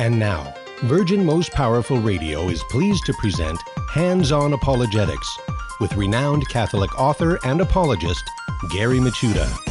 And 0.00 0.18
now, 0.18 0.54
Virgin 0.84 1.22
Most 1.26 1.52
Powerful 1.52 2.00
Radio 2.00 2.48
is 2.48 2.62
pleased 2.70 3.04
to 3.04 3.12
present 3.12 3.60
Hands 3.92 4.32
On 4.32 4.54
Apologetics 4.54 5.38
with 5.78 5.94
renowned 5.94 6.48
Catholic 6.48 6.98
author 6.98 7.38
and 7.44 7.60
apologist 7.60 8.24
Gary 8.70 8.98
Michuta. 8.98 9.69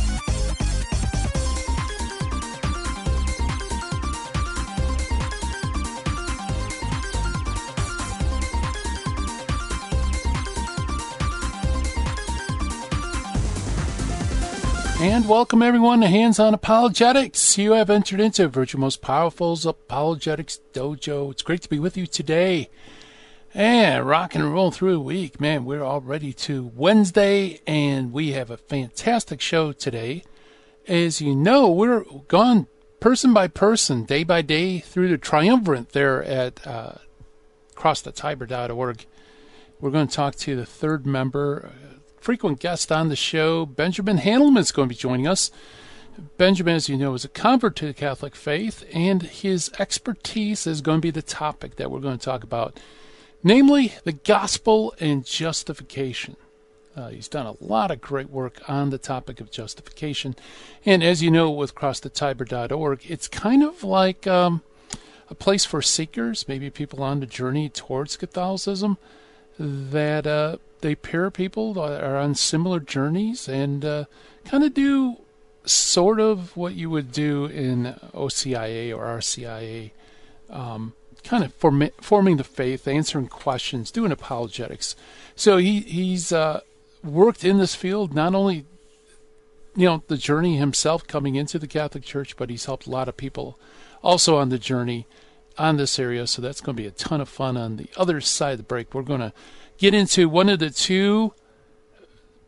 And 15.01 15.29
welcome 15.29 15.61
everyone 15.61 16.01
to 16.01 16.07
Hands 16.07 16.37
On 16.39 16.53
Apologetics. 16.53 17.57
You 17.57 17.71
have 17.71 17.89
entered 17.89 18.19
into 18.19 18.49
Virgin 18.49 18.81
Most 18.81 19.01
Powerful's 19.01 19.65
Apologetics 19.65 20.59
Dojo. 20.73 21.31
It's 21.31 21.41
great 21.41 21.61
to 21.61 21.69
be 21.69 21.79
with 21.79 21.95
you 21.95 22.05
today. 22.05 22.69
And 23.53 24.05
rock 24.05 24.35
and 24.35 24.51
roll 24.51 24.71
through 24.71 24.97
a 24.97 24.99
week. 24.99 25.39
Man, 25.39 25.63
we're 25.63 25.85
already 25.85 26.33
to 26.33 26.69
Wednesday 26.75 27.61
and 27.65 28.11
we 28.11 28.33
have 28.33 28.51
a 28.51 28.57
fantastic 28.57 29.39
show 29.39 29.71
today. 29.71 30.25
As 30.85 31.21
you 31.21 31.33
know, 31.33 31.69
we're 31.69 32.03
gone 32.27 32.67
person 32.99 33.33
by 33.33 33.47
person, 33.47 34.03
day 34.03 34.25
by 34.25 34.41
day 34.41 34.79
through 34.79 35.07
the 35.07 35.17
triumvirate 35.17 35.93
there 35.93 36.21
at 36.25 36.67
uh, 36.67 36.95
crossthetiber.org. 37.73 39.05
We're 39.79 39.91
going 39.91 40.09
to 40.09 40.13
talk 40.13 40.35
to 40.35 40.57
the 40.57 40.65
third 40.65 41.05
member, 41.05 41.71
frequent 42.29 42.59
guest 42.59 42.91
on 42.91 43.09
the 43.09 43.15
show. 43.15 43.65
Benjamin 43.65 44.19
Handelman 44.19 44.59
is 44.59 44.71
going 44.71 44.87
to 44.87 44.93
be 44.93 44.95
joining 44.95 45.25
us. 45.25 45.49
Benjamin, 46.37 46.75
as 46.75 46.87
you 46.87 46.95
know, 46.95 47.15
is 47.15 47.25
a 47.25 47.27
convert 47.27 47.75
to 47.77 47.87
the 47.87 47.93
Catholic 47.95 48.35
faith, 48.35 48.85
and 48.93 49.23
his 49.23 49.71
expertise 49.79 50.67
is 50.67 50.81
going 50.81 50.99
to 50.99 51.07
be 51.07 51.09
the 51.09 51.23
topic 51.23 51.77
that 51.77 51.89
we're 51.89 51.99
going 51.99 52.19
to 52.19 52.23
talk 52.23 52.43
about, 52.43 52.79
namely 53.41 53.95
the 54.03 54.11
gospel 54.11 54.93
and 54.99 55.25
justification. 55.25 56.35
Uh, 56.95 57.07
he's 57.07 57.27
done 57.27 57.47
a 57.47 57.63
lot 57.63 57.89
of 57.89 57.99
great 57.99 58.29
work 58.29 58.61
on 58.69 58.91
the 58.91 58.99
topic 58.99 59.41
of 59.41 59.49
justification. 59.49 60.35
And 60.85 61.03
as 61.03 61.23
you 61.23 61.31
know, 61.31 61.49
with 61.49 61.73
crossthetiber.org, 61.73 63.09
it's 63.09 63.27
kind 63.27 63.63
of 63.63 63.83
like 63.83 64.27
um, 64.27 64.61
a 65.31 65.33
place 65.33 65.65
for 65.65 65.81
seekers, 65.81 66.47
maybe 66.47 66.69
people 66.69 67.01
on 67.01 67.21
the 67.21 67.25
journey 67.25 67.69
towards 67.69 68.17
Catholicism, 68.17 68.99
that 69.57 70.27
uh, 70.27 70.57
they 70.81 70.95
pair 70.95 71.29
people 71.31 71.73
that 71.75 72.03
are 72.03 72.17
on 72.17 72.35
similar 72.35 72.79
journeys 72.79 73.47
and 73.47 73.83
uh, 73.83 74.05
kind 74.45 74.63
of 74.63 74.73
do 74.73 75.17
sort 75.65 76.19
of 76.19 76.55
what 76.55 76.73
you 76.73 76.89
would 76.89 77.11
do 77.11 77.45
in 77.45 77.95
OCIA 78.13 78.95
or 78.95 79.05
RCIA, 79.05 79.91
um, 80.49 80.93
kind 81.23 81.43
of 81.43 81.53
form- 81.53 81.91
forming 82.01 82.37
the 82.37 82.43
faith, 82.43 82.87
answering 82.87 83.27
questions, 83.27 83.91
doing 83.91 84.11
apologetics. 84.11 84.95
So 85.35 85.57
he 85.57 85.81
he's 85.81 86.31
uh, 86.31 86.61
worked 87.03 87.43
in 87.43 87.57
this 87.57 87.75
field 87.75 88.13
not 88.13 88.35
only 88.35 88.65
you 89.75 89.85
know 89.85 90.03
the 90.07 90.17
journey 90.17 90.57
himself 90.57 91.05
coming 91.07 91.35
into 91.35 91.59
the 91.59 91.67
Catholic 91.67 92.03
Church, 92.03 92.35
but 92.35 92.49
he's 92.49 92.65
helped 92.65 92.87
a 92.87 92.91
lot 92.91 93.07
of 93.07 93.17
people 93.17 93.59
also 94.03 94.37
on 94.37 94.49
the 94.49 94.59
journey 94.59 95.05
on 95.57 95.77
this 95.77 95.99
area. 95.99 96.25
So 96.25 96.41
that's 96.41 96.61
going 96.61 96.75
to 96.75 96.81
be 96.81 96.87
a 96.87 96.91
ton 96.91 97.21
of 97.21 97.29
fun 97.29 97.57
on 97.57 97.75
the 97.75 97.89
other 97.97 98.21
side 98.21 98.53
of 98.53 98.57
the 98.57 98.63
break. 98.63 98.93
We're 98.93 99.03
going 99.03 99.19
to 99.19 99.33
get 99.79 99.93
into 99.93 100.29
one 100.29 100.49
of 100.49 100.59
the 100.59 100.69
two 100.69 101.33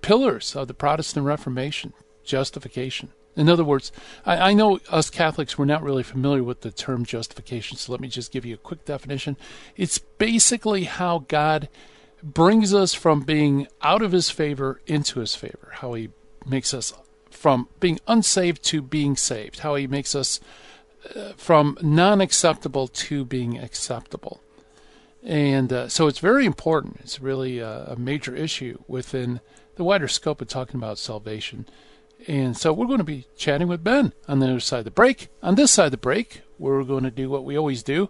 pillars 0.02 0.56
of 0.56 0.68
the 0.68 0.74
Protestant 0.74 1.26
Reformation 1.26 1.94
justification. 2.24 3.10
In 3.36 3.48
other 3.48 3.64
words, 3.64 3.92
I, 4.26 4.50
I, 4.50 4.54
know 4.54 4.80
us 4.90 5.10
Catholics, 5.10 5.58
we're 5.58 5.66
not 5.66 5.84
really 5.84 6.04
familiar 6.04 6.44
with 6.44 6.62
the 6.62 6.72
term 6.72 7.06
justification, 7.06 7.78
so 7.78 7.92
let 7.92 8.02
me 8.02 8.10
just 8.10 8.32
give 8.32 8.46
you 8.46 8.56
a 8.56 8.58
quick 8.58 8.84
definition. 8.84 9.38
It's 9.78 9.98
basically 9.98 10.84
how 10.84 11.20
God 11.30 11.70
brings 12.22 12.74
us 12.74 12.94
from 12.94 13.22
being 13.22 13.68
out 13.82 14.02
of 14.02 14.12
his 14.12 14.30
favor 14.30 14.82
into 14.86 15.22
his 15.22 15.34
favor, 15.34 15.70
how 15.76 15.94
he 15.94 16.10
makes 16.46 16.74
us 16.74 16.94
from 17.30 17.70
being 17.80 18.00
unsaved 18.06 18.64
to 18.64 18.82
being 18.82 19.16
saved, 19.16 19.60
how 19.60 19.76
he 19.76 19.88
makes 19.88 20.14
us 20.14 20.42
uh, 21.16 21.32
from 21.38 21.78
non 21.82 22.20
acceptable 22.20 22.88
to 22.88 23.24
being 23.24 23.58
acceptable. 23.58 24.42
And 25.24 25.72
uh, 25.72 25.88
so 25.88 26.08
it's 26.08 26.20
very 26.20 26.46
important. 26.46 26.98
It's 27.02 27.22
really 27.22 27.60
a, 27.60 27.86
a, 27.86 27.96
major 27.96 28.36
issue 28.36 28.80
within 28.88 29.40
the 29.76 29.84
wider 29.84 30.08
scope 30.08 30.42
of 30.42 30.48
talking 30.48 30.78
about 30.78 30.98
salvation. 30.98 31.68
And 32.28 32.58
so 32.58 32.74
we're 32.74 32.88
going 32.88 32.98
to 33.00 33.04
be 33.04 33.28
chatting 33.38 33.68
with 33.68 33.84
Ben 33.84 34.14
on 34.28 34.40
the 34.40 34.48
other 34.48 34.60
side 34.60 34.80
of 34.80 34.86
the 34.86 34.92
break. 34.92 35.30
On 35.44 35.56
this 35.56 35.72
side 35.72 35.86
of 35.86 35.92
the 35.92 35.98
break, 35.98 36.42
we're 36.58 36.84
going 36.84 37.04
to 37.04 37.12
do 37.12 37.30
what 37.30 37.46
we 37.46 37.58
always 37.58 37.84
do. 37.84 38.10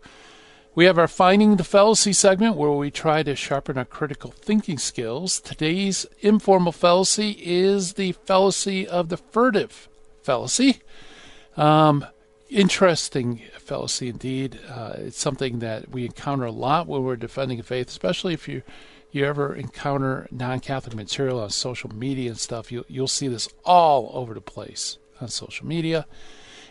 We 0.73 0.85
have 0.85 0.97
our 0.97 1.07
Finding 1.07 1.57
the 1.57 1.65
Fallacy 1.65 2.13
segment 2.13 2.55
where 2.55 2.71
we 2.71 2.91
try 2.91 3.23
to 3.23 3.35
sharpen 3.35 3.77
our 3.77 3.83
critical 3.83 4.31
thinking 4.31 4.77
skills. 4.77 5.41
Today's 5.41 6.05
informal 6.21 6.71
fallacy 6.71 7.37
is 7.41 7.93
the 7.93 8.13
fallacy 8.13 8.87
of 8.87 9.09
the 9.09 9.17
furtive 9.17 9.89
fallacy. 10.23 10.81
Um, 11.57 12.05
interesting 12.51 13.41
fallacy 13.57 14.09
indeed. 14.09 14.59
Uh, 14.69 14.93
it's 14.97 15.19
something 15.19 15.59
that 15.59 15.89
we 15.89 16.05
encounter 16.05 16.45
a 16.45 16.51
lot 16.51 16.87
when 16.87 17.03
we're 17.03 17.15
defending 17.15 17.61
faith, 17.61 17.87
especially 17.87 18.33
if 18.33 18.47
you 18.47 18.61
you 19.13 19.25
ever 19.25 19.53
encounter 19.53 20.25
non-Catholic 20.31 20.95
material 20.95 21.41
on 21.41 21.49
social 21.49 21.93
media 21.93 22.29
and 22.29 22.39
stuff. 22.39 22.71
You 22.71 22.85
you'll 22.87 23.07
see 23.07 23.27
this 23.27 23.49
all 23.65 24.11
over 24.13 24.33
the 24.33 24.41
place 24.41 24.97
on 25.19 25.29
social 25.29 25.65
media. 25.65 26.05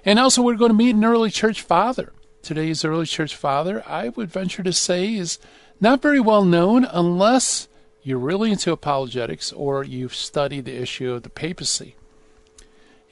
And 0.05 0.19
also, 0.19 0.43
we're 0.43 0.55
going 0.55 0.71
to 0.71 0.77
meet 0.77 0.95
an 0.95 1.05
early 1.05 1.31
church 1.31 1.63
father. 1.63 2.13
Today's 2.43 2.85
early 2.85 3.05
church 3.05 3.37
father, 3.37 3.83
I 3.87 4.09
would 4.09 4.31
venture 4.31 4.63
to 4.63 4.73
say, 4.73 5.15
is 5.15 5.39
not 5.79 6.01
very 6.01 6.21
well 6.21 6.45
known 6.45 6.85
unless 6.85 7.69
you're 8.03 8.19
really 8.19 8.51
into 8.51 8.73
apologetics 8.73 9.53
or 9.53 9.85
you've 9.85 10.15
studied 10.15 10.65
the 10.65 10.81
issue 10.81 11.13
of 11.13 11.23
the 11.23 11.29
papacy 11.29 11.97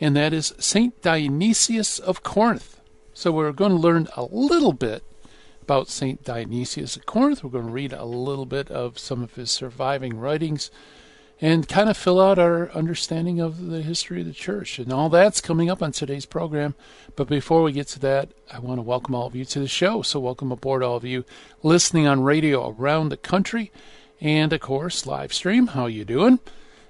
and 0.00 0.16
that 0.16 0.32
is 0.32 0.54
St. 0.58 1.00
Dionysius 1.02 1.98
of 1.98 2.22
Corinth. 2.22 2.80
So 3.12 3.32
we're 3.32 3.52
going 3.52 3.72
to 3.72 3.76
learn 3.76 4.08
a 4.16 4.24
little 4.24 4.72
bit 4.72 5.02
about 5.62 5.88
St. 5.88 6.22
Dionysius 6.22 6.96
of 6.96 7.04
Corinth. 7.04 7.42
We're 7.42 7.50
going 7.50 7.66
to 7.66 7.72
read 7.72 7.92
a 7.92 8.04
little 8.04 8.46
bit 8.46 8.70
of 8.70 8.98
some 8.98 9.22
of 9.22 9.34
his 9.34 9.50
surviving 9.50 10.18
writings 10.18 10.70
and 11.40 11.68
kind 11.68 11.88
of 11.88 11.96
fill 11.96 12.20
out 12.20 12.38
our 12.38 12.70
understanding 12.72 13.40
of 13.40 13.66
the 13.66 13.82
history 13.82 14.20
of 14.20 14.26
the 14.26 14.32
church. 14.32 14.78
And 14.78 14.92
all 14.92 15.08
that's 15.08 15.40
coming 15.40 15.70
up 15.70 15.82
on 15.82 15.92
today's 15.92 16.26
program. 16.26 16.74
But 17.16 17.28
before 17.28 17.62
we 17.62 17.72
get 17.72 17.88
to 17.88 17.98
that, 18.00 18.30
I 18.52 18.58
want 18.58 18.78
to 18.78 18.82
welcome 18.82 19.14
all 19.14 19.26
of 19.26 19.36
you 19.36 19.44
to 19.46 19.60
the 19.60 19.68
show. 19.68 20.02
So 20.02 20.18
welcome 20.20 20.50
aboard 20.50 20.82
all 20.82 20.96
of 20.96 21.04
you 21.04 21.24
listening 21.62 22.06
on 22.06 22.22
radio 22.22 22.68
around 22.70 23.08
the 23.08 23.16
country 23.16 23.70
and 24.20 24.52
of 24.52 24.60
course 24.60 25.06
live 25.06 25.32
stream. 25.32 25.68
How 25.68 25.86
you 25.86 26.04
doing? 26.04 26.40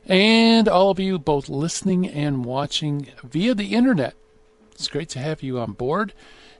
And 0.08 0.66
all 0.66 0.91
of 0.91 0.98
you 0.98 1.19
both 1.19 1.50
listening 1.50 2.08
and 2.08 2.44
watching 2.44 3.08
via 3.22 3.54
the 3.54 3.74
internet. 3.74 4.14
It's 4.72 4.88
great 4.88 5.10
to 5.10 5.19
have 5.19 5.42
you 5.42 5.58
on 5.58 5.72
board. 5.72 6.14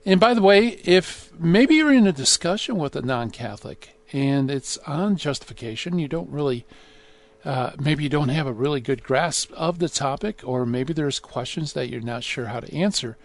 And 0.05 0.21
by 0.21 0.35
the 0.35 0.43
way, 0.43 0.81
if 0.85 1.33
maybe 1.39 1.77
you're 1.77 1.93
in 1.93 2.07
a 2.07 2.13
discussion 2.13 2.77
with 2.77 2.95
a 2.95 3.03
non 3.03 3.31
Catholic 3.31 3.99
and 4.13 4.51
it's 4.51 4.77
on 4.79 5.17
justification, 5.17 5.99
you 5.99 6.09
don't 6.09 6.31
really, 6.31 6.67
uh, 7.45 7.73
maybe 7.79 8.03
you 8.03 8.09
don't 8.09 8.29
have 8.29 8.47
a 8.47 8.53
really 8.53 8.81
good 8.81 9.03
grasp 9.03 9.51
of 9.53 9.79
the 9.79 9.89
topic, 9.89 10.41
or 10.45 10.67
maybe 10.67 10.93
there's 10.93 11.19
questions 11.19 11.73
that 11.73 11.89
you're 11.89 12.01
not 12.01 12.25
sure 12.25 12.47
how 12.47 12.61
to 12.61 12.75
answer, 12.75 13.17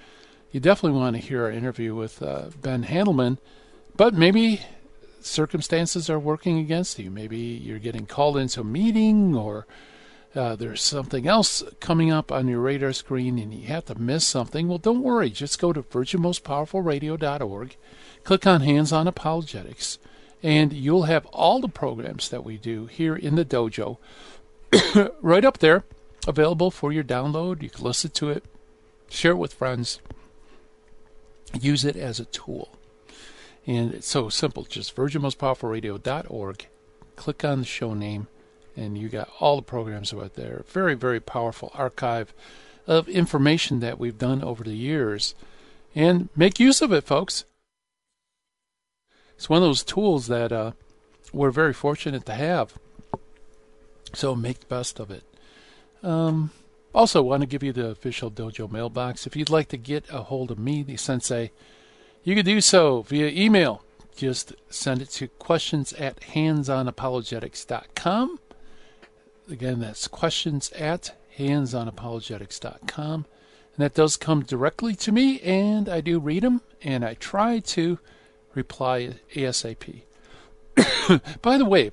you 0.52 0.60
definitely 0.60 1.00
want 1.00 1.16
to 1.16 1.22
hear 1.22 1.44
our 1.44 1.52
interview 1.52 1.96
with 1.96 2.22
uh, 2.22 2.46
Ben 2.62 2.84
Handelman. 2.84 3.40
But 3.96 4.14
maybe 4.14 4.62
circumstances 5.22 6.10
are 6.10 6.20
working 6.20 6.60
against 6.60 7.00
you. 7.00 7.10
Maybe 7.10 7.38
you're 7.38 7.80
getting 7.80 8.06
called 8.06 8.38
into 8.38 8.62
a 8.62 8.64
meeting 8.64 9.36
or 9.36 9.66
uh, 10.36 10.56
there's 10.56 10.82
something 10.82 11.28
else 11.28 11.64
coming 11.80 12.12
up 12.12 12.32
on 12.32 12.48
your 12.48 12.60
radar 12.60 12.94
screen 12.94 13.38
and 13.38 13.54
you 13.54 13.68
have 13.68 13.86
to 13.86 13.96
miss 13.96 14.26
something, 14.26 14.68
well, 14.68 14.80
don't 14.80 15.04
worry. 15.04 15.30
Just 15.30 15.60
go 15.60 15.72
to 15.72 15.84
virginmostpowerfulradio.org, 15.84 17.76
click 18.24 18.48
on 18.48 18.62
Hands 18.62 18.92
on 18.92 19.08
Apologetics, 19.08 20.00
and 20.42 20.74
you'll 20.74 21.04
have 21.04 21.26
all 21.28 21.60
the 21.60 21.68
programs 21.68 22.30
that 22.30 22.44
we 22.44 22.58
do 22.58 22.88
here 22.88 23.16
in 23.16 23.36
the 23.36 23.46
dojo 23.46 23.98
right 25.22 25.46
up 25.46 25.60
there, 25.60 25.84
available 26.28 26.72
for 26.72 26.92
your 26.92 27.04
download. 27.04 27.62
You 27.62 27.70
can 27.70 27.84
listen 27.84 28.10
to 28.12 28.30
it, 28.32 28.44
share 29.10 29.34
it 29.34 29.38
with 29.38 29.54
friends, 29.54 30.00
use 31.60 31.86
it 31.86 31.96
as 31.96 32.20
a 32.20 32.26
tool. 32.26 32.76
And 33.68 33.94
it's 33.94 34.08
so 34.08 34.30
simple. 34.30 34.64
Just 34.64 34.96
virginmostpowerfulradio.org, 34.96 36.68
click 37.16 37.46
on 37.46 37.60
the 37.60 37.66
show 37.66 37.94
name 37.94 38.28
and 38.76 38.98
you 38.98 39.10
got 39.10 39.30
all 39.40 39.58
the 39.58 39.62
programs 39.62 40.14
out 40.14 40.36
there. 40.36 40.64
Very, 40.68 40.96
very 40.96 41.20
powerful 41.20 41.72
archive 41.74 42.34
of 42.88 43.08
information 43.08 43.80
that 43.80 44.00
we've 44.00 44.18
done 44.18 44.44
over 44.44 44.64
the 44.64 44.76
years. 44.76 45.36
And 45.96 46.30
make 46.36 46.60
use 46.60 46.82
of 46.82 46.92
it, 46.92 47.04
folks. 47.04 47.46
It's 49.36 49.50
one 49.50 49.62
of 49.62 49.68
those 49.68 49.84
tools 49.84 50.28
that 50.28 50.52
uh, 50.52 50.72
we're 51.32 51.52
very 51.52 51.74
fortunate 51.74 52.26
to 52.26 52.34
have. 52.34 52.74
So 54.14 54.36
make 54.36 54.62
the 54.62 54.66
best 54.68 55.00
of 55.00 55.12
it. 55.12 55.24
Um, 56.02 56.52
also, 56.94 57.22
want 57.24 57.42
to 57.42 57.48
give 57.48 57.64
you 57.64 57.74
the 57.74 57.88
official 57.88 58.30
dojo 58.30 58.72
mailbox. 58.72 59.26
If 59.26 59.36
you'd 59.36 59.50
like 59.50 59.70
to 59.70 59.78
get 59.78 60.06
a 60.12 60.22
hold 60.24 60.52
of 60.52 60.60
me, 60.60 60.84
the 60.84 60.98
sensei, 60.98 61.52
You 62.24 62.36
can 62.36 62.46
do 62.46 62.62
so 62.62 63.02
via 63.02 63.28
email. 63.28 63.84
Just 64.16 64.54
send 64.70 65.02
it 65.02 65.10
to 65.12 65.28
questions 65.28 65.92
at 65.94 66.20
handsonapologetics.com. 66.22 68.40
Again, 69.50 69.80
that's 69.80 70.08
questions 70.08 70.72
at 70.72 71.16
handsonapologetics.com. 71.38 73.26
And 73.76 73.84
that 73.84 73.94
does 73.96 74.18
come 74.18 74.44
directly 74.44 74.96
to 74.98 75.12
me, 75.12 75.40
and 75.42 75.90
I 75.90 76.02
do 76.02 76.20
read 76.20 76.44
them, 76.44 76.62
and 76.84 77.04
I 77.04 77.16
try 77.16 77.60
to 77.60 77.98
reply 78.54 79.16
ASAP. 79.34 80.04
By 81.42 81.58
the 81.58 81.66
way, 81.66 81.92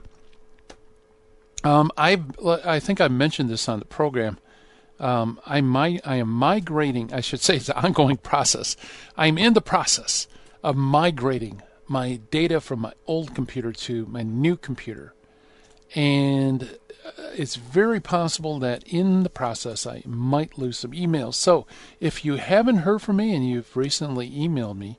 um, 1.64 1.90
I 1.96 2.22
I 2.64 2.80
think 2.80 3.00
I 3.00 3.08
mentioned 3.08 3.50
this 3.50 3.68
on 3.68 3.78
the 3.78 3.84
program. 3.84 4.38
Um, 4.98 5.40
I 5.46 5.60
might 5.62 6.06
I 6.06 6.16
am 6.16 6.28
migrating. 6.28 7.12
I 7.12 7.20
should 7.20 7.40
say 7.40 7.56
it's 7.56 7.68
an 7.68 7.76
ongoing 7.76 8.18
process. 8.18 8.76
I'm 9.16 9.38
in 9.38 9.54
the 9.54 9.60
process 9.60 10.28
of 10.62 10.76
migrating 10.76 11.62
my 11.86 12.20
data 12.30 12.60
from 12.60 12.80
my 12.80 12.92
old 13.06 13.34
computer 13.34 13.72
to 13.72 14.06
my 14.06 14.22
new 14.22 14.56
computer, 14.56 15.14
and 15.94 16.78
uh, 17.04 17.30
it's 17.36 17.56
very 17.56 18.00
possible 18.00 18.58
that 18.58 18.84
in 18.86 19.22
the 19.22 19.30
process 19.30 19.86
I 19.86 20.02
might 20.06 20.58
lose 20.58 20.78
some 20.78 20.92
emails. 20.92 21.34
So 21.34 21.66
if 21.98 22.24
you 22.24 22.36
haven't 22.36 22.78
heard 22.78 23.02
from 23.02 23.16
me 23.16 23.34
and 23.34 23.48
you've 23.48 23.76
recently 23.76 24.30
emailed 24.30 24.76
me, 24.76 24.98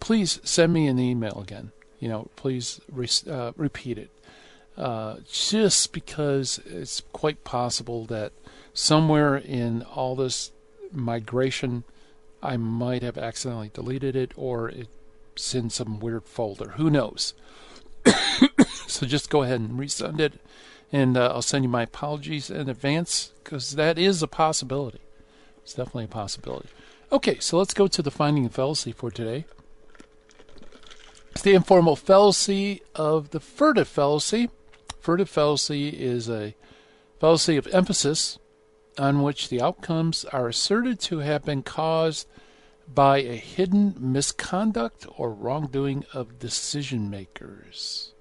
please 0.00 0.40
send 0.44 0.72
me 0.72 0.86
an 0.86 0.98
email 0.98 1.40
again. 1.40 1.72
You 1.98 2.08
know, 2.08 2.28
please 2.36 2.80
re- 2.90 3.08
uh, 3.28 3.52
repeat 3.56 3.98
it. 3.98 4.10
Uh, 4.76 5.16
just 5.28 5.92
because 5.92 6.60
it's 6.64 7.02
quite 7.12 7.42
possible 7.42 8.04
that 8.06 8.32
somewhere 8.72 9.36
in 9.36 9.82
all 9.82 10.14
this 10.14 10.52
migration, 10.92 11.82
I 12.40 12.56
might 12.56 13.02
have 13.02 13.18
accidentally 13.18 13.70
deleted 13.74 14.14
it 14.14 14.32
or 14.36 14.68
it's 14.68 15.54
in 15.54 15.70
some 15.70 15.98
weird 15.98 16.24
folder. 16.24 16.70
Who 16.76 16.90
knows? 16.90 17.34
so 18.88 19.06
just 19.06 19.30
go 19.30 19.42
ahead 19.42 19.60
and 19.60 19.78
resend 19.78 20.18
it, 20.18 20.40
and 20.90 21.16
uh, 21.16 21.32
I'll 21.34 21.42
send 21.42 21.64
you 21.64 21.68
my 21.68 21.82
apologies 21.82 22.50
in 22.50 22.68
advance 22.68 23.32
because 23.44 23.76
that 23.76 23.98
is 23.98 24.22
a 24.22 24.26
possibility. 24.26 25.00
It's 25.62 25.74
definitely 25.74 26.04
a 26.04 26.08
possibility. 26.08 26.68
Okay, 27.12 27.38
so 27.38 27.58
let's 27.58 27.74
go 27.74 27.86
to 27.86 28.02
the 28.02 28.10
finding 28.10 28.46
of 28.46 28.52
fallacy 28.52 28.92
for 28.92 29.10
today. 29.10 29.44
It's 31.30 31.42
the 31.42 31.54
informal 31.54 31.94
fallacy 31.94 32.82
of 32.94 33.30
the 33.30 33.40
furtive 33.40 33.88
fallacy. 33.88 34.50
Furtive 35.00 35.30
fallacy 35.30 35.88
is 35.88 36.28
a 36.28 36.54
fallacy 37.20 37.56
of 37.56 37.66
emphasis 37.68 38.38
on 38.98 39.22
which 39.22 39.48
the 39.48 39.60
outcomes 39.60 40.24
are 40.26 40.48
asserted 40.48 40.98
to 41.00 41.18
have 41.18 41.44
been 41.44 41.62
caused 41.62 42.26
by 42.92 43.18
a 43.18 43.36
hidden 43.36 43.94
misconduct 43.98 45.06
or 45.16 45.32
wrongdoing 45.32 46.04
of 46.12 46.38
decision 46.38 47.08
makers. 47.10 48.14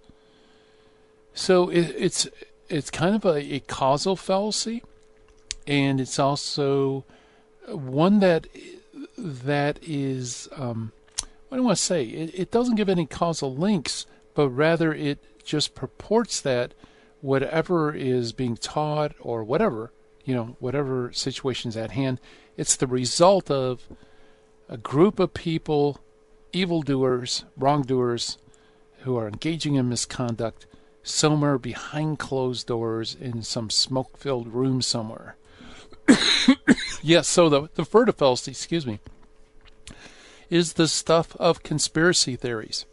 So 1.37 1.69
it, 1.69 1.95
it's 1.97 2.27
it's 2.69 2.89
kind 2.89 3.15
of 3.15 3.23
a, 3.25 3.55
a, 3.55 3.59
causal 3.61 4.15
fallacy, 4.15 4.83
and 5.65 6.01
it's 6.01 6.19
also 6.19 7.05
one 7.67 8.19
that 8.19 8.47
that 9.17 9.79
is 9.81 10.49
um, 10.55 10.91
what 11.47 11.57
do 11.57 11.63
I 11.63 11.65
want 11.65 11.77
to 11.77 11.83
say? 11.83 12.03
It, 12.03 12.31
it 12.33 12.51
doesn't 12.51 12.75
give 12.75 12.89
any 12.89 13.05
causal 13.05 13.55
links, 13.55 14.05
but 14.33 14.49
rather 14.49 14.93
it 14.93 15.43
just 15.45 15.75
purports 15.75 16.41
that 16.41 16.73
whatever 17.21 17.93
is 17.93 18.33
being 18.33 18.57
taught 18.57 19.13
or 19.19 19.43
whatever 19.43 19.91
you 20.27 20.35
know, 20.35 20.57
whatever 20.59 21.09
situation's 21.13 21.77
at 21.77 21.91
hand. 21.91 22.19
It's 22.57 22.75
the 22.75 22.85
result 22.85 23.49
of 23.49 23.87
a 24.67 24.75
group 24.75 25.19
of 25.19 25.33
people, 25.33 26.01
evildoers, 26.51 27.45
wrongdoers, 27.55 28.37
who 28.99 29.15
are 29.15 29.29
engaging 29.29 29.75
in 29.75 29.87
misconduct 29.87 30.65
somewhere 31.07 31.57
behind 31.57 32.19
closed 32.19 32.67
doors 32.67 33.15
in 33.19 33.41
some 33.41 33.69
smoke 33.69 34.17
filled 34.17 34.47
room 34.47 34.81
somewhere. 34.81 35.35
yes, 37.01 37.27
so 37.27 37.49
the, 37.49 37.69
the 37.75 37.85
fallacy, 37.85 38.51
excuse 38.51 38.85
me, 38.85 38.99
is 40.49 40.73
the 40.73 40.87
stuff 40.87 41.35
of 41.37 41.63
conspiracy 41.63 42.35
theories. 42.35 42.85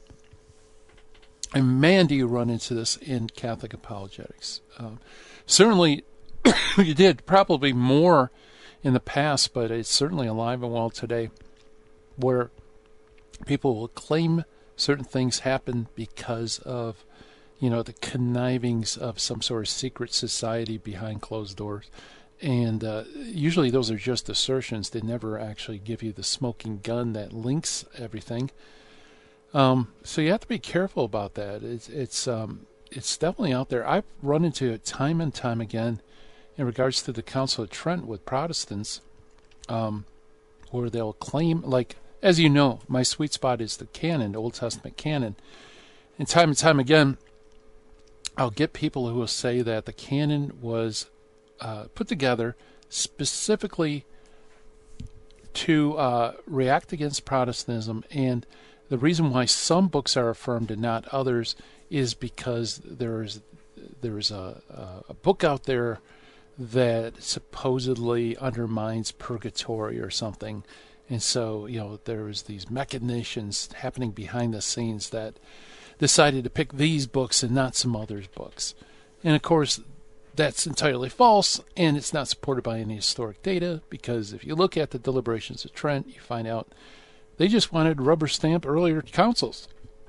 And 1.54 1.80
man, 1.80 2.06
do 2.06 2.14
you 2.14 2.26
run 2.26 2.50
into 2.50 2.74
this 2.74 2.96
in 2.96 3.28
Catholic 3.28 3.72
apologetics. 3.72 4.60
Um, 4.78 4.98
certainly, 5.46 6.04
you 6.78 6.94
did 6.94 7.26
probably 7.26 7.72
more 7.72 8.32
in 8.82 8.92
the 8.92 9.00
past, 9.00 9.54
but 9.54 9.70
it's 9.70 9.88
certainly 9.88 10.26
alive 10.26 10.62
and 10.62 10.72
well 10.72 10.90
today, 10.90 11.30
where 12.16 12.50
people 13.46 13.76
will 13.76 13.88
claim 13.88 14.44
certain 14.76 15.04
things 15.04 15.40
happen 15.40 15.86
because 15.94 16.58
of, 16.60 17.04
you 17.58 17.70
know, 17.70 17.82
the 17.82 17.92
connivings 17.94 18.96
of 18.96 19.18
some 19.18 19.42
sort 19.42 19.62
of 19.62 19.68
secret 19.68 20.12
society 20.12 20.78
behind 20.78 21.22
closed 21.22 21.56
doors. 21.56 21.90
And 22.42 22.84
uh, 22.84 23.04
usually 23.14 23.70
those 23.70 23.90
are 23.90 23.96
just 23.96 24.28
assertions. 24.28 24.90
They 24.90 25.00
never 25.00 25.38
actually 25.38 25.78
give 25.78 26.02
you 26.02 26.12
the 26.12 26.22
smoking 26.22 26.80
gun 26.82 27.12
that 27.12 27.32
links 27.32 27.84
everything. 27.96 28.50
Um, 29.54 29.92
so 30.02 30.20
you 30.20 30.32
have 30.32 30.40
to 30.40 30.48
be 30.48 30.58
careful 30.58 31.04
about 31.04 31.34
that. 31.34 31.62
It's 31.62 31.88
it's 31.88 32.26
um, 32.26 32.66
it's 32.90 33.16
definitely 33.16 33.54
out 33.54 33.68
there. 33.68 33.86
I've 33.86 34.04
run 34.20 34.44
into 34.44 34.70
it 34.72 34.84
time 34.84 35.20
and 35.20 35.32
time 35.32 35.60
again 35.60 36.00
in 36.56 36.66
regards 36.66 37.02
to 37.02 37.12
the 37.12 37.22
Council 37.22 37.64
of 37.64 37.70
Trent 37.70 38.06
with 38.06 38.26
Protestants, 38.26 39.00
um, 39.68 40.04
where 40.70 40.90
they'll 40.90 41.14
claim, 41.14 41.62
like, 41.62 41.96
as 42.22 42.38
you 42.38 42.48
know, 42.48 42.80
my 42.88 43.02
sweet 43.02 43.32
spot 43.32 43.60
is 43.60 43.76
the 43.76 43.86
canon, 43.86 44.32
the 44.32 44.38
Old 44.38 44.54
Testament 44.54 44.96
canon. 44.96 45.36
And 46.18 46.28
time 46.28 46.50
and 46.50 46.58
time 46.58 46.78
again, 46.78 47.18
I'll 48.36 48.50
get 48.50 48.72
people 48.72 49.08
who 49.08 49.14
will 49.14 49.26
say 49.26 49.62
that 49.62 49.84
the 49.84 49.92
canon 49.92 50.58
was 50.60 51.06
uh, 51.60 51.84
put 51.94 52.08
together 52.08 52.56
specifically 52.88 54.04
to 55.54 55.96
uh, 55.96 56.32
react 56.46 56.92
against 56.92 57.24
Protestantism. 57.24 58.04
And 58.10 58.44
the 58.88 58.98
reason 58.98 59.30
why 59.30 59.44
some 59.44 59.88
books 59.88 60.16
are 60.16 60.30
affirmed 60.30 60.70
and 60.70 60.82
not 60.82 61.06
others 61.08 61.54
is 61.90 62.14
because 62.14 62.80
there 62.84 63.22
is 63.22 63.40
there 64.00 64.18
is 64.18 64.30
a, 64.30 64.62
a 65.08 65.14
book 65.14 65.44
out 65.44 65.64
there 65.64 66.00
that 66.58 67.22
supposedly 67.22 68.36
undermines 68.38 69.12
purgatory 69.12 69.98
or 69.98 70.10
something. 70.10 70.64
And 71.10 71.22
so, 71.22 71.66
you 71.66 71.78
know, 71.78 72.00
there's 72.04 72.42
these 72.42 72.70
machinations 72.70 73.72
happening 73.72 74.10
behind 74.10 74.54
the 74.54 74.62
scenes 74.62 75.10
that 75.10 75.34
decided 75.98 76.44
to 76.44 76.50
pick 76.50 76.72
these 76.72 77.06
books 77.06 77.42
and 77.42 77.54
not 77.54 77.76
some 77.76 77.96
others' 77.96 78.26
books. 78.28 78.74
And 79.22 79.34
of 79.34 79.42
course, 79.42 79.80
that's 80.34 80.66
entirely 80.66 81.08
false, 81.08 81.60
and 81.76 81.96
it's 81.96 82.12
not 82.12 82.28
supported 82.28 82.62
by 82.62 82.80
any 82.80 82.96
historic 82.96 83.42
data 83.42 83.82
because 83.88 84.32
if 84.32 84.44
you 84.44 84.54
look 84.54 84.76
at 84.76 84.90
the 84.90 84.98
deliberations 84.98 85.64
of 85.64 85.72
Trent, 85.72 86.08
you 86.08 86.20
find 86.20 86.48
out 86.48 86.68
they 87.36 87.48
just 87.48 87.72
wanted 87.72 88.00
rubber 88.00 88.28
stamp 88.28 88.66
earlier 88.66 89.02
councils. 89.02 89.68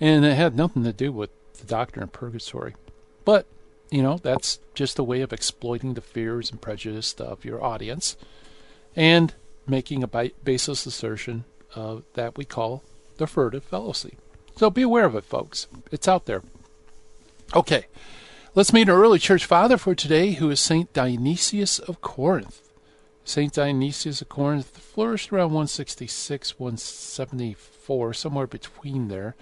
and 0.00 0.24
it 0.24 0.34
had 0.34 0.56
nothing 0.56 0.84
to 0.84 0.92
do 0.92 1.12
with 1.12 1.30
the 1.58 1.66
doctrine 1.66 2.02
of 2.02 2.12
purgatory. 2.12 2.74
But 3.24 3.46
you 3.90 4.02
know, 4.02 4.18
that's 4.18 4.58
just 4.74 4.98
a 4.98 5.04
way 5.04 5.20
of 5.20 5.32
exploiting 5.32 5.94
the 5.94 6.00
fears 6.00 6.50
and 6.50 6.60
prejudice 6.60 7.12
of 7.14 7.44
your 7.44 7.62
audience 7.62 8.16
and 8.96 9.34
making 9.66 10.02
a 10.02 10.08
baseless 10.08 10.84
assertion 10.86 11.44
that 12.14 12.36
we 12.36 12.44
call 12.44 12.82
the 13.16 13.26
furtive 13.26 13.64
fallacy. 13.64 14.16
So 14.56 14.70
be 14.70 14.82
aware 14.82 15.04
of 15.04 15.14
it, 15.14 15.24
folks. 15.24 15.66
It's 15.90 16.08
out 16.08 16.26
there. 16.26 16.42
Okay, 17.54 17.86
let's 18.54 18.72
meet 18.72 18.88
our 18.88 19.00
early 19.00 19.18
church 19.18 19.44
father 19.44 19.76
for 19.76 19.94
today, 19.94 20.32
who 20.32 20.50
is 20.50 20.60
St. 20.60 20.92
Dionysius 20.92 21.78
of 21.78 22.00
Corinth. 22.00 22.60
St. 23.24 23.52
Dionysius 23.52 24.20
of 24.20 24.28
Corinth 24.28 24.76
flourished 24.76 25.32
around 25.32 25.46
166, 25.46 26.58
174, 26.58 28.14
somewhere 28.14 28.46
between 28.46 29.08
there. 29.08 29.34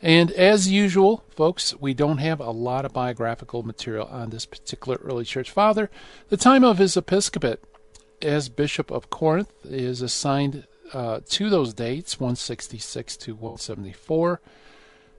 And 0.00 0.30
as 0.32 0.70
usual, 0.70 1.24
folks, 1.30 1.74
we 1.80 1.92
don't 1.92 2.18
have 2.18 2.38
a 2.38 2.50
lot 2.50 2.84
of 2.84 2.92
biographical 2.92 3.64
material 3.64 4.06
on 4.06 4.30
this 4.30 4.46
particular 4.46 4.98
early 5.02 5.24
church 5.24 5.50
father. 5.50 5.90
The 6.28 6.36
time 6.36 6.62
of 6.62 6.78
his 6.78 6.96
episcopate 6.96 7.58
as 8.22 8.48
Bishop 8.48 8.92
of 8.92 9.10
Corinth 9.10 9.52
is 9.64 10.00
assigned 10.00 10.67
uh, 10.92 11.20
to 11.28 11.50
those 11.50 11.74
dates, 11.74 12.18
166 12.18 13.16
to 13.18 13.34
174, 13.34 14.40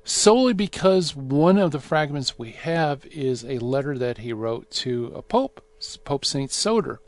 solely 0.04 0.54
because 0.54 1.16
one 1.16 1.58
of 1.58 1.72
the 1.72 1.80
fragments 1.80 2.40
we 2.40 2.52
have 2.52 3.06
is 3.08 3.44
a 3.44 3.60
letter 3.60 3.98
that 3.98 4.20
he 4.20 4.34
wrote 4.34 4.70
to 4.72 5.12
a 5.16 5.22
pope, 5.22 5.64
Pope 6.04 6.26
St. 6.26 6.52
Soter. 6.52 7.00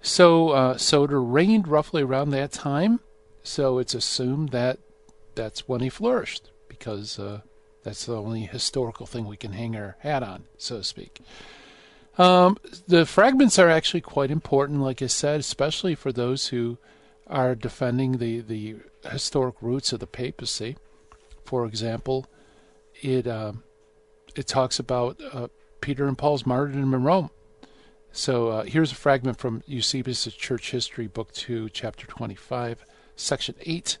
So 0.00 0.50
uh, 0.50 0.76
Soter 0.78 1.22
reigned 1.22 1.68
roughly 1.68 2.02
around 2.02 2.30
that 2.30 2.52
time, 2.52 3.00
so 3.42 3.78
it's 3.78 3.94
assumed 3.94 4.50
that 4.50 4.78
that's 5.34 5.68
when 5.68 5.80
he 5.80 5.88
flourished 5.88 6.50
because 6.68 7.18
uh, 7.18 7.40
that's 7.82 8.06
the 8.06 8.16
only 8.16 8.42
historical 8.42 9.06
thing 9.06 9.26
we 9.26 9.36
can 9.36 9.52
hang 9.52 9.76
our 9.76 9.96
hat 10.00 10.22
on, 10.22 10.44
so 10.56 10.78
to 10.78 10.84
speak. 10.84 11.20
Um, 12.18 12.58
the 12.88 13.06
fragments 13.06 13.58
are 13.58 13.68
actually 13.68 14.00
quite 14.00 14.30
important, 14.30 14.80
like 14.80 15.00
I 15.00 15.06
said, 15.06 15.38
especially 15.40 15.94
for 15.94 16.12
those 16.12 16.48
who 16.48 16.78
are 17.28 17.54
defending 17.54 18.18
the, 18.18 18.40
the 18.40 18.76
historic 19.10 19.56
roots 19.60 19.92
of 19.92 20.00
the 20.00 20.06
papacy. 20.06 20.76
For 21.44 21.66
example, 21.66 22.26
it 23.00 23.26
uh, 23.26 23.52
it 24.34 24.46
talks 24.46 24.78
about 24.78 25.20
uh, 25.32 25.48
Peter 25.80 26.06
and 26.06 26.16
Paul's 26.16 26.46
martyrdom 26.46 26.94
in 26.94 27.02
Rome. 27.02 27.30
So 28.12 28.48
uh, 28.48 28.64
here's 28.64 28.92
a 28.92 28.96
fragment 28.96 29.38
from 29.38 29.62
Eusebius' 29.66 30.32
Church 30.34 30.70
History, 30.70 31.06
Book 31.06 31.32
2, 31.32 31.68
Chapter 31.70 32.06
25, 32.06 32.84
Section 33.16 33.54
8. 33.60 33.98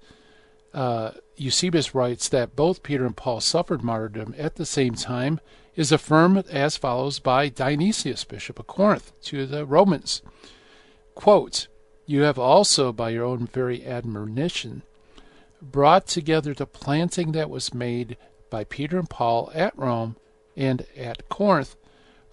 Uh, 0.74 1.10
Eusebius 1.36 1.94
writes 1.94 2.28
that 2.28 2.56
both 2.56 2.82
Peter 2.82 3.06
and 3.06 3.16
Paul 3.16 3.40
suffered 3.40 3.82
martyrdom 3.82 4.34
at 4.38 4.56
the 4.56 4.66
same 4.66 4.94
time 4.94 5.40
is 5.76 5.92
affirmed 5.92 6.46
as 6.48 6.76
follows 6.76 7.18
by 7.20 7.48
Dionysius, 7.48 8.24
Bishop 8.24 8.58
of 8.58 8.66
Corinth, 8.66 9.12
to 9.22 9.46
the 9.46 9.64
Romans. 9.64 10.22
Quote, 11.14 11.68
You 12.08 12.22
have 12.22 12.38
also, 12.38 12.90
by 12.90 13.10
your 13.10 13.26
own 13.26 13.48
very 13.48 13.84
admonition, 13.84 14.80
brought 15.60 16.06
together 16.06 16.54
the 16.54 16.64
planting 16.64 17.32
that 17.32 17.50
was 17.50 17.74
made 17.74 18.16
by 18.48 18.64
Peter 18.64 18.98
and 18.98 19.10
Paul 19.10 19.50
at 19.54 19.76
Rome 19.76 20.16
and 20.56 20.86
at 20.96 21.28
Corinth, 21.28 21.76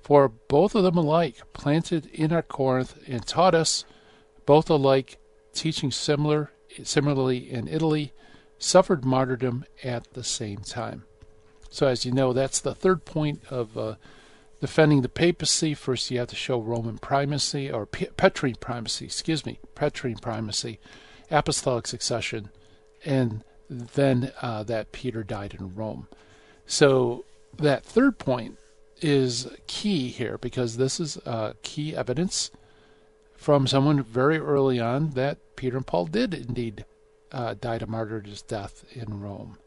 for 0.02 0.30
both 0.30 0.76
of 0.76 0.84
them 0.84 0.96
alike 0.98 1.42
planted 1.52 2.06
in 2.14 2.32
at 2.32 2.48
Corinth 2.48 2.98
and 3.06 3.28
taught 3.28 3.54
us, 3.54 3.84
both 4.46 4.70
alike 4.70 5.18
teaching 5.54 5.92
similar 5.92 6.54
similarly 6.82 7.52
in 7.52 7.68
Italy, 7.68 8.14
suffered 8.58 9.04
martyrdom 9.04 9.66
at 9.84 10.14
the 10.14 10.24
same 10.24 10.60
time. 10.60 11.04
So, 11.70 11.88
as 11.88 12.06
you 12.06 12.14
know, 12.14 12.32
that's 12.32 12.62
the 12.62 12.76
third 12.76 13.04
point 13.04 13.42
of 13.50 13.78
uh, 13.78 13.96
defending 14.62 15.02
the 15.02 15.10
papacy. 15.10 15.74
First, 15.74 16.10
you 16.12 16.20
have 16.20 16.28
to 16.30 16.36
show 16.36 16.60
Roman 16.60 16.98
primacy, 16.98 17.72
or 17.72 17.86
Petrine 17.86 18.56
primacy, 18.56 19.06
excuse 19.06 19.46
me, 19.46 19.60
Petrine 19.76 20.18
primacy, 20.18 20.80
apostolic 21.30 21.88
succession, 21.88 22.50
and 23.04 23.44
then 23.70 24.32
uh, 24.42 24.64
that 24.64 24.92
Peter 24.92 25.24
died 25.24 25.56
in 25.60 25.76
Rome. 25.76 26.08
So, 26.66 27.26
that 27.58 27.86
third 27.86 28.18
point 28.18 28.58
is 29.02 29.48
key 29.68 30.10
here 30.10 30.38
because 30.38 30.78
this 30.78 31.00
is 31.00 31.18
uh, 31.26 31.54
key 31.62 31.96
evidence 31.96 32.52
from 33.36 33.68
someone 33.68 34.02
very 34.02 34.40
early 34.40 34.80
on 34.80 35.12
that 35.12 35.38
Peter 35.56 35.78
and 35.78 35.86
Paul 35.86 36.06
did 36.06 36.34
indeed 36.34 36.86
uh, 37.32 37.54
died 37.54 37.82
a 37.82 37.88
martyr's 37.88 38.42
death 38.42 38.86
in 38.94 39.20
Rome. 39.20 39.58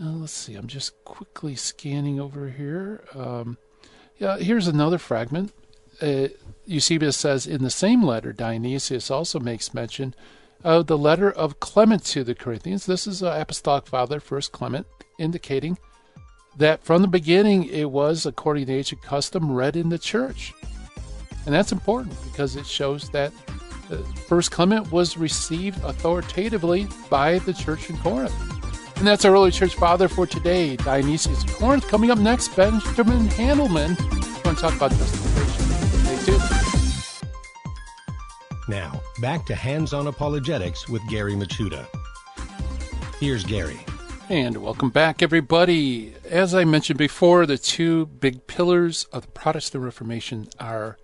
Uh, 0.00 0.12
let's 0.12 0.32
see, 0.32 0.54
I'm 0.54 0.66
just 0.66 0.92
quickly 1.04 1.54
scanning 1.54 2.20
over 2.20 2.50
here. 2.50 3.02
Um, 3.14 3.56
yeah, 4.18 4.38
here's 4.38 4.66
another 4.66 4.98
fragment. 4.98 5.52
Uh, 6.00 6.28
Eusebius 6.66 7.16
says 7.16 7.46
in 7.46 7.62
the 7.62 7.70
same 7.70 8.02
letter, 8.02 8.32
Dionysius 8.32 9.10
also 9.10 9.38
makes 9.38 9.74
mention 9.74 10.14
of 10.64 10.86
the 10.86 10.98
letter 10.98 11.30
of 11.30 11.60
Clement 11.60 12.04
to 12.06 12.24
the 12.24 12.34
Corinthians. 12.34 12.86
This 12.86 13.06
is 13.06 13.22
uh, 13.22 13.36
Apostolic 13.38 13.86
Father, 13.86 14.20
First 14.20 14.52
Clement, 14.52 14.86
indicating 15.18 15.78
that 16.56 16.82
from 16.82 17.02
the 17.02 17.08
beginning 17.08 17.64
it 17.64 17.90
was, 17.90 18.26
according 18.26 18.66
to 18.66 18.72
ancient 18.72 19.02
custom, 19.02 19.52
read 19.52 19.76
in 19.76 19.90
the 19.90 19.98
church. 19.98 20.52
And 21.44 21.54
that's 21.54 21.72
important 21.72 22.16
because 22.24 22.56
it 22.56 22.66
shows 22.66 23.10
that 23.10 23.32
uh, 23.90 23.96
First 24.26 24.50
Clement 24.50 24.90
was 24.90 25.16
received 25.16 25.82
authoritatively 25.84 26.88
by 27.08 27.38
the 27.40 27.52
church 27.52 27.88
in 27.88 27.96
Corinth. 27.98 28.34
And 28.96 29.06
that's 29.06 29.26
our 29.26 29.32
early 29.32 29.50
church 29.50 29.74
father 29.74 30.08
for 30.08 30.26
today, 30.26 30.76
Dionysius 30.76 31.44
of 31.44 31.52
Corinth. 31.52 31.86
Coming 31.86 32.10
up 32.10 32.18
next, 32.18 32.48
Benjamin 32.56 33.28
Handelman. 33.28 33.98
We're 34.00 34.42
going 34.42 34.56
to 34.56 34.62
talk 34.62 34.74
about 34.74 34.90
justification. 34.92 35.64
Stay 36.00 36.32
tuned. 36.32 36.42
Now, 38.68 39.00
back 39.20 39.44
to 39.46 39.54
Hands 39.54 39.92
on 39.92 40.06
Apologetics 40.06 40.88
with 40.88 41.06
Gary 41.08 41.34
Michuta. 41.34 41.86
Here's 43.20 43.44
Gary. 43.44 43.78
And 44.30 44.56
welcome 44.56 44.88
back, 44.88 45.22
everybody. 45.22 46.14
As 46.28 46.54
I 46.54 46.64
mentioned 46.64 46.98
before, 46.98 47.44
the 47.44 47.58
two 47.58 48.06
big 48.06 48.46
pillars 48.46 49.04
of 49.12 49.22
the 49.26 49.32
Protestant 49.32 49.84
Reformation 49.84 50.48
are 50.58 50.96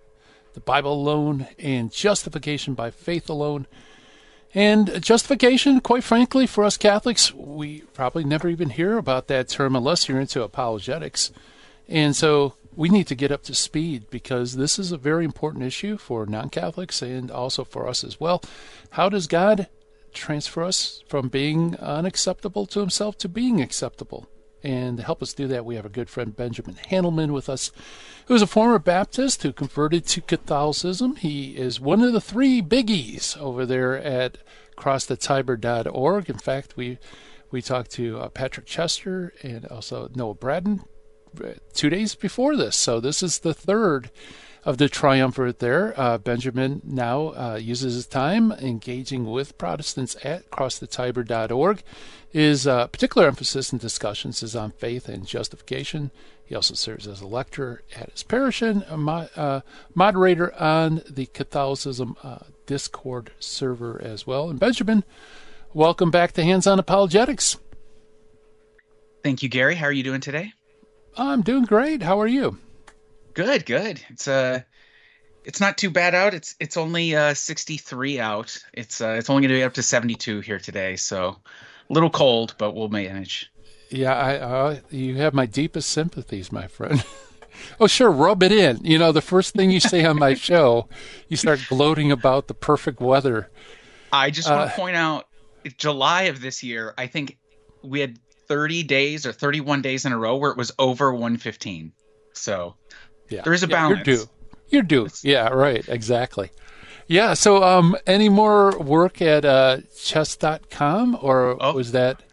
the 0.55 0.59
Bible 0.59 0.93
alone 0.93 1.47
and 1.59 1.91
justification 1.91 2.73
by 2.73 2.89
faith 2.89 3.29
alone. 3.29 3.67
And 4.55 5.01
justification, 5.01 5.81
quite 5.81 6.03
frankly, 6.03 6.45
for 6.45 6.63
us 6.63 6.77
Catholics, 6.77 7.33
we 7.33 7.81
probably 7.93 8.23
never 8.23 8.47
even 8.47 8.69
hear 8.69 8.97
about 8.97 9.27
that 9.27 9.49
term 9.49 9.75
unless 9.75 10.07
you're 10.07 10.19
into 10.19 10.43
apologetics. 10.43 11.31
And 11.87 12.15
so 12.15 12.53
we 12.75 12.89
need 12.89 13.07
to 13.07 13.15
get 13.15 13.31
up 13.31 13.43
to 13.43 13.55
speed 13.55 14.09
because 14.09 14.55
this 14.55 14.77
is 14.77 14.91
a 14.91 14.97
very 14.97 15.25
important 15.25 15.63
issue 15.63 15.97
for 15.97 16.25
non 16.25 16.49
Catholics 16.49 17.01
and 17.01 17.31
also 17.31 17.63
for 17.63 17.87
us 17.87 18.03
as 18.03 18.19
well. 18.19 18.43
How 18.91 19.09
does 19.09 19.27
God 19.27 19.67
transfer 20.13 20.63
us 20.63 21.03
from 21.07 21.27
being 21.27 21.75
unacceptable 21.79 22.65
to 22.67 22.79
himself 22.79 23.17
to 23.19 23.29
being 23.29 23.61
acceptable. 23.61 24.27
And 24.63 24.97
to 24.97 25.03
help 25.03 25.21
us 25.21 25.33
do 25.33 25.47
that, 25.49 25.65
we 25.65 25.75
have 25.75 25.85
a 25.85 25.89
good 25.89 26.09
friend 26.09 26.35
Benjamin 26.35 26.75
Handelman 26.89 27.31
with 27.31 27.49
us, 27.49 27.71
who 28.27 28.35
is 28.35 28.41
a 28.41 28.47
former 28.47 28.79
Baptist 28.79 29.43
who 29.43 29.51
converted 29.51 30.05
to 30.07 30.21
Catholicism. 30.21 31.15
He 31.15 31.57
is 31.57 31.79
one 31.79 32.01
of 32.01 32.13
the 32.13 32.21
three 32.21 32.61
biggies 32.61 33.37
over 33.37 33.65
there 33.65 33.97
at 33.97 34.37
crossthetiber.org. 34.77 36.29
In 36.29 36.37
fact, 36.37 36.75
we 36.75 36.97
we 37.51 37.61
talked 37.61 37.91
to 37.91 38.19
uh, 38.19 38.29
Patrick 38.29 38.65
Chester 38.65 39.31
and 39.43 39.65
also 39.67 40.09
Noah 40.15 40.33
Braden 40.33 40.81
uh, 41.43 41.49
two 41.73 41.89
days 41.89 42.15
before 42.15 42.55
this. 42.55 42.75
So 42.75 42.99
this 42.99 43.21
is 43.21 43.39
the 43.39 43.53
third 43.53 44.09
of 44.65 44.77
the 44.77 44.89
triumvirate 44.89 45.59
there. 45.59 45.93
Uh, 45.99 46.17
Benjamin 46.17 46.81
now 46.83 47.33
uh, 47.33 47.59
uses 47.61 47.95
his 47.95 48.07
time 48.07 48.51
engaging 48.53 49.25
with 49.25 49.57
Protestants 49.57 50.15
at 50.23 50.49
crossthetiber.org. 50.49 51.83
His 52.29 52.65
uh, 52.65 52.87
particular 52.87 53.27
emphasis 53.27 53.71
and 53.71 53.79
discussions 53.79 54.41
is 54.41 54.55
on 54.55 54.71
faith 54.71 55.07
and 55.07 55.25
justification. 55.25 56.11
He 56.45 56.55
also 56.55 56.73
serves 56.73 57.07
as 57.07 57.21
a 57.21 57.27
lecturer 57.27 57.83
at 57.95 58.11
his 58.11 58.23
parish 58.23 58.61
and 58.61 58.83
a 58.89 58.97
mo- 58.97 59.29
uh, 59.35 59.61
moderator 59.95 60.53
on 60.55 61.01
the 61.09 61.25
Catholicism 61.27 62.15
uh, 62.21 62.39
Discord 62.65 63.31
server 63.39 64.01
as 64.01 64.27
well. 64.27 64.49
And 64.49 64.59
Benjamin, 64.59 65.03
welcome 65.73 66.11
back 66.11 66.33
to 66.33 66.43
Hands 66.43 66.67
on 66.67 66.79
Apologetics. 66.79 67.57
Thank 69.23 69.41
you, 69.41 69.49
Gary. 69.49 69.75
How 69.75 69.85
are 69.85 69.91
you 69.91 70.03
doing 70.03 70.21
today? 70.21 70.51
I'm 71.15 71.41
doing 71.41 71.63
great. 71.63 72.01
How 72.01 72.19
are 72.19 72.27
you? 72.27 72.57
Good, 73.33 73.65
good. 73.65 74.01
It's 74.09 74.27
uh 74.27 74.61
it's 75.45 75.59
not 75.59 75.77
too 75.77 75.89
bad 75.89 76.13
out. 76.13 76.33
It's 76.33 76.55
it's 76.59 76.77
only 76.77 77.15
uh 77.15 77.33
63 77.33 78.19
out. 78.19 78.57
It's 78.73 78.99
uh 79.01 79.15
it's 79.17 79.29
only 79.29 79.41
going 79.41 79.49
to 79.49 79.59
be 79.59 79.63
up 79.63 79.73
to 79.75 79.83
72 79.83 80.41
here 80.41 80.59
today, 80.59 80.97
so 80.97 81.37
a 81.89 81.93
little 81.93 82.09
cold, 82.09 82.55
but 82.57 82.75
we'll 82.75 82.89
manage. 82.89 83.51
Yeah, 83.93 84.13
I 84.15 84.37
uh, 84.37 84.79
you 84.89 85.17
have 85.17 85.33
my 85.33 85.45
deepest 85.45 85.89
sympathies, 85.89 86.51
my 86.51 86.65
friend. 86.65 87.05
oh, 87.79 87.87
sure, 87.87 88.09
rub 88.11 88.41
it 88.41 88.51
in. 88.51 88.79
You 88.83 88.97
know, 88.97 89.11
the 89.11 89.21
first 89.21 89.53
thing 89.53 89.69
you 89.69 89.79
say 89.79 90.03
on 90.03 90.17
my 90.17 90.33
show, 90.49 90.89
you 91.27 91.37
start 91.37 91.59
gloating 91.69 92.11
about 92.11 92.47
the 92.47 92.55
perfect 92.55 92.99
weather. 92.99 93.51
I 94.11 94.31
just 94.31 94.49
want 94.49 94.69
to 94.69 94.73
uh, 94.73 94.75
point 94.75 94.95
out 94.95 95.27
July 95.77 96.23
of 96.23 96.41
this 96.41 96.63
year, 96.63 96.93
I 96.97 97.05
think 97.05 97.37
we 97.83 97.99
had 97.99 98.17
30 98.47 98.83
days 98.83 99.25
or 99.25 99.31
31 99.31 99.81
days 99.83 100.05
in 100.05 100.11
a 100.11 100.17
row 100.17 100.37
where 100.37 100.51
it 100.51 100.57
was 100.57 100.71
over 100.79 101.11
115. 101.11 101.93
So 102.33 102.75
yeah. 103.29 103.41
There 103.41 103.53
is 103.53 103.63
a 103.63 103.67
balance. 103.67 104.07
Yeah, 104.07 104.13
you're 104.13 104.17
due. 104.17 104.29
You're 104.69 105.05
due. 105.05 105.07
Yeah, 105.23 105.49
right. 105.49 105.87
Exactly. 105.87 106.51
Yeah. 107.07 107.33
So, 107.33 107.63
um, 107.63 107.95
any 108.07 108.29
more 108.29 108.77
work 108.79 109.21
at 109.21 109.45
uh, 109.45 109.77
chess.com 109.95 111.17
or 111.21 111.57
oh. 111.59 111.73
was 111.73 111.91
that? 111.91 112.23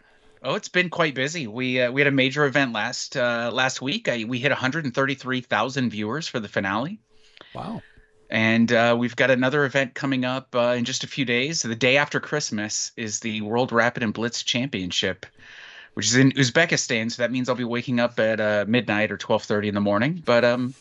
Oh, 0.42 0.54
it's 0.54 0.68
been 0.68 0.88
quite 0.88 1.14
busy. 1.14 1.46
We 1.46 1.82
uh, 1.82 1.92
we 1.92 2.00
had 2.00 2.08
a 2.08 2.12
major 2.12 2.46
event 2.46 2.72
last 2.72 3.16
uh, 3.16 3.50
last 3.52 3.82
week. 3.82 4.08
I, 4.08 4.24
we 4.26 4.38
hit 4.38 4.50
133,000 4.50 5.90
viewers 5.90 6.28
for 6.28 6.40
the 6.40 6.48
finale. 6.48 7.00
Wow. 7.54 7.82
And 8.30 8.72
uh, 8.72 8.96
we've 8.98 9.16
got 9.16 9.30
another 9.30 9.64
event 9.64 9.94
coming 9.94 10.24
up 10.24 10.54
uh, 10.54 10.74
in 10.78 10.84
just 10.84 11.04
a 11.04 11.08
few 11.08 11.24
days. 11.24 11.62
The 11.62 11.74
day 11.74 11.96
after 11.96 12.20
Christmas 12.20 12.92
is 12.96 13.20
the 13.20 13.40
World 13.42 13.72
Rapid 13.72 14.02
and 14.02 14.14
Blitz 14.14 14.42
Championship, 14.42 15.26
which 15.94 16.06
is 16.06 16.14
in 16.14 16.30
Uzbekistan. 16.32 17.10
So 17.10 17.22
that 17.22 17.32
means 17.32 17.48
I'll 17.48 17.56
be 17.56 17.64
waking 17.64 17.98
up 17.98 18.18
at 18.18 18.40
uh, 18.40 18.64
midnight 18.66 19.10
or 19.10 19.18
12:30 19.18 19.68
in 19.68 19.74
the 19.74 19.80
morning. 19.80 20.22
But 20.24 20.44
um, 20.46 20.74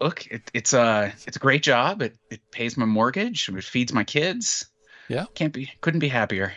look, 0.00 0.26
it, 0.28 0.50
it's 0.54 0.72
a 0.72 1.12
it's 1.26 1.36
a 1.36 1.40
great 1.40 1.62
job. 1.62 2.00
It 2.00 2.16
it 2.30 2.40
pays 2.50 2.78
my 2.78 2.86
mortgage. 2.86 3.50
It 3.50 3.64
feeds 3.64 3.92
my 3.92 4.04
kids. 4.04 4.66
Yeah, 5.08 5.26
can't 5.34 5.52
be 5.52 5.70
couldn't 5.82 6.00
be 6.00 6.08
happier. 6.08 6.54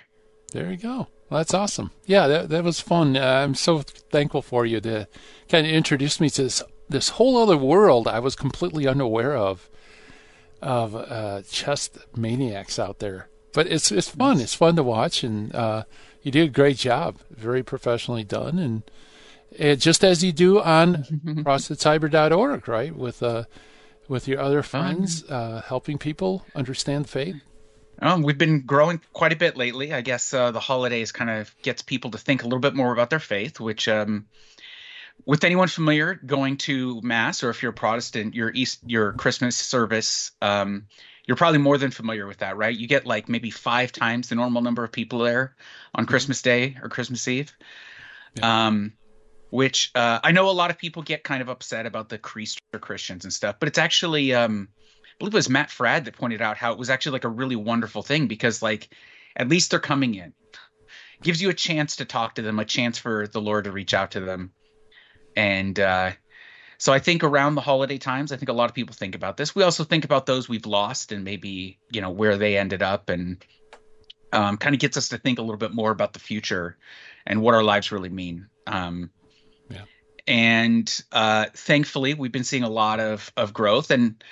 There 0.54 0.72
you 0.72 0.78
go. 0.78 1.08
Well, 1.30 1.40
that's 1.40 1.54
awesome. 1.54 1.92
Yeah, 2.06 2.28
that 2.28 2.50
that 2.50 2.64
was 2.64 2.80
fun. 2.80 3.18
Uh, 3.18 3.22
I'm 3.44 3.56
so 3.56 3.80
thankful 3.80 4.42
for 4.42 4.66
you 4.66 4.80
to 4.82 5.08
kind 5.50 5.66
of 5.66 5.74
introduce 5.74 6.20
me 6.20 6.30
to 6.32 6.44
this 6.44 6.64
this 6.88 7.10
whole 7.10 7.38
other 7.38 7.58
world 7.58 8.08
I 8.08 8.20
was 8.20 8.36
completely 8.36 8.88
unaware 8.88 9.36
of 9.36 9.70
of 10.62 10.96
uh, 10.96 11.42
chess 11.50 11.90
maniacs 12.16 12.80
out 12.80 13.00
there. 13.00 13.30
But 13.54 13.68
it's 13.68 13.92
it's 13.92 14.10
fun. 14.10 14.40
It's 14.40 14.54
fun 14.54 14.76
to 14.76 14.84
watch, 14.84 15.24
and 15.24 15.54
uh, 15.56 15.84
you 16.22 16.32
did 16.32 16.48
a 16.50 16.52
great 16.52 16.78
job. 16.78 17.18
Very 17.32 17.64
professionally 17.64 18.24
done, 18.24 18.60
and 18.60 18.84
it, 19.52 19.78
just 19.78 20.04
as 20.04 20.24
you 20.24 20.32
do 20.32 20.60
on 20.60 20.96
crossthetiber.org, 21.26 22.68
right? 22.68 22.96
With 22.96 23.24
uh, 23.24 23.46
with 24.08 24.28
your 24.28 24.42
other 24.42 24.62
friends, 24.62 25.24
uh, 25.30 25.62
helping 25.66 25.98
people 25.98 26.46
understand 26.54 27.10
faith. 27.10 27.38
Um, 28.02 28.24
we've 28.24 28.38
been 28.38 28.62
growing 28.62 29.00
quite 29.14 29.34
a 29.34 29.38
bit 29.38 29.58
lately. 29.58 29.94
I 29.94 30.02
guess 30.02 30.34
uh, 30.34 30.52
the 30.52 30.60
holidays 30.60 31.12
kind 31.12 31.30
of 31.30 31.56
gets 31.62 31.82
people 31.82 32.12
to 32.12 32.18
think 32.18 32.42
a 32.42 32.46
little 32.46 32.60
bit 32.60 32.76
more 32.76 32.92
about 32.92 33.10
their 33.10 33.20
faith, 33.20 33.60
which, 33.60 33.88
um, 33.88 34.26
with 35.26 35.44
anyone 35.44 35.70
familiar 35.70 36.14
going 36.14 36.58
to 36.58 37.02
mass, 37.02 37.44
or 37.44 37.50
if 37.50 37.62
you're 37.62 37.72
a 37.72 37.74
Protestant, 37.74 38.36
your 38.36 38.52
East, 38.54 38.82
your 38.86 39.14
Christmas 39.14 39.56
service, 39.56 40.32
um, 40.42 40.88
you're 41.26 41.38
probably 41.38 41.60
more 41.60 41.78
than 41.78 41.92
familiar 41.92 42.28
with 42.28 42.40
that, 42.40 42.58
right? 42.58 42.76
You 42.76 42.88
get 42.88 43.06
like 43.06 43.30
maybe 43.30 43.50
five 43.50 43.92
times 43.92 44.30
the 44.30 44.36
normal 44.36 44.62
number 44.62 44.84
of 44.84 44.92
people 44.92 45.20
there 45.20 45.56
on 45.94 46.04
mm-hmm. 46.04 46.12
Christmas 46.12 46.42
Day 46.42 46.78
or 46.82 46.90
Christmas 46.90 47.28
Eve. 47.28 47.54
Yeah. 48.36 48.68
Um, 48.68 48.94
which 49.52 49.92
uh, 49.96 50.20
I 50.22 50.34
know 50.34 50.50
a 50.50 50.52
lot 50.52 50.70
of 50.70 50.78
people 50.78 51.02
get 51.02 51.24
kind 51.24 51.42
of 51.42 51.48
upset 51.48 51.86
about 51.86 52.10
the 52.10 52.20
Creaster 52.20 52.82
Christians 52.82 53.24
and 53.24 53.32
stuff, 53.32 53.56
but 53.58 53.70
it's 53.70 53.78
actually 53.78 54.34
um, 54.34 54.68
believe 55.20 55.34
it 55.34 55.38
was 55.38 55.50
Matt 55.50 55.70
Fradd 55.70 56.06
that 56.06 56.16
pointed 56.16 56.42
out 56.42 56.58
how 56.58 56.72
it 56.72 56.80
was 56.80 56.90
actually 56.90 57.14
like 57.14 57.24
a 57.24 57.30
really 57.30 57.56
wonderful 57.56 58.04
thing 58.04 58.28
because 58.28 58.62
like 58.62 58.90
at 59.36 59.50
least 59.50 59.72
they're 59.72 59.80
coming 59.80 60.16
in. 60.16 60.34
Gives 61.22 61.42
you 61.42 61.50
a 61.50 61.54
chance 61.54 61.98
to 61.98 62.06
talk 62.06 62.36
to 62.36 62.42
them, 62.42 62.60
a 62.60 62.66
chance 62.66 62.98
for 62.98 63.28
the 63.28 63.42
Lord 63.42 63.64
to 63.64 63.72
reach 63.72 63.94
out 63.94 64.12
to 64.12 64.20
them. 64.20 64.52
And 65.36 65.80
uh, 65.80 66.12
so 66.78 66.92
I 66.94 67.00
think 67.00 67.24
around 67.24 67.56
the 67.56 67.62
holiday 67.62 67.98
times, 67.98 68.32
I 68.32 68.38
think 68.38 68.50
a 68.50 68.54
lot 68.54 68.70
of 68.70 68.76
people 68.76 68.94
think 68.94 69.16
about 69.16 69.38
this. 69.38 69.56
We 69.56 69.64
also 69.64 69.84
think 69.84 70.06
about 70.06 70.26
those 70.26 70.50
we've 70.50 70.66
lost 70.66 71.12
and 71.12 71.24
maybe, 71.24 71.80
you 71.90 72.02
know, 72.02 72.10
where 72.10 72.38
they 72.38 72.58
ended 72.58 72.84
up 72.84 73.10
and 73.10 73.44
um, 74.34 74.58
kind 74.58 74.76
of 74.76 74.82
gets 74.82 74.98
us 74.98 75.10
to 75.10 75.18
think 75.18 75.40
a 75.40 75.42
little 75.42 75.58
bit 75.58 75.74
more 75.74 75.92
about 75.92 76.14
the 76.14 76.20
future 76.20 76.78
and 77.26 77.42
what 77.42 77.54
our 77.54 77.64
lives 77.64 77.92
really 77.92 78.10
mean. 78.10 78.48
Um, 78.68 79.10
yeah. 79.70 79.84
And 80.28 81.04
uh, 81.12 81.46
thankfully, 81.54 82.14
we've 82.14 82.32
been 82.32 82.44
seeing 82.44 82.64
a 82.64 82.70
lot 82.70 83.00
of 83.00 83.32
of 83.38 83.54
growth, 83.54 83.92
and 83.92 84.24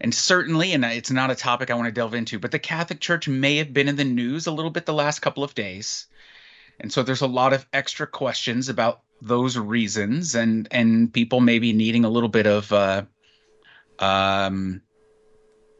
and 0.00 0.14
certainly, 0.14 0.72
and 0.72 0.84
it's 0.84 1.10
not 1.10 1.30
a 1.30 1.34
topic 1.34 1.70
I 1.70 1.74
want 1.74 1.86
to 1.86 1.92
delve 1.92 2.14
into, 2.14 2.38
but 2.38 2.50
the 2.50 2.58
Catholic 2.58 3.00
Church 3.00 3.28
may 3.28 3.56
have 3.56 3.72
been 3.72 3.88
in 3.88 3.96
the 3.96 4.04
news 4.04 4.46
a 4.46 4.52
little 4.52 4.70
bit 4.70 4.86
the 4.86 4.92
last 4.92 5.20
couple 5.20 5.44
of 5.44 5.54
days. 5.54 6.06
And 6.80 6.92
so 6.92 7.02
there's 7.02 7.20
a 7.20 7.26
lot 7.26 7.52
of 7.52 7.66
extra 7.72 8.06
questions 8.06 8.68
about 8.68 9.02
those 9.22 9.56
reasons 9.56 10.34
and 10.34 10.68
and 10.70 11.12
people 11.12 11.40
maybe 11.40 11.72
needing 11.72 12.04
a 12.04 12.08
little 12.08 12.28
bit 12.28 12.46
of 12.46 12.72
uh, 12.72 13.04
um, 14.00 14.82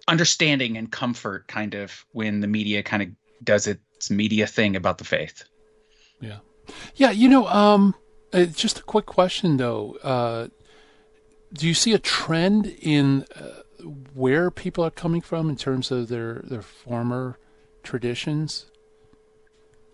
understanding 0.06 0.76
and 0.76 0.90
comfort 0.90 1.46
kind 1.48 1.74
of 1.74 2.06
when 2.12 2.40
the 2.40 2.46
media 2.46 2.82
kind 2.82 3.02
of 3.02 3.08
does 3.42 3.66
its 3.66 4.10
media 4.10 4.46
thing 4.46 4.76
about 4.76 4.98
the 4.98 5.04
faith. 5.04 5.44
Yeah. 6.20 6.38
Yeah, 6.94 7.10
you 7.10 7.28
know, 7.28 7.46
um, 7.48 7.94
uh, 8.32 8.44
just 8.44 8.78
a 8.78 8.82
quick 8.82 9.06
question 9.06 9.56
though. 9.56 9.96
Uh, 10.02 10.48
do 11.52 11.66
you 11.68 11.74
see 11.74 11.92
a 11.92 11.98
trend 11.98 12.66
in 12.66 13.26
uh, 13.36 13.62
where 14.14 14.50
people 14.50 14.84
are 14.84 14.90
coming 14.90 15.20
from 15.20 15.48
in 15.48 15.56
terms 15.56 15.90
of 15.90 16.08
their 16.08 16.42
their 16.44 16.62
former 16.62 17.38
traditions? 17.82 18.66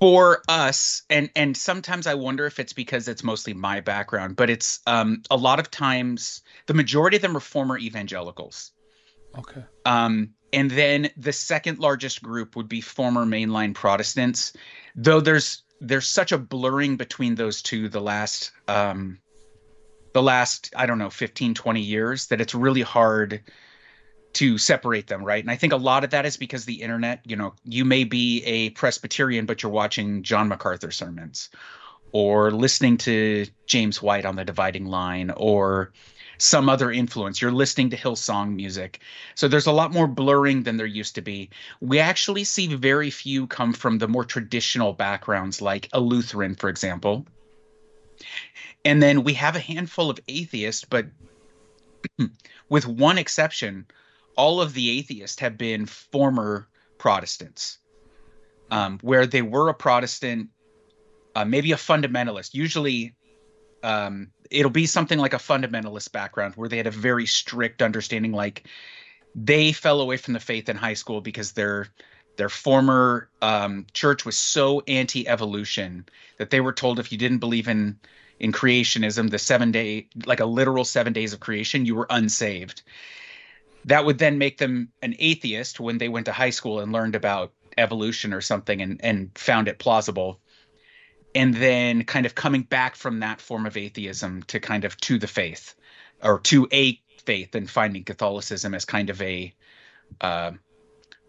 For 0.01 0.43
us, 0.49 1.03
and 1.11 1.31
and 1.37 1.55
sometimes 1.55 2.07
I 2.07 2.15
wonder 2.15 2.47
if 2.47 2.59
it's 2.59 2.73
because 2.73 3.07
it's 3.07 3.23
mostly 3.23 3.53
my 3.53 3.81
background, 3.81 4.37
but 4.37 4.49
it's 4.49 4.81
um, 4.87 5.23
a 5.31 5.37
lot 5.37 5.61
of 5.61 5.71
times 5.71 6.41
the 6.67 6.75
majority 6.75 7.17
of 7.17 7.23
them 7.23 7.37
are 7.37 7.41
former 7.41 7.77
evangelicals. 7.77 8.73
Okay. 9.39 9.63
Um, 9.85 10.31
and 10.53 10.71
then 10.71 11.11
the 11.17 11.33
second 11.33 11.79
largest 11.79 12.23
group 12.23 12.57
would 12.57 12.69
be 12.69 12.81
former 12.81 13.25
mainline 13.25 13.75
Protestants, 13.75 14.55
though 14.97 15.21
there's 15.21 15.63
there's 15.81 16.07
such 16.07 16.33
a 16.33 16.39
blurring 16.39 16.97
between 16.97 17.35
those 17.35 17.63
two 17.63 17.89
the 17.89 18.01
last 18.01 18.53
um, 18.69 19.19
the 20.13 20.23
last 20.23 20.73
I 20.77 20.87
don't 20.87 20.99
know 20.99 21.11
15 21.11 21.55
20 21.55 21.81
years 21.81 22.27
that 22.29 22.41
it's 22.41 22.55
really 22.55 22.83
hard 22.83 23.43
to 24.33 24.59
separate 24.59 25.07
them, 25.07 25.25
right? 25.25 25.43
And 25.43 25.51
I 25.51 25.57
think 25.57 25.73
a 25.73 25.77
lot 25.77 26.05
of 26.05 26.11
that 26.11 26.27
is 26.27 26.37
because 26.37 26.65
the 26.65 26.83
internet, 26.83 27.21
you 27.27 27.37
know, 27.37 27.55
you 27.65 27.85
may 27.85 28.05
be 28.05 28.43
a 28.45 28.71
Presbyterian, 28.71 29.47
but 29.47 29.63
you're 29.63 29.73
watching 29.73 30.23
John 30.23 30.49
MacArthur 30.49 30.91
sermons 30.91 31.49
or 32.13 32.51
listening 32.51 32.97
to 32.99 33.47
James 33.67 34.03
White 34.03 34.25
on 34.25 34.37
the 34.37 34.45
dividing 34.45 34.87
line 34.87 35.33
or 35.37 35.93
some 36.39 36.69
other 36.69 36.91
influence. 36.91 37.41
You're 37.41 37.53
listening 37.53 37.91
to 37.91 37.97
Hillsong 37.97 38.55
music. 38.55 39.01
So 39.35 39.47
there's 39.47 39.67
a 39.67 39.73
lot 39.73 39.93
more 39.93 40.07
blurring 40.07 40.63
than 40.63 40.77
there 40.77 40.87
used 40.87 41.15
to 41.17 41.21
be. 41.21 41.51
We 41.81 41.99
actually 41.99 42.45
see 42.45 42.75
very 42.75 43.11
few 43.11 43.47
come 43.47 43.73
from 43.73 43.99
the 43.99 44.09
more 44.09 44.25
traditional 44.25 44.93
backgrounds, 44.93 45.61
like 45.61 45.89
a 45.93 46.01
Lutheran, 46.01 46.55
for 46.55 46.69
example. 46.69 47.27
And 48.85 49.03
then 49.03 49.23
we 49.23 49.35
have 49.35 49.55
a 49.55 49.61
handful 49.61 50.09
of 50.09 50.19
atheists, 50.29 50.85
but 50.85 51.07
with 52.69 52.87
one 52.87 53.19
exception, 53.19 53.87
all 54.41 54.63
of 54.63 54.73
the 54.73 54.89
atheists 54.99 55.39
have 55.39 55.59
been 55.59 55.85
former 55.85 56.67
Protestants, 56.97 57.77
um, 58.71 58.99
where 59.03 59.27
they 59.27 59.43
were 59.43 59.69
a 59.69 59.75
Protestant, 59.75 60.49
uh, 61.35 61.45
maybe 61.45 61.73
a 61.73 61.77
fundamentalist. 61.77 62.55
Usually, 62.55 63.15
um, 63.83 64.31
it'll 64.51 64.71
be 64.71 64.87
something 64.87 65.19
like 65.19 65.35
a 65.35 65.45
fundamentalist 65.51 66.11
background 66.13 66.55
where 66.55 66.71
they 66.71 66.79
had 66.79 66.87
a 66.87 66.91
very 66.91 67.27
strict 67.27 67.83
understanding, 67.83 68.33
like 68.33 68.67
they 69.35 69.73
fell 69.73 70.01
away 70.01 70.17
from 70.17 70.33
the 70.33 70.41
faith 70.41 70.71
in 70.71 70.77
high 70.77 70.95
school 70.95 71.21
because 71.21 71.53
their 71.53 71.89
their 72.37 72.49
former 72.49 73.29
um, 73.43 73.87
church 73.93 74.25
was 74.25 74.39
so 74.39 74.81
anti-evolution 74.89 76.07
that 76.39 76.49
they 76.49 76.63
were 76.63 76.73
told 76.73 76.99
if 76.99 77.13
you 77.13 77.19
didn't 77.19 77.41
believe 77.41 77.69
in 77.69 77.99
in 78.39 78.53
creationism, 78.53 79.29
the 79.29 79.39
seven 79.39 79.71
day, 79.71 80.07
like 80.25 80.41
a 80.41 80.47
literal 80.47 80.87
seven 80.87 81.13
days 81.13 81.35
of 81.35 81.41
creation, 81.41 81.85
you 81.85 81.95
were 81.95 82.07
unsaved 82.09 82.81
that 83.85 84.05
would 84.05 84.19
then 84.19 84.39
make 84.39 84.59
them 84.59 84.91
an 85.03 85.15
atheist 85.19 85.81
when 85.81 85.99
they 85.99 86.09
went 86.09 86.27
to 86.27 86.33
high 86.33 86.51
school 86.51 86.81
and 86.81 86.93
learned 86.93 87.15
about 87.15 87.53
evolution 87.79 88.33
or 88.33 88.41
something 88.41 88.83
and, 88.83 89.01
and 89.03 89.31
found 89.37 89.69
it 89.69 89.79
plausible. 89.79 90.41
And 91.35 91.55
then 91.55 92.05
kind 92.05 92.27
of 92.27 92.35
coming 92.35 92.63
back 92.63 92.97
from 92.97 93.21
that 93.21 93.41
form 93.41 93.67
of 93.67 93.77
atheism 93.77 94.43
to 94.45 94.61
kind 94.61 94.85
of 94.85 94.97
to 94.99 95.19
the 95.19 95.29
faith 95.29 95.75
or 96.23 96.41
to 96.41 96.69
a 96.73 97.01
faith 97.21 97.55
and 97.55 97.71
finding 97.71 98.05
catholicism 98.05 98.75
as 98.75 98.85
kind 98.85 99.11
of 99.11 99.21
a 99.23 99.55
uh, 100.21 100.53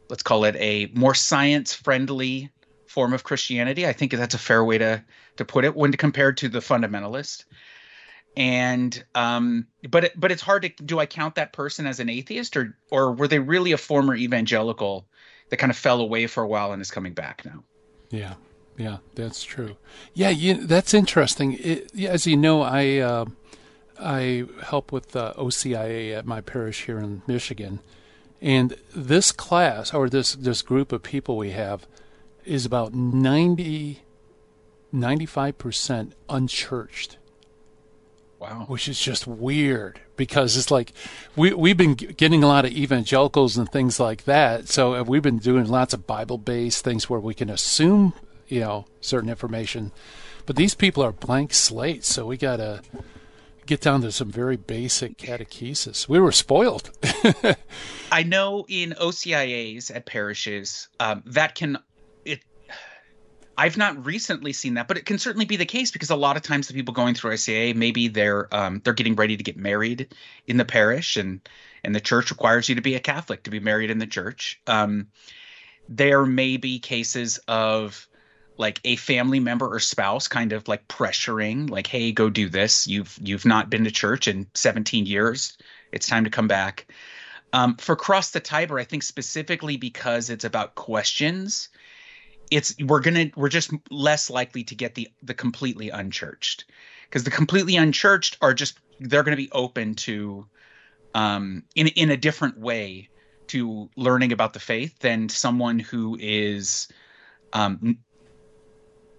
let's 0.10 0.24
call 0.24 0.46
it 0.46 0.56
a 0.58 0.90
more 0.94 1.14
science 1.14 1.74
friendly 1.74 2.50
form 2.88 3.14
of 3.14 3.24
christianity 3.24 3.88
i 3.88 3.94
think 3.94 4.12
that's 4.12 4.34
a 4.34 4.40
fair 4.40 4.64
way 4.64 4.78
to 4.78 5.04
to 5.38 5.46
put 5.46 5.64
it 5.64 5.76
when 5.76 5.92
compared 5.94 6.38
to 6.38 6.50
the 6.50 6.60
fundamentalist 6.60 7.46
and 8.38 9.04
um 9.13 9.67
but 9.89 10.06
it, 10.06 10.20
but 10.20 10.32
it's 10.32 10.41
hard 10.41 10.62
to 10.62 10.70
do 10.84 11.00
i 11.00 11.06
count 11.06 11.36
that 11.36 11.52
person 11.52 11.86
as 11.86 12.00
an 12.00 12.10
atheist 12.10 12.56
or 12.56 12.78
or 12.89 13.12
were 13.12 13.28
they 13.28 13.39
really 13.39 13.74
a 13.74 13.78
former 13.78 14.15
evangelical 14.15 15.06
that 15.52 15.58
kind 15.58 15.70
of 15.70 15.78
fell 15.78 16.00
away 16.00 16.28
for 16.28 16.41
a 16.41 16.48
while 16.48 16.72
and 16.72 16.82
is 16.82 16.89
coming 16.89 17.13
back 17.13 17.44
now? 17.46 17.63
Yeah. 18.10 18.34
Yeah 18.78 18.98
that's 19.15 19.44
true. 19.44 19.76
Yeah 20.13 20.30
you, 20.30 20.65
that's 20.65 20.94
interesting. 20.94 21.58
It, 21.60 21.91
as 22.04 22.26
you 22.26 22.38
know 22.38 22.62
i 22.63 22.98
uh, 22.98 23.26
i 24.00 24.46
help 24.63 24.91
with 24.91 25.15
uh, 25.15 25.34
ocia 25.38 26.13
at 26.13 26.26
my 26.26 26.41
parish 26.41 26.86
here 26.86 26.98
in 26.98 27.22
michigan. 27.28 27.80
And 28.41 28.76
this 28.96 29.32
class 29.32 29.94
or 29.94 30.10
this 30.10 30.34
this 30.34 30.63
group 30.63 30.91
of 30.91 31.04
people 31.04 31.38
we 31.38 31.52
have 31.52 31.86
is 32.44 32.65
about 32.65 32.94
90 32.94 34.02
95% 34.94 36.12
unchurched 36.28 37.17
Wow. 38.41 38.65
Which 38.67 38.88
is 38.88 38.99
just 38.99 39.27
weird 39.27 40.01
because 40.17 40.58
it's 40.58 40.71
like 40.71 40.93
we 41.36 41.54
we've 41.54 41.77
been 41.77 41.93
getting 41.93 42.43
a 42.43 42.47
lot 42.47 42.65
of 42.65 42.71
evangelicals 42.71 43.56
and 43.56 43.71
things 43.71 43.99
like 43.99 44.23
that. 44.23 44.67
So 44.67 44.95
uh, 44.95 45.04
we've 45.04 45.21
been 45.21 45.38
doing 45.38 45.67
lots 45.67 45.93
of 45.93 46.08
Bible 46.08 46.39
based 46.39 46.84
things 46.84 47.08
where 47.08 47.19
we 47.19 47.36
can 47.36 47.51
assume, 47.51 48.13
you 48.47 48.62
know, 48.62 48.88
certain 48.99 49.30
information. 49.30 49.91
But 50.47 50.56
these 50.56 50.73
people 50.73 51.04
are 51.04 51.12
blank 51.12 51.54
slates, 51.54 52.08
so 52.08 52.25
we 52.25 52.36
got 52.36 52.58
to 52.58 52.82
get 53.67 53.82
down 53.82 54.01
to 54.01 54.12
some 54.12 54.32
very 54.32 54.58
basic 54.58 55.19
catechesis. 55.19 56.10
We 56.10 56.19
were 56.19 56.32
spoiled. 56.32 56.89
I 58.12 58.23
know 58.23 58.65
in 58.67 58.95
OCIAs 58.99 59.95
at 59.95 60.08
parishes, 60.08 60.89
um, 60.99 61.21
that 61.27 61.54
can 61.54 61.77
I've 63.62 63.78
not 63.78 64.08
recently 64.08 64.54
seen 64.54 64.74
that, 64.74 64.88
but 64.88 64.97
it 64.97 65.06
can 65.06 65.19
certainly 65.19 65.45
be 65.45 65.56
the 65.56 65.67
case 65.67 65.91
because 65.91 66.10
a 66.10 66.15
lot 66.15 66.36
of 66.36 66.41
times 66.41 66.67
the 66.67 66.74
people 66.74 66.95
going 66.95 67.13
through 67.13 67.34
OCIA, 67.34 67.76
maybe 67.76 68.08
they're 68.08 68.52
um, 68.52 68.82
they're 68.84 68.91
getting 68.91 69.15
ready 69.15 69.38
to 69.38 69.43
get 69.43 69.56
married 69.56 70.15
in 70.47 70.58
the 70.58 70.65
parish, 70.65 71.15
and 71.15 71.47
and 71.84 71.93
the 71.93 72.00
church 72.00 72.32
requires 72.32 72.67
you 72.67 72.74
to 72.74 72.82
be 72.82 72.95
a 72.95 73.00
Catholic 73.00 73.43
to 73.43 73.52
be 73.52 73.60
married 73.60 73.91
in 73.91 74.00
the 74.00 74.08
church. 74.08 74.60
Um, 74.65 75.10
there 75.88 76.26
may 76.26 76.58
be 76.58 76.80
cases 76.80 77.38
of 77.47 78.08
like 78.58 78.80
a 78.84 78.95
family 78.95 79.39
member 79.39 79.67
or 79.67 79.80
spouse 79.80 80.28
kind 80.28 80.54
of 80.54 80.67
like 80.67 80.88
pressuring, 80.88 81.69
like, 81.69 81.86
"Hey, 81.86 82.12
go 82.12 82.32
do 82.32 82.50
this. 82.50 82.88
You've 82.88 83.15
you've 83.21 83.45
not 83.45 83.69
been 83.69 83.84
to 83.84 83.91
church 83.91 84.28
in 84.28 84.47
17 84.56 85.06
years. 85.06 85.56
It's 85.91 86.08
time 86.08 86.24
to 86.24 86.32
come 86.32 86.47
back." 86.47 86.91
Um, 87.54 87.76
for 87.76 87.95
Cross 87.95 88.32
the 88.32 88.39
Tiber, 88.39 88.80
I 88.80 88.86
think 88.86 89.04
specifically 89.04 89.78
because 89.78 90.32
it's 90.32 90.45
about 90.45 90.74
questions 90.74 91.69
it's 92.52 92.76
we're 92.80 93.00
gonna 93.00 93.32
we're 93.36 93.50
just 93.50 93.72
less 93.90 94.30
likely 94.30 94.64
to 94.66 94.76
get 94.76 94.94
the 94.96 95.08
the 95.24 95.34
completely 95.34 95.90
unchurched. 95.90 96.66
Because 97.06 97.24
the 97.24 97.32
completely 97.32 97.76
unchurched 97.78 98.38
are 98.42 98.54
just 98.54 98.78
they're 99.00 99.24
going 99.24 99.36
to 99.36 99.44
be 99.44 99.52
open 99.52 99.96
to 99.96 100.46
um 101.16 101.64
in 101.76 101.88
in 101.88 102.12
a 102.12 102.18
different 102.18 102.60
way 102.60 103.10
to 103.48 103.90
learning 103.98 104.32
about 104.32 104.54
the 104.54 104.60
faith 104.60 105.00
than 105.00 105.28
someone 105.28 105.80
who 105.80 106.18
is 106.20 106.88
um, 107.54 107.98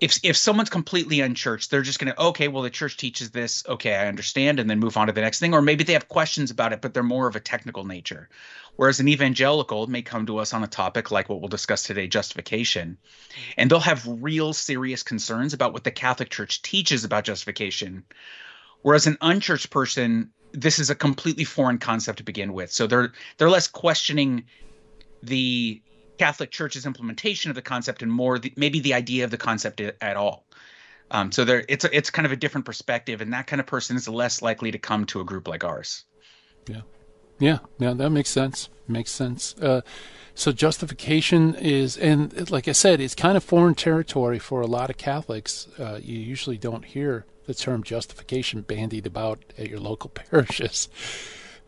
if 0.02 0.18
if 0.24 0.36
someone's 0.36 0.68
completely 0.68 1.20
unchurched, 1.20 1.70
they're 1.70 1.80
just 1.80 2.00
going 2.00 2.12
to 2.12 2.20
okay, 2.20 2.48
well 2.48 2.64
the 2.64 2.70
church 2.70 2.96
teaches 2.96 3.30
this, 3.30 3.64
okay, 3.68 3.94
I 3.94 4.08
understand, 4.08 4.58
and 4.58 4.68
then 4.68 4.80
move 4.80 4.96
on 4.96 5.06
to 5.06 5.12
the 5.12 5.20
next 5.20 5.38
thing, 5.38 5.54
or 5.54 5.62
maybe 5.62 5.84
they 5.84 5.92
have 5.92 6.08
questions 6.08 6.50
about 6.50 6.72
it, 6.72 6.80
but 6.80 6.92
they're 6.92 7.04
more 7.04 7.28
of 7.28 7.36
a 7.36 7.40
technical 7.40 7.84
nature. 7.84 8.28
Whereas 8.74 8.98
an 8.98 9.06
evangelical 9.06 9.86
may 9.86 10.02
come 10.02 10.26
to 10.26 10.38
us 10.38 10.52
on 10.52 10.64
a 10.64 10.66
topic 10.66 11.12
like 11.12 11.28
what 11.28 11.40
we'll 11.40 11.48
discuss 11.48 11.84
today, 11.84 12.08
justification, 12.08 12.98
and 13.56 13.70
they'll 13.70 13.78
have 13.78 14.04
real 14.04 14.52
serious 14.52 15.04
concerns 15.04 15.54
about 15.54 15.72
what 15.72 15.84
the 15.84 15.92
Catholic 15.92 16.30
Church 16.30 16.62
teaches 16.62 17.04
about 17.04 17.22
justification. 17.22 18.02
Whereas 18.82 19.06
an 19.06 19.18
unchurched 19.20 19.70
person, 19.70 20.32
this 20.50 20.80
is 20.80 20.90
a 20.90 20.96
completely 20.96 21.44
foreign 21.44 21.78
concept 21.78 22.18
to 22.18 22.24
begin 22.24 22.54
with, 22.54 22.72
so 22.72 22.88
they're 22.88 23.12
they're 23.38 23.50
less 23.50 23.68
questioning 23.68 24.46
the 25.22 25.80
Catholic 26.22 26.52
Church's 26.52 26.87
implementation 26.87 27.50
of 27.50 27.56
the 27.56 27.62
concept 27.62 28.00
and 28.00 28.12
more 28.12 28.38
the, 28.38 28.52
maybe 28.54 28.78
the 28.78 28.94
idea 28.94 29.24
of 29.24 29.32
the 29.32 29.37
concept 29.37 29.80
at 29.80 30.16
all. 30.16 30.46
Um, 31.11 31.32
so 31.32 31.44
there, 31.44 31.64
it's 31.68 31.85
a, 31.85 31.96
it's 31.96 32.11
kind 32.11 32.26
of 32.26 32.30
a 32.30 32.37
different 32.37 32.64
perspective, 32.64 33.20
and 33.20 33.32
that 33.32 33.48
kind 33.48 33.58
of 33.58 33.66
person 33.66 33.96
is 33.96 34.06
less 34.08 34.40
likely 34.40 34.70
to 34.70 34.78
come 34.78 35.04
to 35.06 35.20
a 35.20 35.24
group 35.24 35.48
like 35.48 35.64
ours. 35.64 36.04
Yeah, 36.68 36.82
yeah, 37.40 37.58
yeah. 37.80 37.94
That 37.94 38.11
makes 38.11 38.30
sense. 38.30 38.68
Makes 38.87 39.11
sense. 39.11 39.56
Uh, 39.61 39.80
so 40.37 40.52
justification 40.52 41.56
is, 41.56 41.96
and 41.96 42.48
like 42.52 42.68
I 42.68 42.72
said, 42.72 43.00
it's 43.00 43.16
kind 43.16 43.37
of 43.37 43.42
foreign 43.42 43.74
territory 43.74 44.38
for 44.38 44.61
a 44.61 44.66
lot 44.68 44.90
of 44.90 44.98
Catholics. 44.98 45.66
Uh, 45.76 45.98
you 46.00 46.20
usually 46.20 46.56
don't 46.56 46.85
hear 46.85 47.26
the 47.46 47.54
term 47.54 47.82
justification 47.82 48.61
bandied 48.61 49.06
about 49.08 49.40
at 49.58 49.68
your 49.68 49.80
local 49.80 50.11
parishes. 50.14 50.88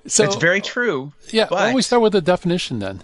So 0.06 0.22
it's 0.22 0.36
very 0.36 0.60
true. 0.60 1.12
Yeah, 1.30 1.48
but... 1.50 1.70
always 1.70 1.86
start 1.86 2.02
with 2.02 2.12
the 2.12 2.20
definition 2.20 2.78
then 2.78 3.02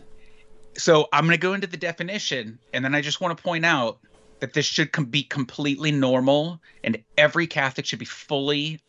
so 0.76 1.08
I'm 1.12 1.24
going 1.24 1.36
to 1.36 1.40
go 1.40 1.54
into 1.54 1.66
the 1.66 1.76
definition, 1.76 2.58
and 2.72 2.84
then 2.84 2.94
I 2.94 3.00
just 3.00 3.20
want 3.20 3.36
to 3.36 3.42
point 3.42 3.64
out 3.64 3.98
that 4.40 4.52
this 4.52 4.66
should 4.66 4.92
com- 4.92 5.06
be 5.06 5.22
completely 5.22 5.92
normal, 5.92 6.60
and 6.82 7.02
every 7.18 7.46
Catholic 7.46 7.86
should 7.86 7.98
be 7.98 8.04
fully 8.04 8.80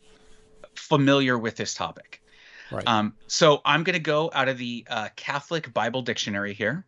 familiar 0.74 1.38
with 1.38 1.56
this 1.56 1.74
topic. 1.74 2.22
Right. 2.70 2.86
Um, 2.86 3.14
so 3.26 3.60
I'm 3.64 3.84
going 3.84 3.94
to 3.94 4.00
go 4.00 4.30
out 4.32 4.48
of 4.48 4.58
the 4.58 4.86
uh, 4.88 5.08
Catholic 5.16 5.72
Bible 5.74 6.02
Dictionary 6.02 6.54
here. 6.54 6.86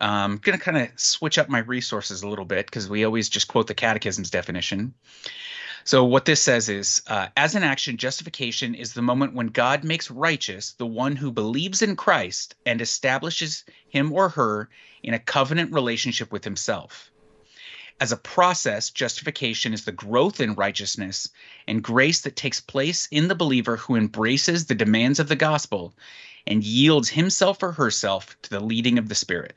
I'm 0.00 0.32
um, 0.32 0.36
going 0.38 0.58
to 0.58 0.62
kind 0.64 0.76
of 0.76 0.88
switch 1.00 1.38
up 1.38 1.48
my 1.48 1.60
resources 1.60 2.22
a 2.22 2.28
little 2.28 2.44
bit 2.44 2.66
because 2.66 2.88
we 2.88 3.04
always 3.04 3.28
just 3.28 3.48
quote 3.48 3.66
the 3.66 3.74
Catechism's 3.74 4.30
definition. 4.30 4.94
So, 5.84 6.04
what 6.04 6.24
this 6.24 6.42
says 6.42 6.68
is 6.68 7.00
uh, 7.06 7.28
as 7.36 7.54
an 7.54 7.62
action, 7.62 7.96
justification 7.96 8.74
is 8.74 8.92
the 8.92 9.02
moment 9.02 9.34
when 9.34 9.46
God 9.46 9.84
makes 9.84 10.10
righteous 10.10 10.72
the 10.72 10.86
one 10.86 11.16
who 11.16 11.30
believes 11.30 11.80
in 11.80 11.96
Christ 11.96 12.56
and 12.66 12.80
establishes 12.80 13.64
him 13.88 14.12
or 14.12 14.28
her 14.30 14.68
in 15.02 15.14
a 15.14 15.18
covenant 15.18 15.72
relationship 15.72 16.32
with 16.32 16.44
himself. 16.44 17.10
As 17.98 18.12
a 18.12 18.16
process, 18.18 18.90
justification 18.90 19.72
is 19.72 19.84
the 19.84 19.92
growth 19.92 20.40
in 20.40 20.54
righteousness 20.54 21.30
and 21.66 21.82
grace 21.82 22.20
that 22.22 22.36
takes 22.36 22.60
place 22.60 23.08
in 23.10 23.28
the 23.28 23.34
believer 23.34 23.78
who 23.78 23.96
embraces 23.96 24.66
the 24.66 24.74
demands 24.74 25.18
of 25.18 25.28
the 25.28 25.36
gospel 25.36 25.94
and 26.46 26.62
yields 26.62 27.08
himself 27.08 27.62
or 27.62 27.72
herself 27.72 28.36
to 28.42 28.50
the 28.50 28.60
leading 28.60 28.98
of 28.98 29.08
the 29.08 29.14
Spirit. 29.14 29.56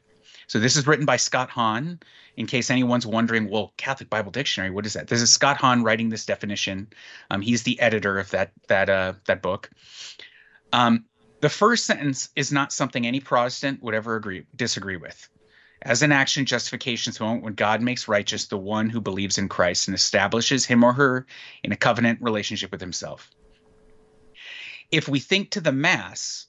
So 0.49 0.59
this 0.59 0.75
is 0.75 0.87
written 0.87 1.05
by 1.05 1.17
Scott 1.17 1.51
Hahn. 1.51 1.99
In 2.35 2.47
case 2.47 2.71
anyone's 2.71 3.05
wondering, 3.05 3.49
well, 3.49 3.71
Catholic 3.77 4.09
Bible 4.09 4.31
Dictionary, 4.31 4.71
what 4.71 4.85
is 4.85 4.93
that? 4.93 5.07
This 5.07 5.21
is 5.21 5.29
Scott 5.29 5.57
Hahn 5.57 5.83
writing 5.83 6.09
this 6.09 6.25
definition. 6.25 6.87
Um, 7.29 7.41
he's 7.41 7.63
the 7.63 7.79
editor 7.79 8.17
of 8.17 8.31
that 8.31 8.51
that 8.67 8.89
uh, 8.89 9.13
that 9.27 9.43
book. 9.43 9.69
Um, 10.73 11.05
the 11.41 11.49
first 11.49 11.85
sentence 11.85 12.29
is 12.35 12.51
not 12.51 12.73
something 12.73 13.05
any 13.05 13.19
Protestant 13.19 13.83
would 13.83 13.93
ever 13.93 14.15
agree 14.15 14.45
disagree 14.55 14.97
with. 14.97 15.29
As 15.83 16.01
an 16.01 16.11
action, 16.11 16.45
justification 16.45 17.11
is 17.11 17.19
when 17.19 17.53
God 17.53 17.81
makes 17.81 18.07
righteous 18.07 18.47
the 18.47 18.57
one 18.57 18.89
who 18.89 18.99
believes 18.99 19.37
in 19.37 19.49
Christ 19.49 19.87
and 19.87 19.93
establishes 19.93 20.65
him 20.65 20.83
or 20.83 20.93
her 20.93 21.27
in 21.63 21.71
a 21.71 21.77
covenant 21.77 22.21
relationship 22.21 22.71
with 22.71 22.81
himself. 22.81 23.29
If 24.91 25.07
we 25.07 25.19
think 25.19 25.51
to 25.51 25.61
the 25.61 25.71
Mass, 25.71 26.47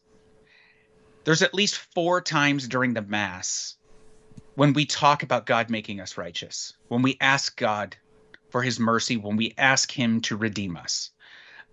there's 1.24 1.42
at 1.42 1.52
least 1.52 1.76
four 1.94 2.22
times 2.22 2.66
during 2.66 2.94
the 2.94 3.02
Mass 3.02 3.76
when 4.60 4.74
we 4.74 4.84
talk 4.84 5.22
about 5.22 5.46
God 5.46 5.70
making 5.70 6.02
us 6.02 6.18
righteous, 6.18 6.74
when 6.88 7.00
we 7.00 7.16
ask 7.18 7.56
God 7.56 7.96
for 8.50 8.60
his 8.60 8.78
mercy, 8.78 9.16
when 9.16 9.36
we 9.36 9.54
ask 9.56 9.90
him 9.90 10.20
to 10.20 10.36
redeem 10.36 10.76
us. 10.76 11.12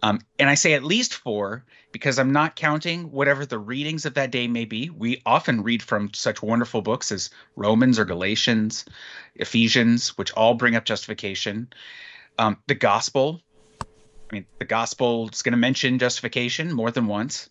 Um, 0.02 0.22
and 0.40 0.50
I 0.50 0.54
say 0.54 0.72
at 0.72 0.86
least 0.86 1.14
four 1.14 1.66
because 1.92 2.18
I'm 2.18 2.32
not 2.32 2.56
counting 2.56 3.12
whatever 3.12 3.46
the 3.46 3.60
readings 3.60 4.06
of 4.06 4.14
that 4.14 4.32
day 4.32 4.48
may 4.48 4.64
be. 4.64 4.90
We 4.90 5.22
often 5.26 5.64
read 5.64 5.84
from 5.84 6.14
such 6.14 6.42
wonderful 6.42 6.82
books 6.82 7.12
as 7.12 7.30
Romans 7.58 8.00
or 8.00 8.06
Galatians, 8.06 8.86
Ephesians, 9.36 10.18
which 10.18 10.32
all 10.32 10.54
bring 10.54 10.78
up 10.78 10.86
justification. 10.86 11.74
Um, 12.40 12.56
the 12.68 12.76
gospel, 12.76 13.42
I 13.82 14.36
mean, 14.36 14.46
the 14.60 14.66
gospel 14.66 15.28
is 15.28 15.42
going 15.42 15.52
to 15.52 15.58
mention 15.58 16.00
justification 16.00 16.72
more 16.72 16.92
than 16.92 17.08
once. 17.08 17.50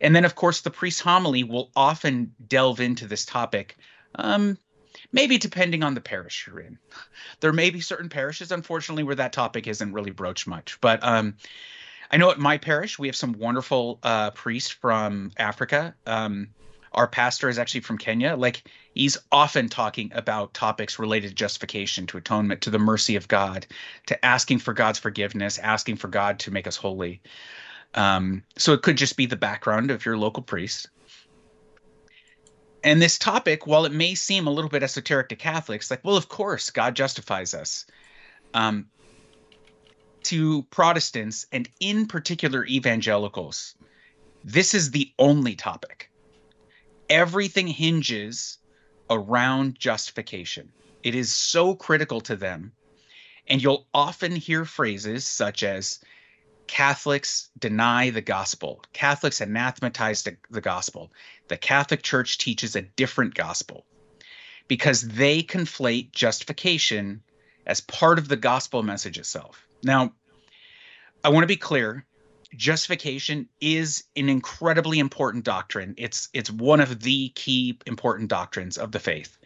And 0.00 0.16
then, 0.16 0.24
of 0.24 0.34
course, 0.34 0.62
the 0.62 0.72
priest's 0.72 1.02
homily 1.02 1.44
will 1.44 1.70
often 1.76 2.34
delve 2.48 2.80
into 2.80 3.06
this 3.06 3.24
topic 3.24 3.76
um, 4.16 4.58
maybe 5.12 5.38
depending 5.38 5.82
on 5.82 5.94
the 5.94 6.00
parish 6.00 6.46
you're 6.46 6.60
in. 6.60 6.78
There 7.40 7.52
may 7.52 7.70
be 7.70 7.80
certain 7.80 8.08
parishes, 8.08 8.50
unfortunately, 8.50 9.04
where 9.04 9.14
that 9.14 9.32
topic 9.32 9.66
isn't 9.66 9.92
really 9.92 10.10
broached 10.10 10.46
much. 10.46 10.78
But 10.80 11.02
um, 11.04 11.36
I 12.10 12.16
know 12.16 12.30
at 12.30 12.38
my 12.38 12.58
parish 12.58 12.98
we 12.98 13.08
have 13.08 13.16
some 13.16 13.32
wonderful 13.32 13.98
uh, 14.02 14.30
priests 14.30 14.70
from 14.70 15.32
Africa. 15.36 15.94
Um, 16.06 16.48
our 16.94 17.08
pastor 17.08 17.48
is 17.48 17.58
actually 17.58 17.80
from 17.80 17.98
Kenya. 17.98 18.36
Like 18.36 18.64
he's 18.94 19.16
often 19.30 19.68
talking 19.68 20.10
about 20.14 20.54
topics 20.54 20.98
related 20.98 21.28
to 21.28 21.34
justification, 21.34 22.06
to 22.08 22.18
atonement, 22.18 22.60
to 22.62 22.70
the 22.70 22.78
mercy 22.78 23.16
of 23.16 23.28
God, 23.28 23.66
to 24.06 24.24
asking 24.24 24.58
for 24.58 24.74
God's 24.74 24.98
forgiveness, 24.98 25.58
asking 25.58 25.96
for 25.96 26.08
God 26.08 26.38
to 26.40 26.50
make 26.50 26.66
us 26.66 26.76
holy. 26.76 27.22
Um, 27.94 28.42
so 28.56 28.72
it 28.72 28.82
could 28.82 28.96
just 28.96 29.16
be 29.16 29.26
the 29.26 29.36
background 29.36 29.90
of 29.90 30.04
your 30.04 30.16
local 30.16 30.42
priest. 30.42 30.88
And 32.84 33.00
this 33.00 33.18
topic, 33.18 33.66
while 33.66 33.84
it 33.84 33.92
may 33.92 34.14
seem 34.14 34.46
a 34.46 34.50
little 34.50 34.70
bit 34.70 34.82
esoteric 34.82 35.28
to 35.28 35.36
Catholics, 35.36 35.90
like, 35.90 36.04
well, 36.04 36.16
of 36.16 36.28
course, 36.28 36.70
God 36.70 36.96
justifies 36.96 37.54
us. 37.54 37.86
Um, 38.54 38.88
to 40.24 40.62
Protestants, 40.64 41.46
and 41.52 41.68
in 41.80 42.06
particular 42.06 42.64
evangelicals, 42.66 43.74
this 44.44 44.74
is 44.74 44.90
the 44.90 45.12
only 45.18 45.54
topic. 45.54 46.10
Everything 47.08 47.66
hinges 47.66 48.58
around 49.10 49.78
justification. 49.78 50.72
It 51.02 51.14
is 51.14 51.32
so 51.32 51.74
critical 51.74 52.20
to 52.22 52.36
them. 52.36 52.72
And 53.48 53.62
you'll 53.62 53.86
often 53.92 54.34
hear 54.36 54.64
phrases 54.64 55.26
such 55.26 55.62
as, 55.62 56.00
Catholics 56.66 57.50
deny 57.58 58.10
the 58.10 58.20
gospel. 58.20 58.82
Catholics 58.92 59.40
anathematize 59.40 60.22
the, 60.22 60.36
the, 60.50 60.60
gospel. 60.60 61.12
The 61.48 61.56
Catholic 61.56 62.02
Church 62.02 62.38
teaches 62.38 62.76
a 62.76 62.82
different 62.82 63.34
gospel 63.34 63.84
because 64.68 65.02
they 65.02 65.42
conflate 65.42 66.12
justification 66.12 67.22
as 67.66 67.80
part 67.80 68.18
of 68.18 68.28
the 68.28 68.36
gospel 68.36 68.82
message 68.82 69.18
itself. 69.18 69.66
Now, 69.82 70.12
I 71.24 71.28
want 71.28 71.44
to 71.44 71.48
be 71.48 71.56
clear. 71.56 72.04
Justification 72.56 73.48
is 73.60 74.04
an 74.16 74.28
incredibly 74.28 74.98
important 74.98 75.44
doctrine. 75.44 75.94
It's 75.96 76.28
it's 76.34 76.50
one 76.50 76.80
of 76.80 77.00
the 77.00 77.30
key 77.30 77.78
important 77.86 78.28
doctrines 78.28 78.76
of 78.76 78.92
the 78.92 79.00
faith. 79.00 79.38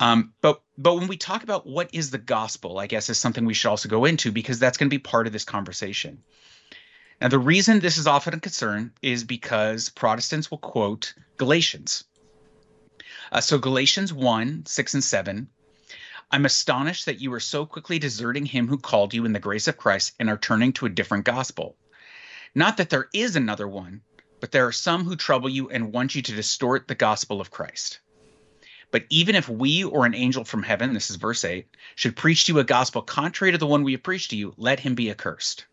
Um, 0.00 0.32
but 0.40 0.62
but 0.76 0.94
when 0.94 1.08
we 1.08 1.16
talk 1.16 1.42
about 1.42 1.66
what 1.66 1.90
is 1.92 2.10
the 2.10 2.18
gospel, 2.18 2.78
I 2.78 2.86
guess 2.86 3.10
is 3.10 3.18
something 3.18 3.44
we 3.44 3.54
should 3.54 3.68
also 3.68 3.88
go 3.88 4.04
into 4.04 4.30
because 4.30 4.58
that's 4.58 4.78
going 4.78 4.88
to 4.88 4.94
be 4.94 5.00
part 5.00 5.26
of 5.26 5.32
this 5.32 5.44
conversation. 5.44 6.22
Now, 7.20 7.28
the 7.28 7.38
reason 7.38 7.80
this 7.80 7.98
is 7.98 8.06
often 8.06 8.34
a 8.34 8.40
concern 8.40 8.92
is 9.02 9.24
because 9.24 9.88
Protestants 9.88 10.50
will 10.50 10.58
quote 10.58 11.14
Galatians. 11.36 12.04
Uh, 13.32 13.40
so 13.40 13.58
Galatians 13.58 14.12
1, 14.12 14.66
6 14.66 14.94
and 14.94 15.04
7. 15.04 15.48
I'm 16.30 16.44
astonished 16.44 17.06
that 17.06 17.20
you 17.20 17.32
are 17.32 17.40
so 17.40 17.66
quickly 17.66 17.98
deserting 17.98 18.46
him 18.46 18.68
who 18.68 18.78
called 18.78 19.14
you 19.14 19.24
in 19.24 19.32
the 19.32 19.40
grace 19.40 19.66
of 19.66 19.76
Christ 19.76 20.14
and 20.20 20.30
are 20.30 20.38
turning 20.38 20.72
to 20.74 20.86
a 20.86 20.90
different 20.90 21.24
gospel. 21.24 21.76
Not 22.54 22.76
that 22.76 22.90
there 22.90 23.08
is 23.12 23.34
another 23.34 23.66
one, 23.66 24.02
but 24.40 24.52
there 24.52 24.66
are 24.66 24.72
some 24.72 25.04
who 25.04 25.16
trouble 25.16 25.48
you 25.48 25.70
and 25.70 25.92
want 25.92 26.14
you 26.14 26.22
to 26.22 26.34
distort 26.34 26.86
the 26.86 26.94
gospel 26.94 27.40
of 27.40 27.50
Christ. 27.50 28.00
But 28.90 29.04
even 29.10 29.34
if 29.34 29.48
we 29.48 29.84
or 29.84 30.06
an 30.06 30.14
angel 30.14 30.44
from 30.44 30.62
heaven, 30.62 30.94
this 30.94 31.10
is 31.10 31.16
verse 31.16 31.44
8, 31.44 31.66
should 31.94 32.16
preach 32.16 32.44
to 32.44 32.54
you 32.54 32.58
a 32.58 32.64
gospel 32.64 33.02
contrary 33.02 33.52
to 33.52 33.58
the 33.58 33.66
one 33.66 33.82
we 33.82 33.92
have 33.92 34.02
preached 34.02 34.30
to 34.30 34.36
you, 34.36 34.54
let 34.56 34.80
him 34.80 34.94
be 34.94 35.10
accursed. 35.10 35.66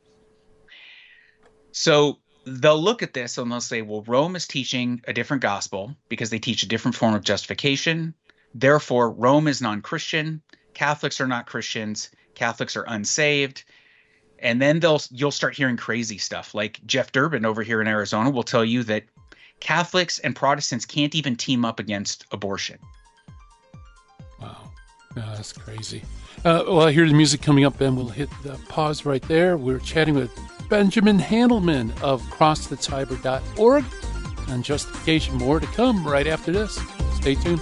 So 1.71 2.19
they'll 2.45 2.81
look 2.81 3.03
at 3.03 3.13
this 3.13 3.37
and 3.37 3.51
they'll 3.51 3.61
say, 3.61 3.81
well, 3.81 4.03
Rome 4.03 4.35
is 4.35 4.47
teaching 4.47 5.01
a 5.07 5.13
different 5.13 5.41
gospel 5.41 5.95
because 6.09 6.29
they 6.29 6.39
teach 6.39 6.63
a 6.63 6.67
different 6.67 6.95
form 6.95 7.15
of 7.15 7.23
justification. 7.23 8.13
Therefore, 8.53 9.11
Rome 9.11 9.47
is 9.47 9.61
non 9.61 9.81
Christian. 9.81 10.41
Catholics 10.73 11.21
are 11.21 11.27
not 11.27 11.47
Christians. 11.47 12.09
Catholics 12.35 12.75
are 12.75 12.85
unsaved. 12.87 13.63
And 14.39 14.61
then 14.61 14.79
they'll 14.79 15.01
you'll 15.09 15.31
start 15.31 15.55
hearing 15.55 15.77
crazy 15.77 16.17
stuff 16.17 16.53
like 16.53 16.85
Jeff 16.85 17.11
Durbin 17.11 17.45
over 17.45 17.63
here 17.63 17.81
in 17.81 17.87
Arizona 17.87 18.29
will 18.29 18.43
tell 18.43 18.65
you 18.65 18.83
that 18.83 19.05
Catholics 19.59 20.19
and 20.19 20.35
Protestants 20.35 20.85
can't 20.85 21.15
even 21.15 21.35
team 21.35 21.63
up 21.63 21.79
against 21.79 22.25
abortion. 22.31 22.77
That's 25.15 25.53
crazy. 25.53 26.03
Uh, 26.43 26.63
well, 26.67 26.81
I 26.81 26.91
hear 26.91 27.07
the 27.07 27.13
music 27.13 27.41
coming 27.41 27.63
up, 27.63 27.79
and 27.81 27.95
we'll 27.95 28.09
hit 28.09 28.29
the 28.43 28.59
pause 28.67 29.05
right 29.05 29.21
there. 29.23 29.57
We're 29.57 29.79
chatting 29.79 30.15
with 30.15 30.31
Benjamin 30.69 31.17
Handelman 31.17 31.99
of 32.01 32.21
CrossTheTiber.org 32.23 33.85
on 34.49 34.61
justification. 34.61 35.35
More 35.35 35.59
to 35.59 35.67
come 35.67 36.05
right 36.05 36.27
after 36.27 36.51
this. 36.51 36.79
Stay 37.15 37.35
tuned. 37.35 37.61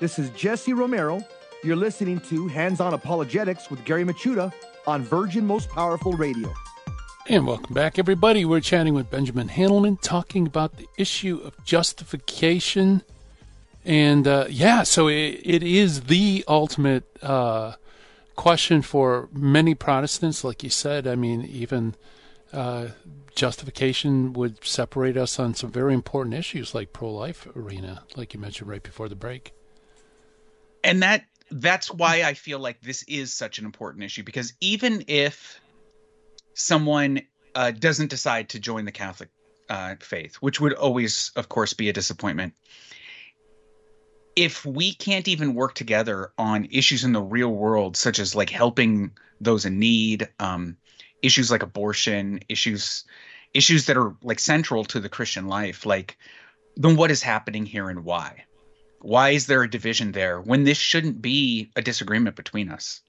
This 0.00 0.18
is 0.18 0.30
Jesse 0.30 0.72
Romero. 0.74 1.20
You're 1.64 1.76
listening 1.76 2.20
to 2.20 2.46
Hands 2.46 2.80
On 2.80 2.94
Apologetics 2.94 3.68
with 3.68 3.84
Gary 3.84 4.04
Michuta 4.04 4.52
on 4.86 5.02
Virgin 5.02 5.44
Most 5.44 5.68
Powerful 5.70 6.12
Radio. 6.12 6.54
And 7.30 7.46
welcome 7.46 7.74
back, 7.74 7.98
everybody. 7.98 8.46
We're 8.46 8.60
chatting 8.60 8.94
with 8.94 9.10
Benjamin 9.10 9.50
Handelman, 9.50 10.00
talking 10.00 10.46
about 10.46 10.78
the 10.78 10.88
issue 10.96 11.42
of 11.44 11.62
justification. 11.62 13.02
And 13.84 14.26
uh, 14.26 14.46
yeah, 14.48 14.82
so 14.82 15.08
it, 15.08 15.42
it 15.44 15.62
is 15.62 16.04
the 16.04 16.42
ultimate 16.48 17.04
uh, 17.22 17.74
question 18.34 18.80
for 18.80 19.28
many 19.30 19.74
Protestants. 19.74 20.42
Like 20.42 20.62
you 20.62 20.70
said, 20.70 21.06
I 21.06 21.16
mean, 21.16 21.44
even 21.44 21.96
uh, 22.50 22.88
justification 23.34 24.32
would 24.32 24.64
separate 24.64 25.18
us 25.18 25.38
on 25.38 25.52
some 25.52 25.70
very 25.70 25.92
important 25.92 26.34
issues 26.34 26.74
like 26.74 26.94
pro 26.94 27.12
life 27.12 27.46
arena, 27.54 28.04
like 28.16 28.32
you 28.32 28.40
mentioned 28.40 28.70
right 28.70 28.82
before 28.82 29.10
the 29.10 29.16
break. 29.16 29.52
And 30.82 31.02
that 31.02 31.26
that's 31.50 31.92
why 31.92 32.22
I 32.22 32.32
feel 32.32 32.58
like 32.58 32.80
this 32.80 33.02
is 33.02 33.34
such 33.34 33.58
an 33.58 33.66
important 33.66 34.02
issue 34.02 34.22
because 34.22 34.54
even 34.62 35.04
if 35.08 35.60
someone 36.58 37.22
uh, 37.54 37.70
doesn't 37.70 38.10
decide 38.10 38.50
to 38.50 38.58
join 38.58 38.84
the 38.84 38.92
Catholic 38.92 39.30
uh, 39.68 39.94
faith, 40.00 40.36
which 40.36 40.60
would 40.60 40.74
always, 40.74 41.30
of 41.36 41.48
course, 41.48 41.72
be 41.72 41.88
a 41.88 41.92
disappointment, 41.92 42.54
if 44.36 44.64
we 44.64 44.92
can't 44.94 45.28
even 45.28 45.54
work 45.54 45.74
together 45.74 46.32
on 46.38 46.68
issues 46.70 47.04
in 47.04 47.12
the 47.12 47.22
real 47.22 47.50
world, 47.50 47.96
such 47.96 48.18
as 48.18 48.34
like 48.34 48.50
helping 48.50 49.12
those 49.40 49.64
in 49.64 49.78
need, 49.78 50.28
um, 50.40 50.76
issues 51.22 51.50
like 51.50 51.62
abortion, 51.62 52.40
issues 52.48 53.04
issues 53.54 53.86
that 53.86 53.96
are 53.96 54.14
like 54.22 54.38
central 54.38 54.84
to 54.84 55.00
the 55.00 55.08
Christian 55.08 55.48
life, 55.48 55.86
like 55.86 56.18
then 56.76 56.96
what 56.96 57.10
is 57.10 57.22
happening 57.22 57.64
here 57.64 57.88
and 57.88 58.04
why? 58.04 58.44
Why 59.00 59.30
is 59.30 59.46
there 59.46 59.62
a 59.62 59.70
division 59.70 60.12
there 60.12 60.40
when 60.40 60.64
this 60.64 60.76
shouldn't 60.76 61.22
be 61.22 61.70
a 61.76 61.82
disagreement 61.82 62.36
between 62.36 62.68
us? 62.68 63.00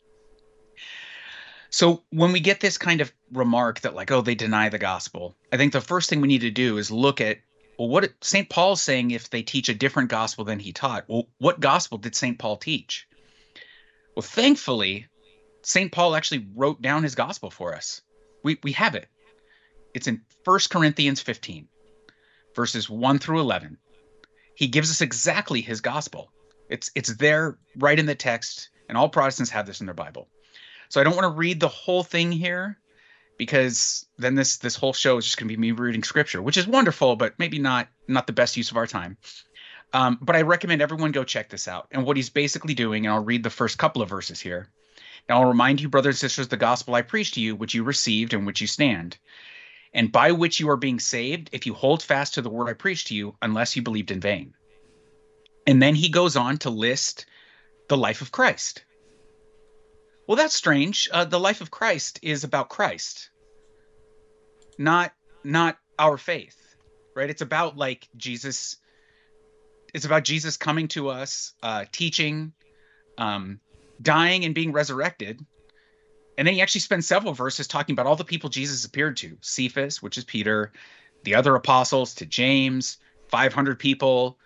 So 1.69 2.03
when 2.09 2.31
we 2.31 2.39
get 2.39 2.59
this 2.59 2.77
kind 2.77 3.01
of 3.01 3.13
remark 3.31 3.81
that 3.81 3.93
like, 3.93 4.11
oh, 4.11 4.21
they 4.21 4.35
deny 4.35 4.69
the 4.69 4.79
gospel, 4.79 5.35
I 5.53 5.57
think 5.57 5.73
the 5.73 5.81
first 5.81 6.09
thing 6.09 6.21
we 6.21 6.27
need 6.27 6.41
to 6.41 6.51
do 6.51 6.77
is 6.77 6.89
look 6.89 7.21
at 7.21 7.39
well, 7.77 7.87
what 7.87 8.11
St. 8.21 8.49
Paul's 8.49 8.81
saying 8.81 9.11
if 9.11 9.29
they 9.29 9.41
teach 9.41 9.69
a 9.69 9.73
different 9.73 10.09
gospel 10.09 10.43
than 10.43 10.59
he 10.59 10.73
taught. 10.73 11.05
Well, 11.07 11.29
what 11.37 11.61
gospel 11.61 11.97
did 11.97 12.15
St. 12.15 12.37
Paul 12.37 12.57
teach? 12.57 13.07
Well, 14.15 14.23
thankfully, 14.23 15.07
St. 15.61 15.91
Paul 15.91 16.15
actually 16.15 16.47
wrote 16.55 16.81
down 16.81 17.03
his 17.03 17.15
gospel 17.15 17.49
for 17.51 17.75
us. 17.75 18.01
We 18.43 18.59
we 18.63 18.73
have 18.73 18.95
it. 18.95 19.07
It's 19.93 20.07
in 20.07 20.21
1 20.43 20.59
Corinthians 20.69 21.21
15, 21.21 21.67
verses 22.55 22.89
1 22.89 23.19
through 23.19 23.39
11. 23.39 23.77
He 24.55 24.67
gives 24.67 24.91
us 24.91 25.01
exactly 25.01 25.61
his 25.61 25.81
gospel. 25.81 26.31
It's 26.69 26.91
it's 26.95 27.15
there 27.15 27.57
right 27.77 27.97
in 27.97 28.05
the 28.05 28.15
text, 28.15 28.69
and 28.87 28.97
all 28.97 29.09
Protestants 29.09 29.51
have 29.51 29.65
this 29.65 29.79
in 29.79 29.85
their 29.85 29.95
Bible. 29.95 30.27
So 30.89 30.99
I 30.99 31.03
don't 31.03 31.15
want 31.15 31.31
to 31.31 31.37
read 31.37 31.59
the 31.59 31.67
whole 31.67 32.03
thing 32.03 32.31
here 32.31 32.77
because 33.37 34.05
then 34.17 34.35
this 34.35 34.57
this 34.57 34.75
whole 34.75 34.93
show 34.93 35.17
is 35.17 35.25
just 35.25 35.37
going 35.37 35.47
to 35.47 35.55
be 35.55 35.59
me 35.59 35.71
reading 35.71 36.03
scripture, 36.03 36.41
which 36.41 36.57
is 36.57 36.67
wonderful, 36.67 37.15
but 37.15 37.39
maybe 37.39 37.59
not 37.59 37.87
not 38.07 38.27
the 38.27 38.33
best 38.33 38.57
use 38.57 38.71
of 38.71 38.77
our 38.77 38.87
time. 38.87 39.17
Um, 39.93 40.19
but 40.21 40.35
I 40.35 40.41
recommend 40.41 40.81
everyone 40.81 41.11
go 41.11 41.23
check 41.23 41.49
this 41.49 41.67
out. 41.67 41.87
And 41.91 42.05
what 42.05 42.17
he's 42.17 42.29
basically 42.29 42.75
doing, 42.75 43.05
and 43.05 43.13
I'll 43.13 43.23
read 43.23 43.43
the 43.43 43.49
first 43.49 43.77
couple 43.77 44.01
of 44.01 44.09
verses 44.09 44.39
here. 44.39 44.69
Now 45.27 45.41
I'll 45.41 45.47
remind 45.47 45.81
you, 45.81 45.89
brothers 45.89 46.15
and 46.15 46.19
sisters, 46.19 46.47
the 46.47 46.57
gospel 46.57 46.95
I 46.95 47.01
preached 47.01 47.35
to 47.35 47.41
you, 47.41 47.55
which 47.55 47.73
you 47.73 47.83
received 47.83 48.33
and 48.33 48.45
which 48.45 48.61
you 48.61 48.67
stand, 48.67 49.17
and 49.93 50.11
by 50.11 50.31
which 50.31 50.59
you 50.59 50.69
are 50.69 50.77
being 50.77 50.99
saved, 50.99 51.49
if 51.51 51.65
you 51.65 51.73
hold 51.73 52.03
fast 52.03 52.35
to 52.35 52.41
the 52.41 52.49
word 52.49 52.69
I 52.69 52.73
preached 52.73 53.07
to 53.07 53.15
you, 53.15 53.35
unless 53.41 53.75
you 53.75 53.81
believed 53.81 54.11
in 54.11 54.19
vain. 54.19 54.53
And 55.65 55.81
then 55.81 55.95
he 55.95 56.09
goes 56.09 56.35
on 56.35 56.57
to 56.59 56.69
list 56.69 57.25
the 57.87 57.97
life 57.97 58.21
of 58.21 58.31
Christ. 58.31 58.83
Well, 60.29 60.35
that's 60.35 60.53
strange. 60.53 61.09
Uh, 61.11 61.25
the 61.25 61.39
life 61.39 61.59
of 61.59 61.71
Christ 61.71 62.19
is 62.21 62.43
about 62.43 62.69
Christ, 62.69 63.31
not 64.77 65.11
not 65.43 65.79
our 65.97 66.19
faith, 66.19 66.75
right? 67.15 67.31
It's 67.31 67.41
about 67.41 67.77
like 67.77 68.07
Jesus. 68.15 68.75
It's 69.91 70.05
about 70.05 70.25
Jesus 70.25 70.55
coming 70.55 70.87
to 70.89 71.09
us, 71.09 71.53
uh, 71.63 71.85
teaching, 71.91 72.53
um, 73.17 73.59
dying, 74.03 74.45
and 74.45 74.53
being 74.53 74.71
resurrected. 74.71 75.43
And 76.37 76.47
then 76.47 76.53
he 76.53 76.61
actually 76.61 76.81
spends 76.81 77.07
several 77.07 77.33
verses 77.33 77.67
talking 77.67 77.93
about 77.93 78.05
all 78.05 78.15
the 78.15 78.23
people 78.23 78.51
Jesus 78.51 78.85
appeared 78.85 79.17
to: 79.17 79.35
Cephas, 79.41 79.99
which 79.99 80.19
is 80.19 80.25
Peter, 80.25 80.71
the 81.23 81.33
other 81.33 81.55
apostles, 81.55 82.13
to 82.13 82.27
James, 82.27 82.99
500 83.29 83.79
people, 83.79 84.37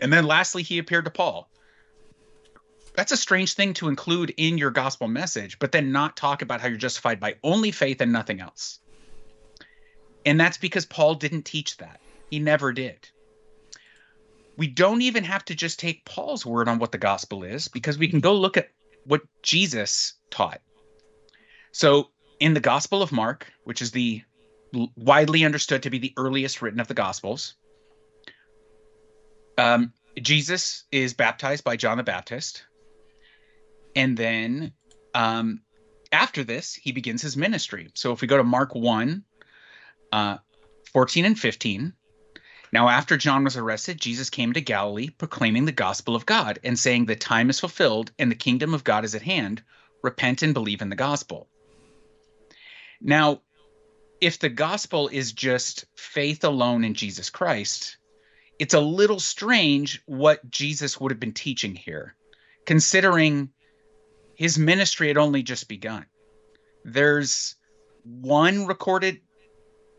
and 0.00 0.12
then 0.12 0.26
lastly, 0.26 0.64
he 0.64 0.78
appeared 0.78 1.04
to 1.04 1.12
Paul 1.12 1.48
that's 2.94 3.12
a 3.12 3.16
strange 3.16 3.54
thing 3.54 3.74
to 3.74 3.88
include 3.88 4.34
in 4.36 4.58
your 4.58 4.70
gospel 4.70 5.08
message, 5.08 5.58
but 5.58 5.72
then 5.72 5.92
not 5.92 6.16
talk 6.16 6.42
about 6.42 6.60
how 6.60 6.68
you're 6.68 6.76
justified 6.76 7.20
by 7.20 7.36
only 7.42 7.70
faith 7.70 8.00
and 8.00 8.12
nothing 8.12 8.40
else. 8.40 8.80
And 10.26 10.38
that's 10.38 10.58
because 10.58 10.86
Paul 10.86 11.14
didn't 11.14 11.44
teach 11.44 11.78
that. 11.78 12.00
He 12.30 12.38
never 12.38 12.72
did. 12.72 13.08
We 14.56 14.66
don't 14.66 15.02
even 15.02 15.24
have 15.24 15.44
to 15.46 15.54
just 15.54 15.78
take 15.78 16.04
Paul's 16.04 16.44
word 16.44 16.68
on 16.68 16.78
what 16.78 16.92
the 16.92 16.98
gospel 16.98 17.42
is 17.42 17.68
because 17.68 17.98
we 17.98 18.08
can 18.08 18.20
go 18.20 18.34
look 18.34 18.56
at 18.56 18.68
what 19.04 19.22
Jesus 19.42 20.14
taught. 20.30 20.60
So, 21.72 22.10
in 22.38 22.54
the 22.54 22.60
Gospel 22.60 23.02
of 23.02 23.12
Mark, 23.12 23.50
which 23.64 23.80
is 23.80 23.92
the 23.92 24.22
widely 24.96 25.44
understood 25.44 25.84
to 25.84 25.90
be 25.90 25.98
the 25.98 26.12
earliest 26.16 26.60
written 26.60 26.80
of 26.80 26.88
the 26.88 26.94
Gospels, 26.94 27.54
um, 29.56 29.92
Jesus 30.20 30.84
is 30.90 31.14
baptized 31.14 31.64
by 31.64 31.76
John 31.76 31.96
the 31.96 32.02
Baptist. 32.02 32.64
And 33.94 34.16
then 34.16 34.72
um, 35.14 35.62
after 36.10 36.44
this, 36.44 36.74
he 36.74 36.92
begins 36.92 37.22
his 37.22 37.36
ministry. 37.36 37.90
So 37.94 38.12
if 38.12 38.20
we 38.20 38.28
go 38.28 38.36
to 38.36 38.44
Mark 38.44 38.74
1, 38.74 39.24
uh, 40.12 40.38
14 40.92 41.24
and 41.24 41.38
15. 41.38 41.94
Now, 42.72 42.88
after 42.88 43.16
John 43.16 43.44
was 43.44 43.56
arrested, 43.56 44.00
Jesus 44.00 44.30
came 44.30 44.52
to 44.52 44.60
Galilee 44.60 45.10
proclaiming 45.10 45.64
the 45.64 45.72
gospel 45.72 46.14
of 46.14 46.26
God 46.26 46.58
and 46.64 46.78
saying, 46.78 47.06
The 47.06 47.16
time 47.16 47.50
is 47.50 47.60
fulfilled 47.60 48.12
and 48.18 48.30
the 48.30 48.36
kingdom 48.36 48.74
of 48.74 48.84
God 48.84 49.04
is 49.04 49.14
at 49.14 49.22
hand. 49.22 49.62
Repent 50.02 50.42
and 50.42 50.54
believe 50.54 50.82
in 50.82 50.88
the 50.88 50.96
gospel. 50.96 51.48
Now, 53.00 53.42
if 54.20 54.38
the 54.38 54.48
gospel 54.48 55.08
is 55.08 55.32
just 55.32 55.84
faith 55.96 56.44
alone 56.44 56.84
in 56.84 56.94
Jesus 56.94 57.30
Christ, 57.30 57.96
it's 58.58 58.74
a 58.74 58.80
little 58.80 59.18
strange 59.18 60.00
what 60.06 60.48
Jesus 60.50 61.00
would 61.00 61.10
have 61.10 61.20
been 61.20 61.32
teaching 61.32 61.74
here, 61.74 62.14
considering 62.64 63.50
his 64.42 64.58
ministry 64.58 65.06
had 65.06 65.16
only 65.16 65.44
just 65.44 65.68
begun. 65.68 66.04
There's 66.84 67.54
one 68.02 68.66
recorded 68.66 69.20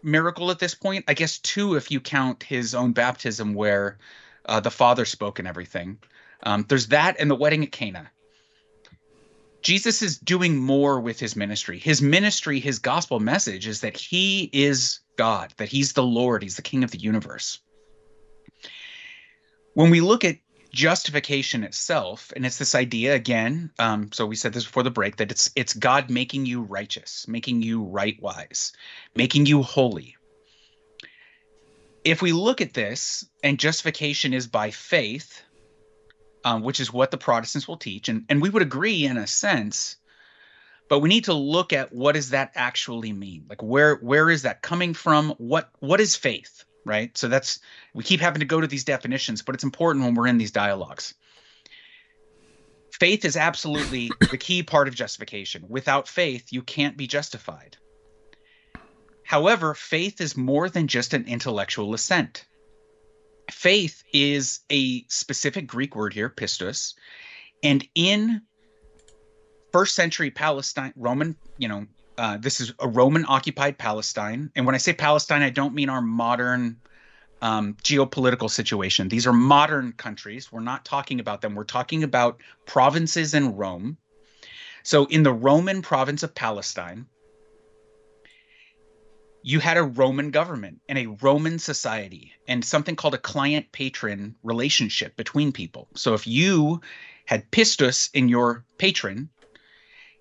miracle 0.03 0.51
at 0.51 0.59
this 0.59 0.75
point, 0.75 1.05
I 1.07 1.13
guess 1.13 1.37
two 1.37 1.75
if 1.75 1.89
you 1.91 2.01
count 2.01 2.43
his 2.43 2.75
own 2.75 2.91
baptism, 2.91 3.53
where 3.53 3.99
uh, 4.45 4.59
the 4.59 4.69
Father 4.69 5.05
spoke 5.05 5.39
and 5.39 5.47
everything. 5.47 5.97
Um, 6.43 6.65
there's 6.67 6.87
that 6.87 7.15
and 7.21 7.31
the 7.31 7.35
wedding 7.35 7.63
at 7.63 7.71
Cana. 7.71 8.11
Jesus 9.61 10.01
is 10.01 10.17
doing 10.17 10.57
more 10.57 10.99
with 10.99 11.21
his 11.21 11.37
ministry. 11.37 11.79
His 11.79 12.01
ministry, 12.01 12.59
his 12.59 12.79
gospel 12.79 13.21
message 13.21 13.65
is 13.65 13.79
that 13.79 13.95
he 13.95 14.49
is 14.51 14.99
God, 15.15 15.53
that 15.55 15.69
he's 15.69 15.93
the 15.93 16.03
Lord, 16.03 16.43
he's 16.43 16.57
the 16.57 16.61
King 16.63 16.83
of 16.83 16.91
the 16.91 16.99
universe. 16.99 17.59
When 19.73 19.89
we 19.89 20.01
look 20.01 20.25
at 20.25 20.35
justification 20.73 21.63
itself 21.63 22.33
and 22.35 22.47
it's 22.47 22.57
this 22.57 22.73
idea 22.73 23.13
again 23.13 23.69
um, 23.77 24.11
so 24.11 24.25
we 24.25 24.35
said 24.35 24.51
this 24.53 24.65
before 24.65 24.81
the 24.81 24.89
break 24.89 25.17
that 25.17 25.29
it's 25.29 25.51
it's 25.55 25.75
god 25.75 26.09
making 26.09 26.47
you 26.47 26.63
righteous 26.63 27.27
making 27.27 27.61
you 27.61 27.83
right 27.83 28.19
wise 28.21 28.73
making 29.15 29.45
you 29.45 29.61
holy. 29.61 30.15
If 32.03 32.21
we 32.21 32.33
look 32.33 32.59
at 32.59 32.73
this 32.73 33.23
and 33.43 33.59
justification 33.59 34.33
is 34.33 34.47
by 34.47 34.71
faith 34.71 35.43
um, 36.43 36.63
which 36.63 36.79
is 36.79 36.91
what 36.91 37.11
the 37.11 37.17
protestants 37.17 37.67
will 37.67 37.77
teach 37.77 38.09
and, 38.09 38.25
and 38.27 38.41
we 38.41 38.49
would 38.49 38.63
agree 38.63 39.05
in 39.05 39.17
a 39.17 39.27
sense 39.27 39.97
but 40.89 40.99
we 40.99 41.09
need 41.09 41.25
to 41.25 41.33
look 41.33 41.71
at 41.71 41.93
what 41.93 42.15
does 42.15 42.31
that 42.31 42.51
actually 42.55 43.13
mean? 43.13 43.45
Like 43.47 43.61
where 43.61 43.95
where 43.95 44.29
is 44.29 44.41
that 44.41 44.61
coming 44.63 44.93
from? 44.93 45.29
What 45.37 45.69
what 45.79 46.01
is 46.01 46.15
faith 46.15 46.65
right? 46.85 47.17
So 47.17 47.27
that's 47.27 47.59
we 47.93 48.03
keep 48.03 48.19
having 48.21 48.39
to 48.41 48.45
go 48.45 48.61
to 48.61 48.67
these 48.67 48.83
definitions, 48.85 49.41
but 49.41 49.55
it's 49.55 49.63
important 49.63 50.05
when 50.05 50.15
we're 50.15 50.27
in 50.27 50.37
these 50.37 50.51
dialogues. 50.51 51.13
faith 52.91 53.25
is 53.25 53.35
absolutely 53.37 54.19
the 54.29 54.37
key 54.37 54.63
part 54.63 54.87
of 54.87 54.95
justification. 54.95 55.65
Without 55.67 56.07
faith, 56.07 56.53
you 56.53 56.61
can't 56.61 56.97
be 56.97 57.07
justified. 57.07 57.77
However, 59.23 59.73
faith 59.73 60.21
is 60.21 60.37
more 60.37 60.69
than 60.69 60.87
just 60.87 61.13
an 61.13 61.25
intellectual 61.27 61.93
assent. 61.93 62.45
Faith 63.51 64.03
is 64.13 64.61
a 64.71 65.05
specific 65.09 65.67
Greek 65.67 65.95
word 65.95 66.13
here, 66.13 66.29
pistos, 66.29 66.93
and 67.63 67.87
in 67.95 68.41
first 69.71 69.95
century 69.95 70.31
Palestine, 70.31 70.93
Roman, 70.95 71.37
you 71.57 71.67
know, 71.67 71.87
uh, 72.17 72.37
this 72.37 72.61
is 72.61 72.73
a 72.79 72.87
Roman 72.87 73.25
occupied 73.27 73.77
Palestine. 73.77 74.51
And 74.55 74.65
when 74.65 74.75
I 74.75 74.77
say 74.77 74.93
Palestine, 74.93 75.41
I 75.41 75.49
don't 75.49 75.73
mean 75.73 75.89
our 75.89 76.01
modern 76.01 76.79
um, 77.41 77.75
geopolitical 77.83 78.49
situation. 78.49 79.09
These 79.09 79.27
are 79.27 79.33
modern 79.33 79.91
countries. 79.93 80.51
We're 80.51 80.61
not 80.61 80.85
talking 80.85 81.19
about 81.19 81.41
them. 81.41 81.55
We're 81.55 81.65
talking 81.65 82.03
about 82.03 82.39
provinces 82.65 83.33
in 83.33 83.55
Rome. 83.55 83.97
So 84.83 85.05
in 85.05 85.23
the 85.23 85.33
Roman 85.33 85.81
province 85.81 86.23
of 86.23 86.35
Palestine, 86.35 87.07
you 89.41 89.59
had 89.59 89.75
a 89.75 89.83
Roman 89.83 90.31
government 90.31 90.81
and 90.87 90.97
a 90.97 91.07
Roman 91.07 91.59
society 91.59 92.31
and 92.47 92.63
something 92.63 92.95
called 92.95 93.13
a 93.13 93.17
client 93.17 93.71
patron 93.73 94.35
relationship 94.41 95.17
between 95.17 95.51
people. 95.51 95.89
So 95.95 96.13
if 96.13 96.25
you 96.25 96.79
had 97.25 97.51
pistos 97.51 98.09
in 98.13 98.29
your 98.29 98.63
patron, 98.77 99.29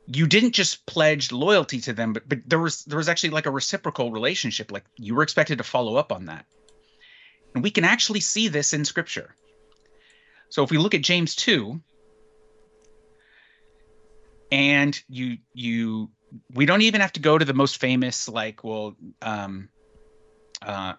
you 0.06 0.26
didn't 0.26 0.52
just 0.52 0.84
pledge 0.86 1.32
loyalty 1.32 1.80
to 1.82 1.92
them, 1.92 2.12
but 2.12 2.28
but 2.28 2.38
there 2.46 2.58
was 2.58 2.84
there 2.84 2.98
was 2.98 3.08
actually 3.08 3.30
like 3.30 3.46
a 3.46 3.50
reciprocal 3.50 4.10
relationship. 4.10 4.72
Like 4.72 4.84
you 4.96 5.14
were 5.14 5.22
expected 5.22 5.58
to 5.58 5.64
follow 5.64 5.96
up 5.96 6.12
on 6.12 6.26
that. 6.26 6.46
And 7.54 7.62
we 7.62 7.70
can 7.70 7.84
actually 7.84 8.20
see 8.20 8.48
this 8.48 8.72
in 8.72 8.84
scripture. 8.84 9.34
So 10.48 10.62
if 10.62 10.70
we 10.70 10.78
look 10.78 10.94
at 10.94 11.02
James 11.02 11.34
2, 11.36 11.80
and 14.50 15.02
you 15.08 15.38
you 15.54 16.10
we 16.54 16.66
don't 16.66 16.82
even 16.82 17.00
have 17.00 17.12
to 17.12 17.20
go 17.20 17.38
to 17.38 17.44
the 17.44 17.54
most 17.54 17.78
famous 17.78 18.28
like 18.28 18.62
well 18.62 18.94
um 19.22 19.68
uh 20.60 20.92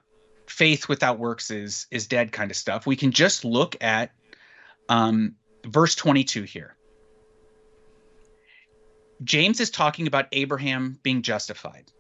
faith 0.48 0.90
without 0.90 1.20
works 1.20 1.52
is 1.52 1.88
is 1.92 2.08
dead 2.08 2.32
kind 2.32 2.52
of 2.52 2.58
stuff 2.58 2.86
we 2.86 2.96
can 2.96 3.12
just 3.12 3.46
look 3.46 3.82
at 3.82 4.12
um 4.90 5.36
verse 5.66 5.96
22 5.96 6.44
here 6.44 6.76
james 9.24 9.60
is 9.60 9.70
talking 9.70 10.08
about 10.08 10.28
abraham 10.32 11.00
being 11.04 11.22
justified 11.22 11.92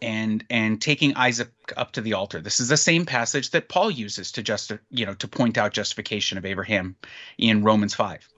and 0.00 0.44
and 0.50 0.80
taking 0.80 1.16
isaac 1.16 1.50
up 1.76 1.92
to 1.92 2.00
the 2.00 2.14
altar 2.14 2.40
this 2.40 2.60
is 2.60 2.68
the 2.68 2.76
same 2.76 3.04
passage 3.04 3.50
that 3.50 3.68
paul 3.68 3.90
uses 3.90 4.32
to 4.32 4.42
just 4.42 4.72
you 4.90 5.06
know 5.06 5.14
to 5.14 5.28
point 5.28 5.58
out 5.58 5.72
justification 5.72 6.38
of 6.38 6.44
abraham 6.44 6.96
in 7.36 7.64
romans 7.64 7.94
5 7.94 8.28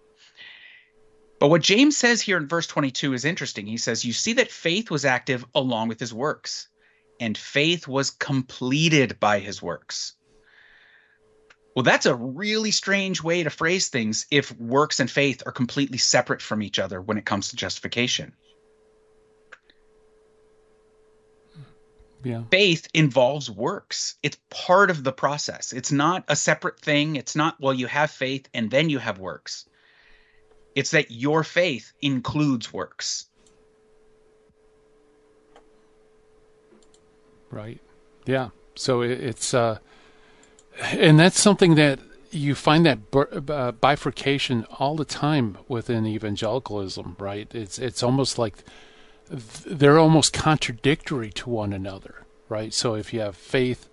but 1.40 1.48
what 1.48 1.62
James 1.62 1.96
says 1.96 2.20
here 2.20 2.36
in 2.36 2.46
verse 2.46 2.66
22 2.66 3.14
is 3.14 3.24
interesting. 3.24 3.66
He 3.66 3.78
says, 3.78 4.04
You 4.04 4.12
see 4.12 4.34
that 4.34 4.50
faith 4.50 4.90
was 4.90 5.06
active 5.06 5.42
along 5.54 5.88
with 5.88 5.98
his 5.98 6.12
works, 6.12 6.68
and 7.18 7.36
faith 7.36 7.88
was 7.88 8.10
completed 8.10 9.18
by 9.18 9.38
his 9.38 9.62
works. 9.62 10.12
Well, 11.74 11.85
that's 11.85 12.06
a 12.06 12.14
really 12.14 12.72
strange 12.72 13.22
way 13.22 13.44
to 13.44 13.50
phrase 13.50 13.88
things 13.88 14.26
if 14.30 14.56
works 14.59 14.98
and 14.98 15.11
faith 15.11 15.42
are 15.46 15.52
completely 15.52 15.98
separate 15.98 16.42
from 16.42 16.62
each 16.62 16.78
other 16.78 17.00
when 17.00 17.16
it 17.16 17.24
comes 17.24 17.48
to 17.48 17.56
justification. 17.56 18.33
Yeah. 22.22 22.42
Faith 22.50 22.88
involves 22.92 23.50
works. 23.50 24.16
It's 24.22 24.37
part 24.50 24.90
of 24.90 25.04
the 25.04 25.12
process. 25.12 25.72
It's 25.72 25.92
not 25.92 26.24
a 26.28 26.37
separate 26.37 26.80
thing. 26.80 27.16
It's 27.16 27.35
not, 27.35 27.56
well, 27.61 27.72
you 27.72 27.87
have 27.87 28.11
faith 28.11 28.48
and 28.52 28.70
then 28.70 28.90
you 28.90 28.98
have 28.98 29.18
works. 29.18 29.66
It's 30.74 30.90
that 30.90 31.11
your 31.11 31.44
faith 31.44 31.92
includes 32.02 32.72
works. 32.72 33.26
Right. 37.50 37.80
Yeah. 38.26 38.50
So 38.74 39.02
it's 39.02 39.54
uh, 39.54 39.78
and 40.80 41.18
that's 41.18 41.40
something 41.40 41.74
that 41.76 42.00
you 42.30 42.54
find 42.54 42.86
that 42.86 42.98
uh, 43.50 43.72
bifurcation 43.72 44.64
all 44.78 44.96
the 44.96 45.04
time 45.04 45.58
within 45.68 46.06
evangelicalism, 46.06 47.16
right? 47.18 47.52
It's 47.54 47.78
it's 47.78 48.02
almost 48.02 48.38
like 48.38 48.64
they're 49.30 49.98
almost 49.98 50.32
contradictory 50.32 51.30
to 51.30 51.50
one 51.50 51.72
another, 51.72 52.26
right? 52.48 52.72
So 52.72 52.94
if 52.94 53.12
you 53.12 53.20
have 53.20 53.36
faith, 53.36 53.88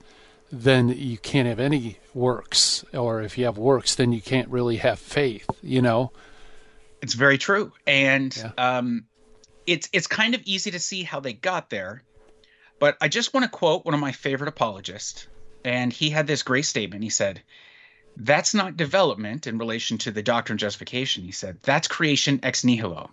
then 0.51 0.89
you 0.89 1.17
can't 1.17 1.47
have 1.47 1.59
any 1.59 1.97
works, 2.13 2.85
or 2.93 3.21
if 3.21 3.37
you 3.37 3.45
have 3.45 3.57
works, 3.57 3.95
then 3.95 4.13
you 4.13 4.21
can't 4.21 4.49
really 4.49 4.77
have 4.77 4.99
faith, 4.99 5.49
you 5.61 5.81
know. 5.81 6.11
It's 7.01 7.13
very 7.13 7.37
true, 7.37 7.73
and 7.85 8.35
yeah. 8.35 8.51
um, 8.77 9.05
it's 9.65 9.89
it's 9.93 10.07
kind 10.07 10.33
of 10.35 10.41
easy 10.45 10.71
to 10.71 10.79
see 10.79 11.03
how 11.03 11.19
they 11.19 11.33
got 11.33 11.69
there. 11.69 12.03
But 12.79 12.97
I 13.01 13.07
just 13.07 13.33
want 13.33 13.43
to 13.43 13.49
quote 13.49 13.85
one 13.85 13.93
of 13.93 13.99
my 13.99 14.11
favorite 14.11 14.47
apologists, 14.47 15.27
and 15.67 15.91
he 15.91 16.09
had 16.09 16.27
this 16.27 16.43
great 16.43 16.65
statement. 16.65 17.03
He 17.03 17.09
said, 17.09 17.41
"That's 18.15 18.53
not 18.53 18.77
development 18.77 19.47
in 19.47 19.57
relation 19.57 19.97
to 19.99 20.11
the 20.11 20.23
doctrine 20.23 20.55
of 20.55 20.61
justification." 20.61 21.23
He 21.23 21.33
said, 21.33 21.59
"That's 21.61 21.87
creation 21.87 22.39
ex 22.41 22.63
nihilo." 22.63 23.11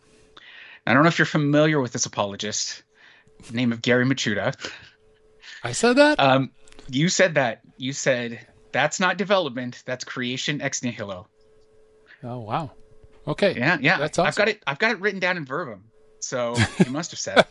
I 0.86 0.94
don't 0.94 1.02
know 1.02 1.08
if 1.08 1.18
you're 1.18 1.26
familiar 1.26 1.80
with 1.80 1.92
this 1.92 2.06
apologist, 2.06 2.82
name 3.52 3.72
of 3.72 3.82
Gary 3.82 4.04
Michuta. 4.04 4.54
I 5.64 5.72
said 5.72 5.96
that. 5.96 6.20
Um, 6.20 6.52
you 6.88 7.08
said 7.08 7.34
that. 7.34 7.62
You 7.76 7.92
said 7.92 8.46
that's 8.70 9.00
not 9.00 9.16
development. 9.16 9.82
That's 9.84 10.04
creation 10.04 10.60
ex 10.60 10.82
nihilo. 10.82 11.26
Oh 12.22 12.38
wow. 12.38 12.70
Okay. 13.26 13.54
Yeah, 13.56 13.78
yeah. 13.80 13.98
That's 13.98 14.18
awesome. 14.18 14.28
I've 14.28 14.36
got 14.36 14.48
it. 14.48 14.62
I've 14.66 14.78
got 14.78 14.92
it 14.92 15.00
written 15.00 15.18
down 15.18 15.36
in 15.36 15.44
verbum. 15.44 15.90
So 16.20 16.54
you 16.84 16.92
must 16.92 17.10
have 17.10 17.20
said. 17.20 17.44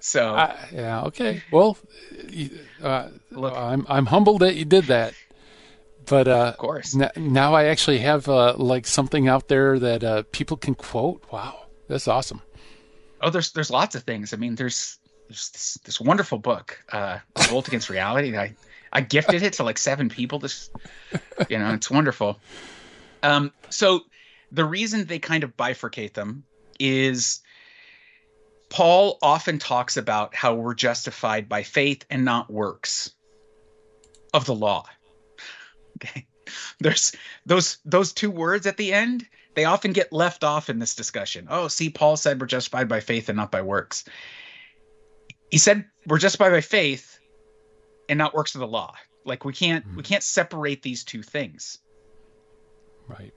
So 0.00 0.34
uh, 0.34 0.56
yeah. 0.72 1.02
Okay. 1.04 1.42
Well, 1.50 1.76
uh, 2.82 3.08
Look, 3.30 3.56
I'm 3.56 3.86
I'm 3.88 4.06
humbled 4.06 4.40
that 4.42 4.54
you 4.54 4.64
did 4.64 4.84
that. 4.84 5.14
But 6.06 6.26
uh, 6.28 6.52
of 6.52 6.56
course, 6.56 6.96
n- 6.98 7.10
now 7.16 7.54
I 7.54 7.64
actually 7.64 7.98
have 7.98 8.28
uh, 8.28 8.54
like 8.56 8.86
something 8.86 9.28
out 9.28 9.48
there 9.48 9.78
that 9.78 10.02
uh, 10.02 10.22
people 10.32 10.56
can 10.56 10.74
quote. 10.74 11.22
Wow, 11.30 11.66
that's 11.86 12.08
awesome. 12.08 12.40
Oh, 13.20 13.30
there's 13.30 13.52
there's 13.52 13.70
lots 13.70 13.94
of 13.94 14.04
things. 14.04 14.32
I 14.32 14.36
mean, 14.36 14.54
there's 14.54 14.98
there's 15.28 15.50
this, 15.50 15.78
this 15.84 16.00
wonderful 16.00 16.38
book, 16.38 16.82
uh, 16.92 17.18
Revolt 17.36 17.68
Against 17.68 17.90
Reality. 17.90 18.36
I 18.36 18.54
I 18.92 19.02
gifted 19.02 19.42
it 19.42 19.54
to 19.54 19.64
like 19.64 19.76
seven 19.76 20.08
people. 20.08 20.38
This, 20.38 20.70
you 21.50 21.58
know, 21.58 21.74
it's 21.74 21.90
wonderful. 21.90 22.40
Um, 23.22 23.52
so 23.68 24.00
the 24.50 24.64
reason 24.64 25.04
they 25.04 25.18
kind 25.18 25.44
of 25.44 25.56
bifurcate 25.56 26.14
them 26.14 26.44
is 26.78 27.40
Paul 28.70 29.18
often 29.22 29.58
talks 29.58 29.96
about 29.96 30.34
how 30.34 30.54
we're 30.54 30.74
justified 30.74 31.48
by 31.48 31.62
faith 31.62 32.04
and 32.10 32.24
not 32.24 32.50
works 32.50 33.12
of 34.34 34.44
the 34.44 34.54
law. 34.54 34.84
Okay. 35.96 36.26
There's 36.80 37.12
those 37.44 37.78
those 37.84 38.12
two 38.12 38.30
words 38.30 38.66
at 38.66 38.76
the 38.76 38.92
end, 38.92 39.26
they 39.54 39.64
often 39.64 39.92
get 39.92 40.12
left 40.12 40.44
off 40.44 40.70
in 40.70 40.78
this 40.78 40.94
discussion. 40.94 41.46
Oh, 41.50 41.68
see 41.68 41.90
Paul 41.90 42.16
said 42.16 42.40
we're 42.40 42.46
justified 42.46 42.88
by 42.88 43.00
faith 43.00 43.28
and 43.28 43.36
not 43.36 43.50
by 43.50 43.62
works. 43.62 44.04
He 45.50 45.58
said 45.58 45.84
we're 46.06 46.18
justified 46.18 46.50
by 46.50 46.60
faith 46.60 47.18
and 48.08 48.16
not 48.16 48.34
works 48.34 48.54
of 48.54 48.60
the 48.60 48.66
law. 48.66 48.94
Like 49.24 49.44
we 49.44 49.52
can't 49.52 49.86
mm-hmm. 49.86 49.96
we 49.96 50.02
can't 50.02 50.22
separate 50.22 50.82
these 50.82 51.04
two 51.04 51.22
things. 51.22 51.78
Right 53.06 53.34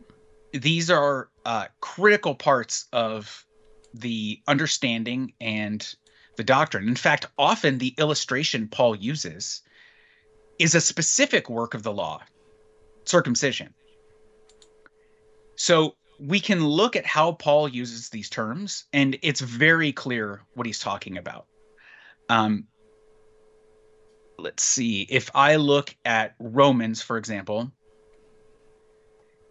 these 0.53 0.89
are 0.89 1.29
uh, 1.45 1.67
critical 1.79 2.35
parts 2.35 2.87
of 2.91 3.45
the 3.93 4.41
understanding 4.47 5.33
and 5.41 5.95
the 6.37 6.43
doctrine. 6.43 6.87
In 6.87 6.95
fact, 6.95 7.27
often 7.37 7.77
the 7.77 7.93
illustration 7.97 8.67
Paul 8.67 8.95
uses 8.95 9.61
is 10.59 10.75
a 10.75 10.81
specific 10.81 11.49
work 11.49 11.73
of 11.73 11.83
the 11.83 11.91
law, 11.91 12.21
circumcision. 13.05 13.73
So 15.55 15.95
we 16.19 16.39
can 16.39 16.65
look 16.65 16.95
at 16.95 17.05
how 17.05 17.33
Paul 17.33 17.67
uses 17.67 18.09
these 18.09 18.29
terms, 18.29 18.85
and 18.93 19.17
it's 19.21 19.41
very 19.41 19.91
clear 19.91 20.41
what 20.53 20.67
he's 20.67 20.79
talking 20.79 21.17
about. 21.17 21.47
Um, 22.29 22.67
let's 24.37 24.63
see. 24.63 25.07
If 25.09 25.31
I 25.35 25.55
look 25.55 25.95
at 26.05 26.35
Romans, 26.39 27.01
for 27.01 27.17
example, 27.17 27.71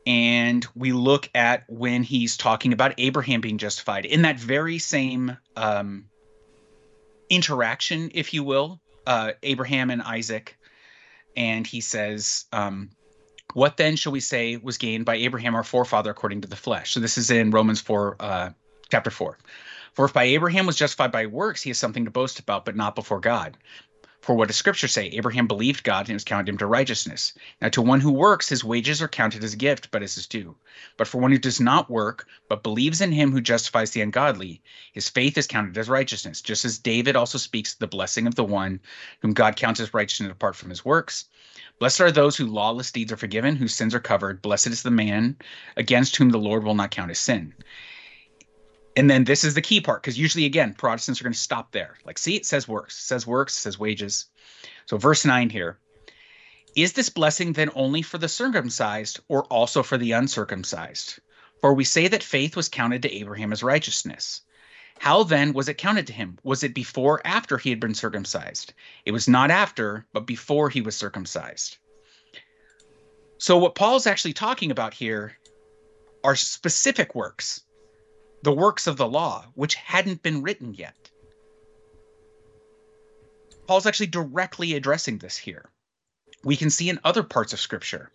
and 0.06 0.66
we 0.74 0.92
look 0.92 1.30
at 1.34 1.64
when 1.68 2.02
he's 2.02 2.36
talking 2.36 2.72
about 2.72 2.94
Abraham 2.98 3.40
being 3.40 3.58
justified 3.58 4.04
in 4.04 4.22
that 4.22 4.38
very 4.38 4.78
same 4.78 5.36
um, 5.56 6.06
interaction, 7.28 8.10
if 8.14 8.32
you 8.32 8.42
will, 8.42 8.80
uh, 9.06 9.32
Abraham 9.42 9.90
and 9.90 10.02
Isaac, 10.02 10.56
and 11.36 11.66
he 11.66 11.80
says, 11.80 12.46
um, 12.52 12.90
"What 13.54 13.76
then 13.76 13.96
shall 13.96 14.12
we 14.12 14.20
say 14.20 14.56
was 14.56 14.78
gained 14.78 15.04
by 15.04 15.16
Abraham 15.16 15.54
our 15.54 15.64
forefather 15.64 16.10
according 16.10 16.42
to 16.42 16.48
the 16.48 16.56
flesh?" 16.56 16.92
So 16.92 17.00
this 17.00 17.18
is 17.18 17.30
in 17.30 17.50
Romans 17.50 17.80
four, 17.80 18.16
uh, 18.20 18.50
chapter 18.90 19.10
four. 19.10 19.38
For 19.92 20.04
if 20.04 20.12
by 20.12 20.24
Abraham 20.24 20.66
was 20.66 20.76
justified 20.76 21.12
by 21.12 21.26
works, 21.26 21.62
he 21.62 21.70
has 21.70 21.78
something 21.78 22.04
to 22.04 22.10
boast 22.10 22.38
about, 22.38 22.64
but 22.64 22.76
not 22.76 22.94
before 22.94 23.20
God. 23.20 23.56
For 24.20 24.34
what 24.34 24.48
does 24.48 24.56
Scripture 24.56 24.86
say? 24.86 25.06
Abraham 25.06 25.46
believed 25.46 25.82
God 25.82 26.00
and 26.00 26.10
it 26.10 26.14
was 26.14 26.24
counted 26.24 26.50
him 26.50 26.58
to 26.58 26.66
righteousness. 26.66 27.32
Now, 27.62 27.70
to 27.70 27.80
one 27.80 28.00
who 28.00 28.12
works, 28.12 28.50
his 28.50 28.62
wages 28.62 29.00
are 29.00 29.08
counted 29.08 29.42
as 29.42 29.54
a 29.54 29.56
gift, 29.56 29.90
but 29.90 30.02
as 30.02 30.14
his 30.14 30.26
due. 30.26 30.56
But 30.98 31.08
for 31.08 31.18
one 31.18 31.32
who 31.32 31.38
does 31.38 31.58
not 31.58 31.88
work, 31.88 32.28
but 32.46 32.62
believes 32.62 33.00
in 33.00 33.12
him 33.12 33.32
who 33.32 33.40
justifies 33.40 33.92
the 33.92 34.02
ungodly, 34.02 34.60
his 34.92 35.08
faith 35.08 35.38
is 35.38 35.46
counted 35.46 35.78
as 35.78 35.88
righteousness. 35.88 36.42
Just 36.42 36.66
as 36.66 36.78
David 36.78 37.16
also 37.16 37.38
speaks 37.38 37.72
the 37.74 37.86
blessing 37.86 38.26
of 38.26 38.34
the 38.34 38.44
one 38.44 38.80
whom 39.20 39.32
God 39.32 39.56
counts 39.56 39.80
as 39.80 39.94
righteousness 39.94 40.30
apart 40.30 40.54
from 40.54 40.68
his 40.68 40.84
works. 40.84 41.24
Blessed 41.78 42.02
are 42.02 42.12
those 42.12 42.36
whose 42.36 42.50
lawless 42.50 42.92
deeds 42.92 43.12
are 43.12 43.16
forgiven, 43.16 43.56
whose 43.56 43.74
sins 43.74 43.94
are 43.94 44.00
covered. 44.00 44.42
Blessed 44.42 44.66
is 44.66 44.82
the 44.82 44.90
man 44.90 45.36
against 45.78 46.16
whom 46.16 46.28
the 46.28 46.38
Lord 46.38 46.62
will 46.62 46.74
not 46.74 46.90
count 46.90 47.08
his 47.08 47.18
sin. 47.18 47.54
And 48.96 49.08
then 49.08 49.24
this 49.24 49.44
is 49.44 49.54
the 49.54 49.62
key 49.62 49.80
part 49.80 50.02
because 50.02 50.18
usually, 50.18 50.46
again, 50.46 50.74
Protestants 50.74 51.20
are 51.20 51.24
going 51.24 51.32
to 51.32 51.38
stop 51.38 51.70
there. 51.72 51.96
Like, 52.04 52.18
see, 52.18 52.36
it 52.36 52.44
says 52.44 52.66
works, 52.66 52.98
it 52.98 53.02
says 53.02 53.26
works, 53.26 53.54
says 53.54 53.78
wages. 53.78 54.26
So, 54.86 54.96
verse 54.98 55.24
9 55.24 55.50
here 55.50 55.78
is 56.76 56.92
this 56.92 57.08
blessing 57.08 57.52
then 57.52 57.70
only 57.74 58.02
for 58.02 58.18
the 58.18 58.28
circumcised 58.28 59.20
or 59.28 59.44
also 59.44 59.82
for 59.82 59.98
the 59.98 60.12
uncircumcised? 60.12 61.18
For 61.60 61.74
we 61.74 61.84
say 61.84 62.08
that 62.08 62.22
faith 62.22 62.56
was 62.56 62.68
counted 62.68 63.02
to 63.02 63.12
Abraham 63.12 63.52
as 63.52 63.62
righteousness. 63.62 64.42
How 64.98 65.24
then 65.24 65.52
was 65.52 65.68
it 65.68 65.78
counted 65.78 66.06
to 66.08 66.12
him? 66.12 66.38
Was 66.42 66.62
it 66.62 66.74
before 66.74 67.16
or 67.16 67.26
after 67.26 67.58
he 67.58 67.70
had 67.70 67.80
been 67.80 67.94
circumcised? 67.94 68.72
It 69.04 69.12
was 69.12 69.28
not 69.28 69.50
after, 69.50 70.06
but 70.12 70.26
before 70.26 70.68
he 70.68 70.80
was 70.80 70.96
circumcised. 70.96 71.78
So, 73.38 73.56
what 73.56 73.74
Paul's 73.74 74.06
actually 74.06 74.34
talking 74.34 74.70
about 74.70 74.94
here 74.94 75.36
are 76.22 76.36
specific 76.36 77.14
works 77.14 77.62
the 78.42 78.52
works 78.52 78.86
of 78.86 78.96
the 78.96 79.06
law, 79.06 79.44
which 79.54 79.74
hadn't 79.74 80.22
been 80.22 80.42
written 80.42 80.74
yet. 80.74 81.10
Paul's 83.66 83.86
actually 83.86 84.08
directly 84.08 84.74
addressing 84.74 85.18
this 85.18 85.36
here. 85.36 85.70
We 86.42 86.56
can 86.56 86.70
see 86.70 86.88
in 86.88 86.98
other 87.04 87.22
parts 87.22 87.52
of 87.52 87.60
Scripture 87.60 88.10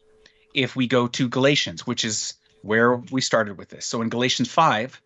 if 0.53 0.76
we 0.76 0.88
go 0.88 1.07
to 1.07 1.30
Galatians, 1.30 1.86
which 1.86 2.03
is 2.03 2.34
where 2.61 2.95
we 2.95 3.21
started 3.21 3.57
with 3.57 3.69
this. 3.69 3.86
So 3.86 4.01
in 4.01 4.09
Galatians 4.09 4.51
5, 4.51 4.99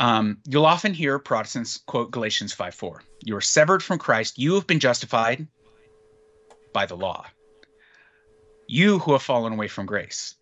um, 0.00 0.38
you'll 0.46 0.66
often 0.66 0.94
hear 0.94 1.18
Protestants 1.18 1.76
quote 1.86 2.10
Galatians 2.10 2.52
5 2.52 2.74
4. 2.74 3.02
You 3.22 3.36
are 3.36 3.40
severed 3.40 3.82
from 3.82 3.98
Christ. 3.98 4.38
You 4.38 4.54
have 4.54 4.66
been 4.66 4.80
justified 4.80 5.46
by 6.72 6.86
the 6.86 6.96
law. 6.96 7.26
You 8.66 8.98
who 8.98 9.12
have 9.12 9.22
fallen 9.22 9.52
away 9.52 9.68
from 9.68 9.86
grace. 9.86 10.34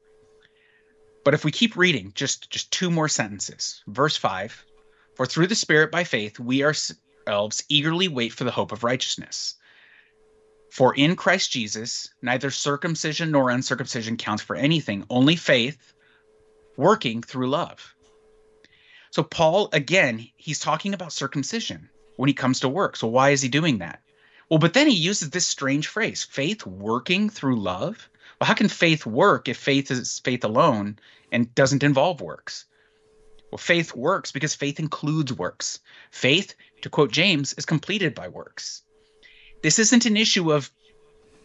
But 1.24 1.34
if 1.34 1.44
we 1.44 1.52
keep 1.52 1.76
reading, 1.76 2.12
just 2.14 2.50
just 2.50 2.72
two 2.72 2.90
more 2.90 3.08
sentences. 3.08 3.82
Verse 3.86 4.16
5, 4.16 4.64
for 5.14 5.26
through 5.26 5.46
the 5.46 5.54
spirit 5.54 5.92
by 5.92 6.04
faith 6.04 6.40
we 6.40 6.64
ourselves 6.64 7.64
eagerly 7.68 8.08
wait 8.08 8.32
for 8.32 8.44
the 8.44 8.50
hope 8.50 8.72
of 8.72 8.84
righteousness. 8.84 9.54
For 10.70 10.94
in 10.94 11.16
Christ 11.16 11.52
Jesus 11.52 12.08
neither 12.22 12.50
circumcision 12.50 13.30
nor 13.30 13.50
uncircumcision 13.50 14.16
counts 14.16 14.42
for 14.42 14.56
anything, 14.56 15.04
only 15.10 15.36
faith 15.36 15.92
working 16.76 17.22
through 17.22 17.50
love. 17.50 17.94
So 19.10 19.22
Paul 19.22 19.68
again, 19.72 20.26
he's 20.36 20.58
talking 20.58 20.94
about 20.94 21.12
circumcision 21.12 21.90
when 22.16 22.28
he 22.28 22.34
comes 22.34 22.60
to 22.60 22.68
work. 22.68 22.96
So 22.96 23.06
why 23.06 23.30
is 23.30 23.42
he 23.42 23.48
doing 23.48 23.78
that? 23.78 24.00
Well, 24.48 24.58
but 24.58 24.74
then 24.74 24.86
he 24.86 24.96
uses 24.96 25.30
this 25.30 25.46
strange 25.46 25.86
phrase, 25.86 26.24
faith 26.24 26.66
working 26.66 27.30
through 27.30 27.60
love. 27.60 28.08
Well, 28.42 28.48
how 28.48 28.54
can 28.54 28.68
faith 28.68 29.06
work 29.06 29.46
if 29.46 29.56
faith 29.56 29.92
is 29.92 30.18
faith 30.18 30.42
alone 30.42 30.98
and 31.30 31.54
doesn't 31.54 31.84
involve 31.84 32.20
works? 32.20 32.64
Well, 33.52 33.58
faith 33.58 33.94
works 33.94 34.32
because 34.32 34.52
faith 34.52 34.80
includes 34.80 35.32
works. 35.32 35.78
Faith, 36.10 36.56
to 36.80 36.90
quote 36.90 37.12
James, 37.12 37.52
is 37.52 37.66
completed 37.66 38.16
by 38.16 38.26
works. 38.26 38.82
This 39.62 39.78
isn't 39.78 40.06
an 40.06 40.16
issue 40.16 40.52
of 40.52 40.72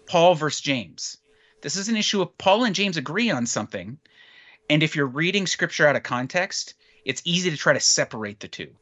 Paul 0.07 0.33
versus 0.33 0.59
James. 0.59 1.17
This 1.61 1.75
is 1.75 1.87
an 1.87 1.97
issue 1.97 2.23
of 2.23 2.35
Paul 2.35 2.63
and 2.63 2.73
James 2.73 2.97
agree 2.97 3.29
on 3.29 3.45
something. 3.45 3.99
And 4.67 4.81
if 4.81 4.95
you're 4.95 5.05
reading 5.05 5.45
scripture 5.45 5.85
out 5.85 5.95
of 5.95 6.01
context, 6.01 6.73
it's 7.05 7.21
easy 7.25 7.51
to 7.51 7.57
try 7.57 7.73
to 7.73 7.79
separate 7.79 8.39
the 8.39 8.47
two. 8.47 8.73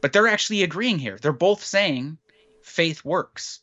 But 0.00 0.14
they're 0.14 0.26
actually 0.26 0.62
agreeing 0.62 1.00
here. 1.00 1.18
They're 1.20 1.32
both 1.32 1.64
saying 1.64 2.16
faith 2.62 3.04
works. 3.04 3.60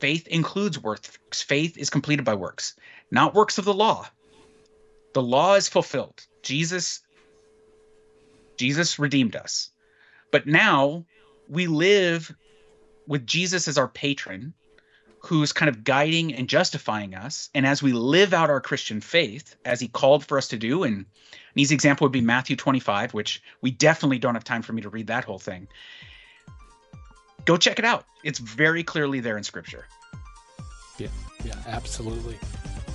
Faith 0.00 0.26
includes 0.26 0.78
works. 0.78 1.42
Faith 1.42 1.78
is 1.78 1.90
completed 1.90 2.24
by 2.24 2.34
works, 2.34 2.74
not 3.10 3.34
works 3.34 3.58
of 3.58 3.64
the 3.64 3.74
law. 3.74 4.06
The 5.14 5.22
law 5.22 5.54
is 5.54 5.68
fulfilled. 5.68 6.26
Jesus 6.42 7.00
Jesus 8.56 8.98
redeemed 8.98 9.36
us. 9.36 9.70
But 10.30 10.46
now 10.46 11.04
we 11.48 11.66
live 11.66 12.34
with 13.06 13.26
Jesus 13.26 13.68
as 13.68 13.78
our 13.78 13.88
patron, 13.88 14.54
who's 15.20 15.52
kind 15.52 15.68
of 15.68 15.84
guiding 15.84 16.34
and 16.34 16.48
justifying 16.48 17.14
us. 17.14 17.50
And 17.54 17.66
as 17.66 17.82
we 17.82 17.92
live 17.92 18.32
out 18.32 18.50
our 18.50 18.60
Christian 18.60 19.00
faith, 19.00 19.56
as 19.64 19.80
he 19.80 19.88
called 19.88 20.24
for 20.24 20.38
us 20.38 20.48
to 20.48 20.56
do, 20.56 20.84
and 20.84 20.98
an 20.98 21.06
easy 21.54 21.74
example 21.74 22.06
would 22.06 22.12
be 22.12 22.20
Matthew 22.20 22.56
25, 22.56 23.14
which 23.14 23.42
we 23.60 23.70
definitely 23.70 24.18
don't 24.18 24.34
have 24.34 24.44
time 24.44 24.62
for 24.62 24.72
me 24.72 24.82
to 24.82 24.88
read 24.88 25.08
that 25.08 25.24
whole 25.24 25.38
thing 25.38 25.68
go 27.46 27.56
check 27.56 27.78
it 27.78 27.84
out. 27.84 28.04
It's 28.22 28.38
very 28.38 28.82
clearly 28.84 29.20
there 29.20 29.38
in 29.38 29.44
Scripture. 29.44 29.86
Yeah, 30.98 31.08
yeah, 31.44 31.54
absolutely. 31.66 32.38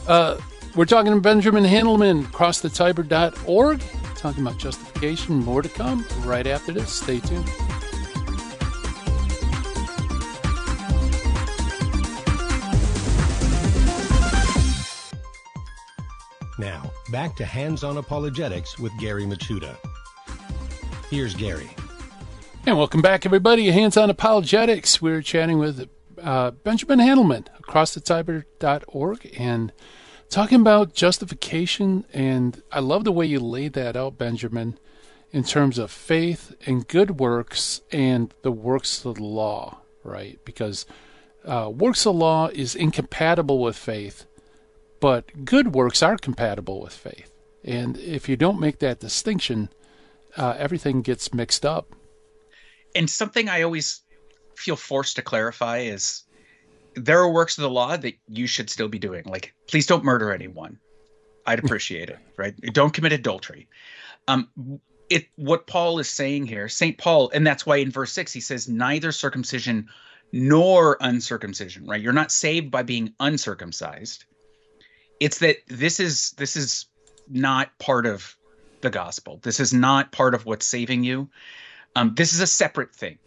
Uh, 0.08 0.40
we're 0.76 0.86
talking 0.86 1.14
to 1.14 1.20
Benjamin 1.20 1.64
Handelman, 1.64 2.26
crossthetiber.org, 2.26 3.82
talking 4.16 4.46
about 4.46 4.60
justification. 4.60 5.36
More 5.38 5.62
to 5.62 5.70
come 5.70 6.06
right 6.24 6.46
after 6.46 6.72
this. 6.72 6.94
Stay 6.94 7.20
tuned. 7.20 7.50
Now, 16.58 16.92
back 17.10 17.36
to 17.38 17.46
Hands 17.46 17.84
On 17.84 17.98
Apologetics 17.98 18.78
with 18.78 18.96
Gary 19.00 19.24
Michuta. 19.24 19.76
Here's 21.10 21.34
Gary. 21.34 21.72
And 22.64 22.78
welcome 22.78 23.02
back, 23.02 23.26
everybody. 23.26 23.72
Hands 23.72 23.98
on 23.98 24.12
Apologetics. 24.12 25.02
We're 25.02 25.24
chatting 25.24 25.58
with 25.58 25.90
uh, 26.22 26.52
Benjamin 26.52 27.00
Handelman, 27.00 27.48
acrossthetiber.org, 27.60 29.36
and 29.36 29.74
talking 30.30 30.62
about 30.62 30.94
justification. 30.94 32.06
And 32.14 32.62
I 32.72 32.80
love 32.80 33.04
the 33.04 33.12
way 33.12 33.26
you 33.26 33.40
laid 33.40 33.74
that 33.74 33.98
out, 33.98 34.20
Benjamin, 34.20 34.78
in 35.32 35.44
terms 35.44 35.80
of 35.80 35.90
faith 35.90 36.56
and 36.68 36.88
good 36.88 37.20
works 37.20 37.82
and 37.92 38.32
the 38.44 38.52
works 38.52 39.04
of 39.06 39.16
the 39.16 39.24
law, 39.24 39.80
right? 40.04 40.40
Because 40.46 40.86
uh, 41.44 41.72
works 41.74 42.06
of 42.06 42.16
law 42.16 42.50
is 42.50 42.76
incompatible 42.76 43.58
with 43.58 43.76
faith, 43.76 44.26
but 45.00 45.46
good 45.46 45.74
works 45.74 46.04
are 46.04 46.16
compatible 46.16 46.80
with 46.80 46.94
faith. 46.94 47.34
And 47.64 47.98
if 47.98 48.30
you 48.30 48.38
don't 48.38 48.60
make 48.60 48.78
that 48.80 49.00
distinction, 49.00 49.70
uh, 50.38 50.54
everything 50.60 51.02
gets 51.02 51.34
mixed 51.34 51.66
up 51.66 51.96
and 52.96 53.10
something 53.10 53.50
I 53.50 53.62
always 53.64 54.02
feel 54.56 54.76
forced 54.76 55.16
to 55.16 55.22
clarify 55.22 55.80
is 55.80 56.24
there 56.96 57.20
are 57.20 57.32
works 57.32 57.58
of 57.58 57.64
the 57.64 57.70
law 57.70 57.98
that 57.98 58.16
you 58.28 58.48
should 58.48 58.70
still 58.70 58.88
be 58.88 59.00
doing. 59.00 59.24
Like, 59.26 59.54
please 59.68 59.88
don't 59.88 60.04
murder 60.04 60.32
anyone. 60.32 60.80
I'd 61.46 61.60
appreciate 61.64 62.10
it, 62.10 62.20
right? 62.38 62.56
Don't 62.74 62.94
commit 62.94 63.14
adultery. 63.14 63.68
Um, 64.28 64.50
it 65.10 65.28
what 65.36 65.68
Paul 65.68 66.00
is 66.00 66.10
saying 66.10 66.46
here, 66.46 66.70
St. 66.70 66.98
Paul, 66.98 67.32
and 67.34 67.46
that's 67.46 67.66
why 67.66 67.78
in 67.78 67.92
verse 67.92 68.12
six 68.12 68.32
he 68.32 68.40
says, 68.40 68.70
neither 68.70 69.12
circumcision 69.12 69.90
nor 70.32 70.98
uncircumcision, 71.02 71.86
right? 71.86 72.02
You're 72.02 72.14
not 72.14 72.32
saved 72.32 72.72
by 72.72 72.84
being 72.84 73.14
uncircumcised. 73.20 74.26
It's 75.20 75.40
that 75.40 75.58
this 75.68 76.00
is 76.00 76.32
this 76.32 76.56
is 76.56 76.86
not 77.28 77.78
part 77.78 78.06
of 78.06 78.36
the 78.82 78.90
gospel. 78.90 79.40
This 79.44 79.60
is 79.60 79.74
not 79.74 80.12
part 80.12 80.34
of 80.34 80.46
what's 80.46 80.66
saving 80.66 81.04
you. 81.04 81.30
Um, 81.96 82.14
this 82.16 82.34
is 82.34 82.40
a 82.40 82.48
separate 82.48 82.94
thing, 82.94 83.18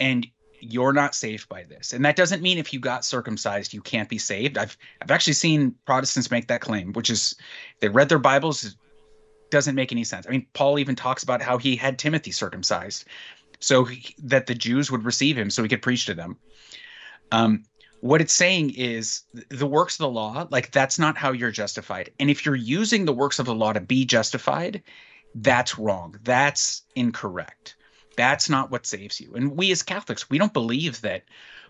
and 0.00 0.26
you're 0.60 0.92
not 0.92 1.14
saved 1.14 1.48
by 1.48 1.64
this. 1.64 1.92
And 1.92 2.04
that 2.04 2.16
doesn't 2.16 2.42
mean 2.42 2.58
if 2.58 2.72
you 2.72 2.80
got 2.80 3.04
circumcised, 3.04 3.74
you 3.74 3.82
can't 3.82 4.08
be 4.08 4.18
saved. 4.18 4.58
I've 4.58 4.76
I've 5.02 5.10
actually 5.10 5.34
seen 5.34 5.74
Protestants 5.84 6.30
make 6.30 6.48
that 6.48 6.60
claim, 6.60 6.92
which 6.92 7.10
is 7.10 7.34
they 7.80 7.88
read 7.88 8.08
their 8.08 8.18
Bibles 8.18 8.76
doesn't 9.50 9.74
make 9.74 9.92
any 9.92 10.04
sense. 10.04 10.26
I 10.26 10.30
mean, 10.30 10.46
Paul 10.52 10.78
even 10.78 10.96
talks 10.96 11.22
about 11.22 11.40
how 11.40 11.58
he 11.58 11.76
had 11.76 11.98
Timothy 11.98 12.32
circumcised 12.32 13.04
so 13.60 13.84
he, 13.84 14.14
that 14.22 14.46
the 14.46 14.54
Jews 14.54 14.90
would 14.90 15.04
receive 15.04 15.38
him 15.38 15.50
so 15.50 15.62
he 15.62 15.68
could 15.68 15.82
preach 15.82 16.06
to 16.06 16.14
them. 16.14 16.36
Um, 17.32 17.64
what 18.00 18.20
it's 18.20 18.34
saying 18.34 18.70
is 18.70 19.22
the 19.48 19.66
works 19.66 19.94
of 19.94 19.98
the 19.98 20.08
law, 20.08 20.46
like 20.50 20.70
that's 20.70 20.98
not 20.98 21.16
how 21.16 21.32
you're 21.32 21.50
justified. 21.50 22.10
And 22.20 22.28
if 22.28 22.44
you're 22.44 22.54
using 22.54 23.04
the 23.04 23.14
works 23.14 23.38
of 23.38 23.46
the 23.46 23.54
law 23.54 23.72
to 23.72 23.80
be 23.80 24.04
justified, 24.04 24.82
that's 25.34 25.78
wrong. 25.78 26.16
That's 26.22 26.82
incorrect. 26.94 27.76
That's 28.16 28.48
not 28.48 28.70
what 28.70 28.86
saves 28.86 29.20
you. 29.20 29.34
And 29.34 29.56
we 29.56 29.72
as 29.72 29.82
Catholics, 29.82 30.30
we 30.30 30.38
don't 30.38 30.52
believe 30.52 31.00
that, 31.02 31.24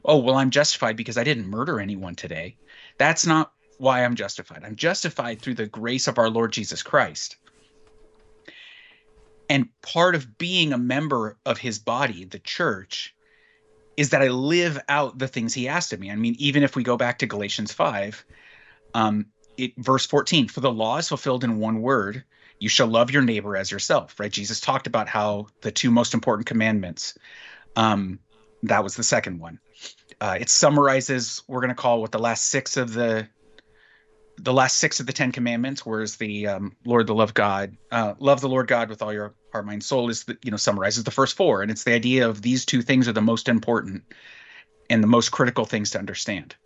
oh, 0.04 0.18
well, 0.18 0.36
I'm 0.36 0.50
justified 0.50 0.96
because 0.96 1.16
I 1.16 1.24
didn't 1.24 1.48
murder 1.48 1.80
anyone 1.80 2.14
today. 2.14 2.56
That's 2.98 3.26
not 3.26 3.52
why 3.78 4.04
I'm 4.04 4.14
justified. 4.14 4.62
I'm 4.64 4.76
justified 4.76 5.40
through 5.40 5.54
the 5.54 5.66
grace 5.66 6.06
of 6.06 6.18
our 6.18 6.30
Lord 6.30 6.52
Jesus 6.52 6.82
Christ. 6.82 7.36
And 9.48 9.68
part 9.82 10.14
of 10.14 10.38
being 10.38 10.72
a 10.72 10.78
member 10.78 11.36
of 11.44 11.58
his 11.58 11.78
body, 11.78 12.24
the 12.24 12.38
church, 12.38 13.14
is 13.96 14.10
that 14.10 14.22
I 14.22 14.28
live 14.28 14.80
out 14.88 15.18
the 15.18 15.28
things 15.28 15.54
he 15.54 15.68
asked 15.68 15.92
of 15.92 16.00
me. 16.00 16.10
I 16.10 16.16
mean, 16.16 16.34
even 16.38 16.62
if 16.62 16.76
we 16.76 16.82
go 16.82 16.96
back 16.96 17.18
to 17.18 17.26
Galatians 17.26 17.72
5, 17.72 18.24
um, 18.94 19.26
it, 19.56 19.72
verse 19.76 20.06
14, 20.06 20.48
for 20.48 20.60
the 20.60 20.72
law 20.72 20.98
is 20.98 21.08
fulfilled 21.08 21.44
in 21.44 21.58
one 21.58 21.80
word, 21.82 22.24
you 22.64 22.70
shall 22.70 22.86
love 22.86 23.10
your 23.10 23.20
neighbor 23.20 23.58
as 23.58 23.70
yourself, 23.70 24.18
right? 24.18 24.32
Jesus 24.32 24.58
talked 24.58 24.86
about 24.86 25.06
how 25.06 25.48
the 25.60 25.70
two 25.70 25.90
most 25.90 26.14
important 26.14 26.46
commandments, 26.46 27.12
um, 27.76 28.18
that 28.62 28.82
was 28.82 28.96
the 28.96 29.02
second 29.02 29.38
one. 29.38 29.60
Uh, 30.18 30.38
it 30.40 30.48
summarizes, 30.48 31.42
we're 31.46 31.60
going 31.60 31.68
to 31.68 31.74
call 31.74 32.00
what 32.00 32.10
the 32.10 32.18
last 32.18 32.46
six 32.46 32.78
of 32.78 32.94
the 32.94 33.28
the 34.38 34.52
last 34.52 34.78
six 34.78 34.98
of 34.98 35.06
the 35.06 35.12
Ten 35.12 35.30
Commandments, 35.30 35.86
whereas 35.86 36.16
the 36.16 36.48
um, 36.48 36.74
Lord, 36.84 37.06
the 37.06 37.14
love 37.14 37.34
God, 37.34 37.76
uh, 37.92 38.14
love 38.18 38.40
the 38.40 38.48
Lord 38.48 38.66
God 38.66 38.88
with 38.88 39.00
all 39.00 39.12
your 39.12 39.34
heart, 39.52 39.66
mind, 39.66 39.84
soul, 39.84 40.08
is 40.08 40.24
the, 40.24 40.36
you 40.42 40.50
know 40.50 40.56
summarizes 40.56 41.04
the 41.04 41.10
first 41.10 41.36
four, 41.36 41.60
and 41.60 41.70
it's 41.70 41.84
the 41.84 41.92
idea 41.92 42.26
of 42.26 42.40
these 42.40 42.64
two 42.64 42.80
things 42.80 43.06
are 43.06 43.12
the 43.12 43.20
most 43.20 43.46
important 43.46 44.02
and 44.88 45.02
the 45.02 45.06
most 45.06 45.32
critical 45.32 45.66
things 45.66 45.90
to 45.90 45.98
understand. 45.98 46.56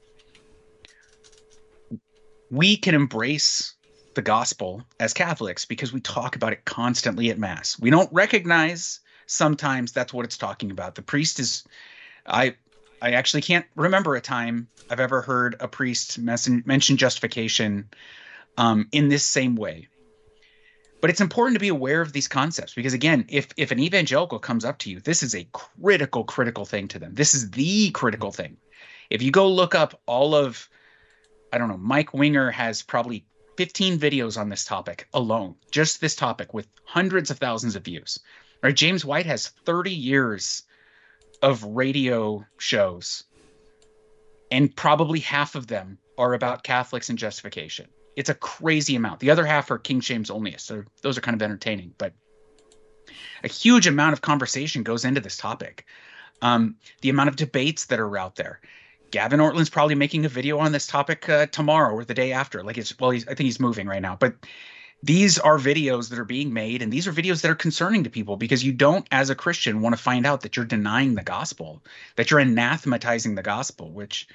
We 2.51 2.77
can 2.77 2.95
embrace 2.95 3.75
the 4.15 4.23
gospel 4.23 4.83
as 4.99 5.13
Catholics 5.13 5.65
because 5.65 5.93
we 5.93 6.01
talk 6.01 6.37
about 6.37 6.53
it 6.53 6.65
constantly 6.65 7.31
at 7.31 7.39
Mass. 7.39 7.79
We 7.79 7.91
don't 7.91 8.13
recognize 8.13 9.01
sometimes 9.27 9.93
that's 9.93 10.13
what 10.13 10.25
it's 10.25 10.39
talking 10.39 10.71
about. 10.71 10.95
The 10.95 11.03
priest 11.03 11.39
is, 11.39 11.65
I 12.27 12.57
I 13.01 13.13
actually 13.13 13.43
can't 13.43 13.67
remember 13.77 14.17
a 14.17 14.21
time 14.21 14.69
I've 14.91 15.01
ever 15.01 15.23
heard 15.23 15.57
a 15.61 15.69
priest 15.69 16.19
mention 16.19 16.97
justification 16.97 17.89
um, 18.57 18.89
in 18.91 19.09
this 19.09 19.25
same 19.25 19.55
way. 19.55 19.89
But 21.01 21.11
it's 21.11 21.21
important 21.21 21.55
to 21.55 21.61
be 21.61 21.69
aware 21.69 22.01
of 22.01 22.13
these 22.13 22.27
concepts 22.27 22.75
because, 22.75 22.93
again, 22.93 23.27
if 23.29 23.49
if 23.57 23.71
an 23.71 23.79
evangelical 23.79 24.41
comes 24.41 24.65
up 24.65 24.79
to 24.79 24.91
you, 24.91 24.99
this 24.99 25.23
is 25.23 25.35
a 25.35 25.47
critical, 25.53 26.25
critical 26.25 26.65
thing 26.65 26.89
to 26.89 26.99
them. 26.99 27.15
This 27.15 27.35
is 27.35 27.53
the 27.53 27.91
critical 27.91 28.33
thing. 28.33 28.57
If 29.09 29.23
you 29.23 29.31
go 29.31 29.49
look 29.49 29.77
up 29.77 30.01
all 30.07 30.35
of, 30.35 30.69
I 31.53 31.59
don't 31.59 31.69
know, 31.69 31.79
Mike 31.79 32.13
Winger 32.13 32.51
has 32.51 32.83
probably 32.83 33.25
15 33.59 33.99
videos 33.99 34.39
on 34.39 34.49
this 34.49 34.65
topic 34.65 35.09
alone, 35.13 35.57
just 35.73 36.01
this 36.01 36.15
topic 36.15 36.55
with 36.55 36.69
hundreds 36.85 37.29
of 37.33 37.39
thousands 37.39 37.75
of 37.75 37.85
views. 37.85 38.21
Right? 38.63 38.73
James 38.73 39.05
White 39.05 39.27
has 39.27 39.49
30 39.49 39.91
years 39.91 40.63
of 41.43 41.65
radio 41.65 42.47
shows, 42.57 43.25
and 44.53 44.75
probably 44.77 45.19
half 45.19 45.57
of 45.57 45.67
them 45.67 45.99
are 46.17 46.35
about 46.35 46.63
Catholics 46.63 47.09
and 47.09 47.19
justification. 47.19 47.89
It's 48.15 48.31
a 48.31 48.35
crazy 48.35 48.95
amount. 48.95 49.19
The 49.19 49.31
other 49.31 49.45
half 49.45 49.73
are 49.73 49.79
King 49.79 50.03
James 50.03 50.31
onlyists. 50.31 50.61
So 50.61 50.85
those 51.03 51.19
are 51.19 51.21
kind 51.21 51.35
of 51.35 51.43
entertaining, 51.43 51.95
but 51.99 52.13
a 53.43 53.49
huge 53.49 53.89
amount 53.89 54.13
of 54.13 54.21
conversation 54.21 54.85
goes 54.85 55.05
into 55.05 55.21
this 55.21 55.37
topic. 55.37 55.85
Um, 56.41 56.77
the 57.01 57.09
amount 57.09 57.31
of 57.31 57.35
debates 57.35 57.87
that 57.87 57.99
are 57.99 58.19
out 58.19 58.37
there. 58.37 58.61
Gavin 59.11 59.41
Ortlund's 59.41 59.71
probably 59.71 59.95
making 59.95 60.25
a 60.25 60.29
video 60.29 60.59
on 60.59 60.73
this 60.73 60.87
topic 60.87 61.29
uh, 61.29 61.47
tomorrow 61.47 61.95
or 61.95 62.05
the 62.05 62.15
day 62.15 62.33
after. 62.33 62.63
Like 62.63 62.79
it's 62.79 62.99
well, 62.99 63.13
I 63.13 63.19
think 63.19 63.41
he's 63.41 63.61
moving 63.61 63.87
right 63.87 64.03
now, 64.03 64.17
but 64.19 64.35
these 65.03 65.39
are 65.39 65.59
videos 65.59 66.11
that 66.11 66.19
are 66.19 66.25
being 66.25 66.53
made 66.53 66.83
and 66.83 66.93
these 66.93 67.07
are 67.07 67.13
videos 67.13 67.43
that 67.43 67.51
are 67.51 67.57
concerning 67.57 68.05
to 68.05 68.11
people 68.11 68.37
because 68.37 68.65
you 68.65 68.73
don't 68.73 69.07
as 69.13 69.31
a 69.31 69.35
christian 69.35 69.81
want 69.81 69.97
to 69.97 70.03
find 70.03 70.27
out 70.27 70.41
that 70.41 70.57
you're 70.57 70.65
denying 70.65 71.15
the 71.15 71.23
gospel 71.23 71.83
that 72.17 72.31
you're 72.31 72.41
anathematizing 72.41 73.37
the 73.37 73.43
gospel 73.43 73.91
which 73.91 74.27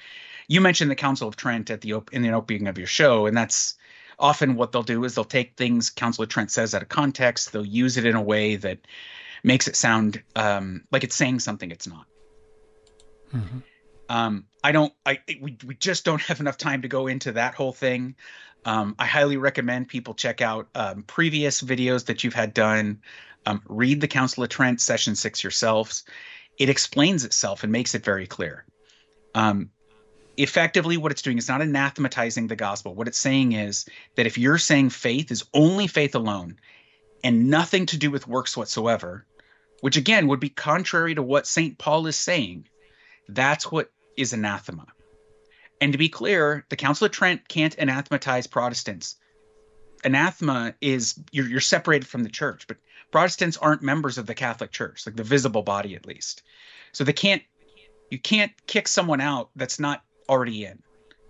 you 0.48 0.60
mentioned 0.60 0.90
the 0.90 0.96
council 0.96 1.28
of 1.28 1.36
trent 1.36 1.70
at 1.70 1.80
the 1.82 1.92
op- 1.92 2.12
in 2.12 2.22
the 2.22 2.30
opening 2.30 2.66
of 2.66 2.78
your 2.78 2.86
show 2.86 3.26
and 3.26 3.36
that's 3.36 3.76
often 4.18 4.56
what 4.56 4.72
they'll 4.72 4.82
do 4.82 5.04
is 5.04 5.14
they'll 5.14 5.24
take 5.24 5.54
things 5.56 5.90
council 5.90 6.24
of 6.24 6.30
trent 6.30 6.50
says 6.50 6.74
out 6.74 6.82
of 6.82 6.88
context 6.88 7.52
they'll 7.52 7.66
use 7.66 7.98
it 7.98 8.06
in 8.06 8.16
a 8.16 8.22
way 8.22 8.56
that 8.56 8.78
makes 9.42 9.68
it 9.68 9.76
sound 9.76 10.22
um, 10.34 10.84
like 10.90 11.04
it's 11.04 11.16
saying 11.16 11.38
something 11.40 11.70
it's 11.70 11.86
not 11.86 12.06
mm-hmm. 13.34 13.58
Um, 14.08 14.44
i 14.62 14.72
don't 14.72 14.92
i 15.06 15.18
we, 15.40 15.56
we 15.66 15.74
just 15.74 16.04
don't 16.04 16.22
have 16.22 16.40
enough 16.40 16.56
time 16.56 16.82
to 16.82 16.88
go 16.88 17.06
into 17.06 17.32
that 17.32 17.54
whole 17.54 17.72
thing 17.72 18.14
um, 18.64 18.94
I 18.98 19.06
highly 19.06 19.36
recommend 19.36 19.88
people 19.88 20.14
check 20.14 20.40
out 20.40 20.68
um, 20.74 21.02
previous 21.02 21.60
videos 21.60 22.06
that 22.06 22.24
you've 22.24 22.34
had 22.34 22.54
done. 22.54 23.00
Um, 23.46 23.62
read 23.68 24.00
the 24.00 24.08
Council 24.08 24.42
of 24.42 24.48
Trent 24.48 24.80
session 24.80 25.14
six 25.14 25.44
yourselves. 25.44 26.04
It 26.58 26.68
explains 26.70 27.24
itself 27.24 27.62
and 27.62 27.72
makes 27.72 27.94
it 27.94 28.04
very 28.04 28.26
clear. 28.26 28.64
Um, 29.34 29.70
effectively, 30.36 30.96
what 30.96 31.12
it's 31.12 31.20
doing 31.20 31.36
is 31.36 31.48
not 31.48 31.60
anathematizing 31.60 32.48
the 32.48 32.56
gospel. 32.56 32.94
What 32.94 33.08
it's 33.08 33.18
saying 33.18 33.52
is 33.52 33.84
that 34.14 34.26
if 34.26 34.38
you're 34.38 34.58
saying 34.58 34.90
faith 34.90 35.30
is 35.30 35.44
only 35.52 35.86
faith 35.86 36.14
alone 36.14 36.56
and 37.22 37.50
nothing 37.50 37.86
to 37.86 37.98
do 37.98 38.10
with 38.10 38.28
works 38.28 38.56
whatsoever, 38.56 39.26
which 39.80 39.98
again 39.98 40.26
would 40.28 40.40
be 40.40 40.48
contrary 40.48 41.14
to 41.14 41.22
what 41.22 41.46
St. 41.46 41.76
Paul 41.76 42.06
is 42.06 42.16
saying, 42.16 42.66
that's 43.28 43.70
what 43.70 43.90
is 44.16 44.32
anathema. 44.32 44.86
And 45.80 45.92
to 45.92 45.98
be 45.98 46.08
clear, 46.08 46.64
the 46.68 46.76
Council 46.76 47.06
of 47.06 47.12
Trent 47.12 47.48
can't 47.48 47.78
anathematize 47.78 48.46
Protestants. 48.46 49.16
Anathema 50.04 50.74
is 50.80 51.18
you're, 51.32 51.48
you're 51.48 51.60
separated 51.60 52.06
from 52.06 52.22
the 52.22 52.28
church, 52.28 52.66
but 52.66 52.76
Protestants 53.10 53.56
aren't 53.56 53.82
members 53.82 54.18
of 54.18 54.26
the 54.26 54.34
Catholic 54.34 54.70
Church, 54.70 55.06
like 55.06 55.16
the 55.16 55.24
visible 55.24 55.62
body 55.62 55.94
at 55.94 56.06
least. 56.06 56.42
So 56.92 57.04
they 57.04 57.12
can't 57.12 57.42
you 58.10 58.18
can't 58.18 58.52
kick 58.66 58.86
someone 58.86 59.20
out 59.20 59.50
that's 59.56 59.80
not 59.80 60.04
already 60.28 60.64
in. 60.64 60.82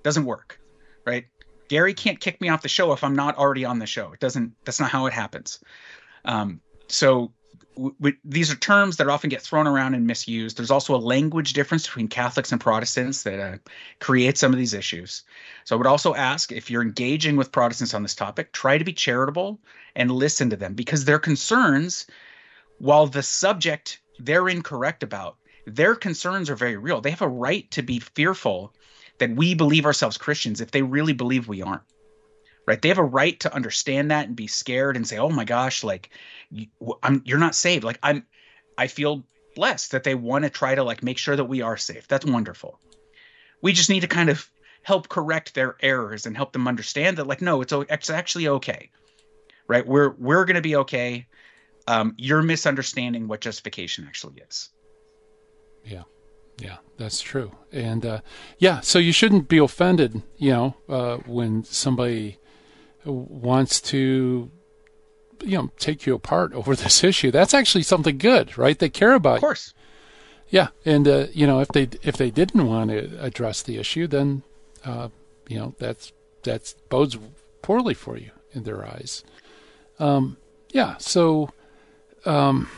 Doesn't 0.02 0.24
work, 0.24 0.60
right? 1.06 1.26
Gary 1.68 1.94
can't 1.94 2.20
kick 2.20 2.40
me 2.40 2.48
off 2.48 2.62
the 2.62 2.68
show 2.68 2.92
if 2.92 3.02
I'm 3.02 3.16
not 3.16 3.38
already 3.38 3.64
on 3.64 3.78
the 3.78 3.86
show. 3.86 4.12
It 4.12 4.20
doesn't. 4.20 4.52
That's 4.64 4.80
not 4.80 4.90
how 4.90 5.06
it 5.06 5.12
happens. 5.12 5.60
Um, 6.24 6.60
so 6.88 7.32
these 8.24 8.50
are 8.52 8.56
terms 8.56 8.96
that 8.96 9.08
often 9.08 9.30
get 9.30 9.42
thrown 9.42 9.66
around 9.66 9.94
and 9.94 10.06
misused. 10.06 10.56
There's 10.56 10.70
also 10.70 10.94
a 10.94 10.98
language 10.98 11.52
difference 11.52 11.86
between 11.86 12.08
Catholics 12.08 12.52
and 12.52 12.60
Protestants 12.60 13.22
that 13.24 13.40
uh, 13.40 13.58
create 14.00 14.38
some 14.38 14.52
of 14.52 14.58
these 14.58 14.74
issues. 14.74 15.22
So 15.64 15.74
I 15.74 15.78
would 15.78 15.86
also 15.86 16.14
ask 16.14 16.52
if 16.52 16.70
you're 16.70 16.82
engaging 16.82 17.36
with 17.36 17.52
Protestants 17.52 17.94
on 17.94 18.02
this 18.02 18.14
topic, 18.14 18.52
try 18.52 18.78
to 18.78 18.84
be 18.84 18.92
charitable 18.92 19.58
and 19.96 20.10
listen 20.10 20.50
to 20.50 20.56
them 20.56 20.74
because 20.74 21.04
their 21.04 21.18
concerns, 21.18 22.06
while 22.78 23.06
the 23.06 23.22
subject 23.22 24.00
they're 24.18 24.48
incorrect 24.48 25.02
about, 25.02 25.36
their 25.66 25.94
concerns 25.94 26.50
are 26.50 26.56
very 26.56 26.76
real. 26.76 27.00
They 27.00 27.10
have 27.10 27.22
a 27.22 27.28
right 27.28 27.70
to 27.72 27.82
be 27.82 27.98
fearful 27.98 28.72
that 29.18 29.34
we 29.34 29.54
believe 29.54 29.86
ourselves 29.86 30.18
Christians 30.18 30.60
if 30.60 30.70
they 30.70 30.82
really 30.82 31.12
believe 31.12 31.48
we 31.48 31.62
aren't 31.62 31.82
right? 32.66 32.80
They 32.80 32.88
have 32.88 32.98
a 32.98 33.04
right 33.04 33.38
to 33.40 33.54
understand 33.54 34.10
that 34.10 34.26
and 34.26 34.36
be 34.36 34.46
scared 34.46 34.96
and 34.96 35.06
say 35.06 35.18
oh 35.18 35.30
my 35.30 35.44
gosh 35.44 35.84
like 35.84 36.10
I'm, 37.02 37.22
you're 37.24 37.38
not 37.38 37.54
saved. 37.54 37.84
Like 37.84 37.98
i'm 38.02 38.26
i 38.76 38.86
feel 38.86 39.24
blessed 39.54 39.92
that 39.92 40.02
they 40.02 40.14
want 40.14 40.44
to 40.44 40.50
try 40.50 40.74
to 40.74 40.82
like 40.82 41.02
make 41.02 41.18
sure 41.18 41.36
that 41.36 41.44
we 41.44 41.62
are 41.62 41.76
safe. 41.76 42.08
That's 42.08 42.26
wonderful. 42.26 42.80
We 43.62 43.72
just 43.72 43.90
need 43.90 44.00
to 44.00 44.08
kind 44.08 44.28
of 44.28 44.50
help 44.82 45.08
correct 45.08 45.54
their 45.54 45.76
errors 45.80 46.26
and 46.26 46.36
help 46.36 46.52
them 46.52 46.68
understand 46.68 47.18
that 47.18 47.26
like 47.26 47.40
no 47.40 47.60
it's 47.62 47.72
it's 47.72 48.10
actually 48.10 48.48
okay 48.48 48.90
right? 49.68 49.86
We're 49.86 50.10
we're 50.10 50.44
going 50.44 50.56
to 50.56 50.62
be 50.62 50.76
okay. 50.76 51.26
Um, 51.86 52.14
you're 52.16 52.42
misunderstanding 52.42 53.28
what 53.28 53.40
justification 53.40 54.04
actually 54.06 54.42
is. 54.48 54.70
Yeah. 55.84 56.02
Yeah, 56.60 56.76
that's 56.98 57.20
true. 57.20 57.50
And 57.72 58.06
uh, 58.06 58.20
yeah, 58.58 58.80
so 58.80 59.00
you 59.00 59.12
shouldn't 59.12 59.48
be 59.48 59.58
offended, 59.58 60.22
you 60.38 60.50
know, 60.50 60.76
uh, 60.88 61.16
when 61.26 61.64
somebody 61.64 62.38
wants 63.04 63.80
to 63.80 64.50
you 65.42 65.58
know 65.58 65.70
take 65.78 66.06
you 66.06 66.14
apart 66.14 66.52
over 66.58 66.74
this 66.76 67.04
issue. 67.04 67.30
That's 67.30 67.54
actually 67.54 67.82
something 67.84 68.18
good 68.18 68.56
right? 68.58 68.78
They 68.78 68.88
care 68.88 69.14
about 69.14 69.36
of 69.36 69.40
course. 69.40 69.74
You. 70.48 70.58
yeah 70.60 70.68
and 70.84 71.06
uh, 71.08 71.26
you 71.32 71.46
know 71.46 71.60
if 71.60 71.68
they 71.68 71.88
if 72.02 72.16
they 72.16 72.30
didn't 72.30 72.66
want 72.66 72.90
to 72.90 73.22
address 73.22 73.62
the 73.62 73.78
issue 73.78 74.06
then 74.06 74.42
uh, 74.84 75.08
you 75.48 75.58
know 75.58 75.74
that's 75.78 76.12
that's 76.42 76.74
bodes 76.90 77.18
poorly 77.62 77.94
for 77.94 78.16
you 78.18 78.30
in 78.52 78.64
their 78.64 78.84
eyes. 78.84 79.24
Um, 79.98 80.36
yeah 80.70 80.96
so 80.98 81.50
um, 82.26 82.68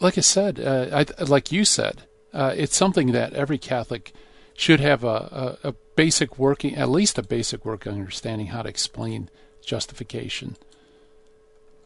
like 0.00 0.18
i 0.18 0.22
said 0.22 0.58
uh, 0.58 1.04
I, 1.18 1.22
like 1.24 1.52
you 1.52 1.64
said 1.64 2.02
uh, 2.32 2.54
it's 2.56 2.76
something 2.76 3.12
that 3.12 3.34
every 3.34 3.58
catholic 3.58 4.12
should 4.54 4.80
have 4.80 5.04
a, 5.04 5.58
a, 5.62 5.68
a 5.68 5.74
basic 5.94 6.38
working 6.38 6.74
at 6.74 6.88
least 6.88 7.18
a 7.18 7.22
basic 7.22 7.64
working 7.64 7.92
understanding 7.92 8.48
how 8.48 8.62
to 8.62 8.68
explain 8.68 9.30
justification. 9.68 10.56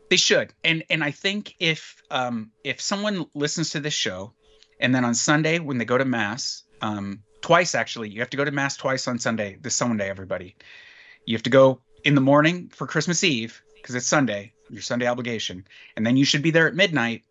They 0.09 0.17
should, 0.17 0.53
and 0.63 0.85
and 0.89 1.03
I 1.03 1.11
think 1.11 1.55
if 1.59 2.03
um, 2.11 2.53
if 2.65 2.81
someone 2.81 3.27
listens 3.35 3.71
to 3.71 3.81
this 3.81 3.95
show, 3.95 4.33
and 4.79 4.95
then 4.95 5.05
on 5.05 5.15
Sunday 5.15 5.59
when 5.59 5.79
they 5.79 5.85
go 5.85 5.99
to 5.99 6.05
mass, 6.05 6.63
um, 6.81 7.23
twice 7.41 7.75
actually, 7.75 8.11
you 8.11 8.21
have 8.21 8.31
to 8.31 8.37
go 8.37 8.45
to 8.45 8.51
mass 8.51 8.77
twice 8.77 9.09
on 9.09 9.19
Sunday. 9.19 9.59
This 9.61 9.75
Sunday, 9.75 10.09
everybody, 10.09 10.55
you 11.25 11.35
have 11.35 11.43
to 11.45 11.51
go 11.51 11.81
in 12.05 12.15
the 12.15 12.21
morning 12.21 12.71
for 12.75 12.87
Christmas 12.87 13.25
Eve 13.25 13.63
because 13.75 13.95
it's 13.95 14.07
Sunday, 14.07 14.53
your 14.71 14.83
Sunday 14.83 15.07
obligation, 15.07 15.65
and 15.97 16.07
then 16.07 16.17
you 16.17 16.25
should 16.25 16.43
be 16.43 16.51
there 16.51 16.69
at 16.69 16.75
midnight 16.75 17.25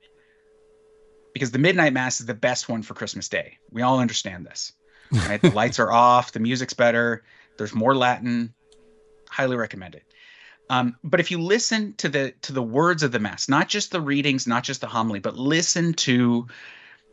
because 1.34 1.52
the 1.52 1.60
midnight 1.60 1.94
mass 1.94 2.20
is 2.20 2.26
the 2.26 2.34
best 2.34 2.68
one 2.68 2.82
for 2.82 2.94
Christmas 2.94 3.30
Day. 3.30 3.58
We 3.72 3.84
all 3.84 4.00
understand 4.00 4.46
this. 4.46 4.74
Right? 5.12 5.42
the 5.42 5.52
lights 5.52 5.80
are 5.80 5.92
off, 6.10 6.32
the 6.32 6.40
music's 6.40 6.74
better, 6.74 7.24
there's 7.58 7.74
more 7.74 7.96
Latin. 7.96 8.54
Highly 9.30 9.56
recommend 9.56 9.96
it. 9.96 10.04
Um, 10.72 10.96
but 11.04 11.20
if 11.20 11.32
you 11.32 11.42
listen 11.42 11.96
to 11.98 12.08
the 12.08 12.32
to 12.44 12.54
the 12.54 12.64
words 12.64 13.04
of 13.04 13.12
the 13.12 13.20
mass, 13.20 13.50
not 13.50 13.68
just 13.68 13.92
the 13.92 14.00
readings, 14.00 14.48
not 14.48 14.64
just 14.64 14.80
the 14.80 14.88
homily, 14.88 15.20
but 15.20 15.36
listen 15.36 15.94
to 15.96 16.48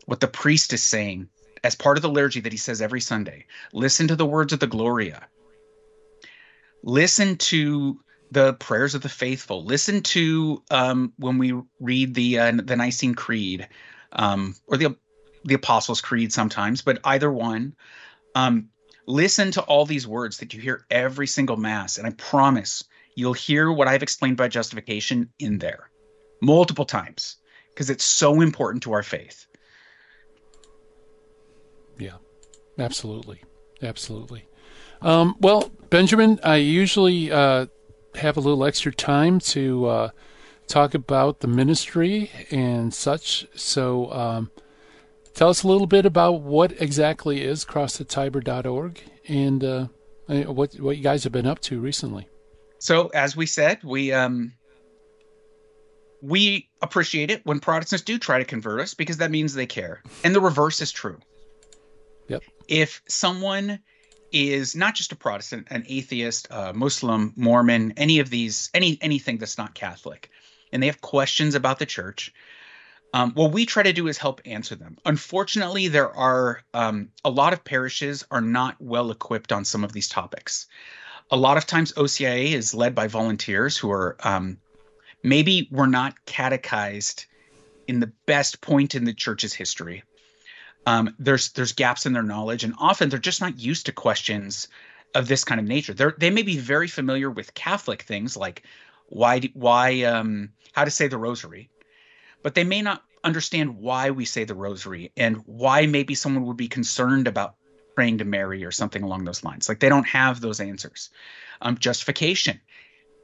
what 0.07 0.21
the 0.21 0.29
priest 0.29 0.73
is 0.73 0.85
saying 0.85 1.29
as 1.65 1.75
part 1.75 1.99
of 1.99 2.03
the 2.03 2.09
liturgy 2.09 2.39
that 2.39 2.53
he 2.53 2.57
says 2.57 2.81
every 2.81 3.01
Sunday. 3.01 3.47
Listen 3.73 4.07
to 4.07 4.15
the 4.15 4.25
words 4.25 4.53
of 4.53 4.61
the 4.61 4.69
Gloria. 4.69 5.27
Listen 6.85 7.37
to 7.37 7.99
the 8.31 8.53
prayers 8.53 8.95
of 8.95 9.03
the 9.03 9.09
faithful. 9.09 9.65
Listen 9.65 10.03
to 10.03 10.63
um, 10.71 11.13
when 11.17 11.39
we 11.39 11.61
read 11.81 12.15
the 12.15 12.39
uh, 12.39 12.53
the 12.53 12.77
Nicene 12.77 13.17
Creed 13.17 13.67
um, 14.13 14.55
or 14.69 14.77
the 14.77 14.95
the 15.45 15.55
Apostles' 15.55 16.01
Creed 16.01 16.33
sometimes, 16.33 16.83
but 16.83 17.01
either 17.03 17.33
one. 17.33 17.75
Um, 18.37 18.69
listen 19.09 19.51
to 19.53 19.63
all 19.63 19.85
these 19.85 20.07
words 20.07 20.37
that 20.39 20.55
you 20.55 20.61
hear 20.61 20.87
every 20.93 21.27
single 21.27 21.57
mass, 21.57 21.99
and 21.99 22.07
I 22.07 22.11
promise 22.11 22.85
you'll 23.19 23.33
hear 23.33 23.73
what 23.73 23.89
I've 23.89 24.05
explained 24.05 24.37
by 24.37 24.47
justification 24.47 25.29
in 25.41 25.59
there 25.59 25.91
multiple 26.41 26.85
times 26.85 27.37
because 27.71 27.91
it's 27.91 28.05
so 28.05 28.41
important 28.41 28.85
to 28.85 28.93
our 28.93 29.03
faith. 29.03 29.47
Yeah, 31.99 32.19
absolutely, 32.79 33.43
absolutely. 33.83 34.47
Um, 35.03 35.35
well, 35.41 35.69
Benjamin, 35.91 36.39
I 36.45 36.57
usually 36.57 37.33
uh, 37.33 37.67
have 38.15 38.37
a 38.37 38.41
little 38.41 38.65
extra 38.65 38.93
time 38.93 39.41
to 39.41 39.87
uh, 39.87 40.11
talk 40.69 40.95
about 40.95 41.41
the 41.41 41.49
ministry 41.49 42.31
and 42.53 42.95
such. 42.95 43.49
So, 43.57 44.13
um, 44.13 44.51
tell 45.35 45.49
us 45.49 45.65
a 45.65 45.69
little 45.69 45.89
bit 45.89 46.07
about 46.07 46.43
what 46.43 46.81
exactly 46.81 47.43
is 47.43 47.65
crossthetiber.org 47.65 49.03
and 49.27 49.65
uh, 49.65 49.87
what 50.29 50.75
what 50.75 50.97
you 50.97 51.03
guys 51.03 51.25
have 51.25 51.33
been 51.33 51.47
up 51.47 51.59
to 51.63 51.81
recently. 51.81 52.29
So, 52.79 53.09
as 53.09 53.37
we 53.37 53.47
said, 53.47 53.83
we 53.83 54.13
um, 54.13 54.53
we 56.23 56.69
appreciate 56.83 57.31
it 57.31 57.45
when 57.45 57.61
Protestants 57.61 58.05
do 58.05 58.19
try 58.19 58.39
to 58.39 58.45
convert 58.45 58.81
us 58.81 58.95
because 58.95 59.19
that 59.19 59.31
means 59.31 59.55
they 59.55 59.67
care, 59.67 60.03
and 60.25 60.35
the 60.35 60.41
reverse 60.41 60.81
is 60.81 60.93
true. 60.93 61.19
Yep. 62.29 62.43
If 62.69 63.03
someone 63.09 63.81
is 64.31 64.77
not 64.77 64.95
just 64.95 65.13
a 65.13 65.17
Protestant, 65.17 65.69
an 65.71 65.85
atheist, 65.89 66.49
a 66.51 66.75
Muslim, 66.75 67.33
Mormon, 67.37 67.95
any 67.97 68.19
of 68.19 68.31
these, 68.31 68.71
any 68.75 68.99
anything 69.01 69.39
that's 69.39 69.59
not 69.59 69.75
Catholic, 69.75 70.31
and 70.73 70.83
they 70.83 70.87
have 70.87 71.01
questions 71.01 71.55
about 71.55 71.79
the 71.79 71.87
church, 71.87 72.33
um, 73.15 73.33
what 73.33 73.53
we 73.53 73.65
try 73.65 73.83
to 73.83 73.93
do 73.93 74.09
is 74.09 74.19
help 74.19 74.41
answer 74.45 74.75
them. 74.75 74.99
Unfortunately, 75.05 75.89
there 75.89 76.15
are 76.15 76.63
um, 76.75 77.09
a 77.25 77.31
lot 77.31 77.53
of 77.53 77.65
parishes 77.65 78.25
are 78.31 78.41
not 78.41 78.77
well 78.79 79.11
equipped 79.11 79.53
on 79.53 79.65
some 79.65 79.85
of 79.85 79.93
these 79.93 80.09
topics. 80.09 80.67
A 81.31 81.37
lot 81.37 81.57
of 81.57 81.67
times, 81.67 81.93
OCIA 81.93 82.53
is 82.53 82.75
led 82.75 82.95
by 82.95 83.07
volunteers 83.07 83.77
who 83.77 83.91
are 83.91 84.17
um, 84.21 84.59
maybe 85.23 85.69
were 85.71 85.87
not 85.87 86.25
catechized 86.25 87.27
in 87.87 88.01
the 88.01 88.13
best 88.27 88.61
point 88.61 88.95
in 88.95 89.05
the 89.05 89.15
church's 89.15 89.55
history 89.55 90.03
um, 90.89 91.15
there's 91.19 91.51
there's 91.51 91.73
gaps 91.73 92.07
in 92.07 92.15
their 92.15 92.23
knowledge, 92.23 92.65
and 92.65 92.73
often 92.79 93.11
they're 93.11 93.19
just 93.19 93.43
not 93.43 93.59
used 93.59 93.87
to 93.87 93.93
questions 93.93 94.69
of 95.15 95.29
this 95.29 95.45
kind 95.45 95.61
of 95.61 95.67
nature. 95.67 95.93
They 95.93 96.07
they 96.17 96.31
may 96.31 96.43
be 96.43 96.57
very 96.57 96.89
familiar 96.89 97.31
with 97.31 97.53
Catholic 97.53 98.03
things 98.03 98.39
like 98.39 98.63
why 99.11 99.41
why 99.53 100.05
um, 100.05 100.51
how 100.73 100.87
to 100.87 100.91
say 100.91 101.07
the 101.07 101.19
Rosary, 101.19 101.69
but 102.43 102.55
they 102.55 102.65
may 102.65 102.81
not 102.81 103.03
understand 103.23 103.77
why 103.77 104.13
we 104.13 104.25
say 104.25 104.45
the 104.45 104.55
Rosary 104.55 105.13
and 105.15 105.43
why 105.45 105.85
maybe 105.85 106.15
someone 106.15 106.47
would 106.47 106.57
be 106.57 106.69
concerned 106.69 107.29
about 107.29 107.57
praying 107.99 108.19
to 108.19 108.25
Mary 108.25 108.65
or 108.65 108.71
something 108.71 109.03
along 109.03 109.25
those 109.25 109.43
lines. 109.43 109.69
Like 109.69 109.81
they 109.81 109.89
don't 109.89 110.07
have 110.07 110.41
those 110.41 110.61
answers. 110.61 111.11
Um, 111.61 111.77
justification. 111.79 112.61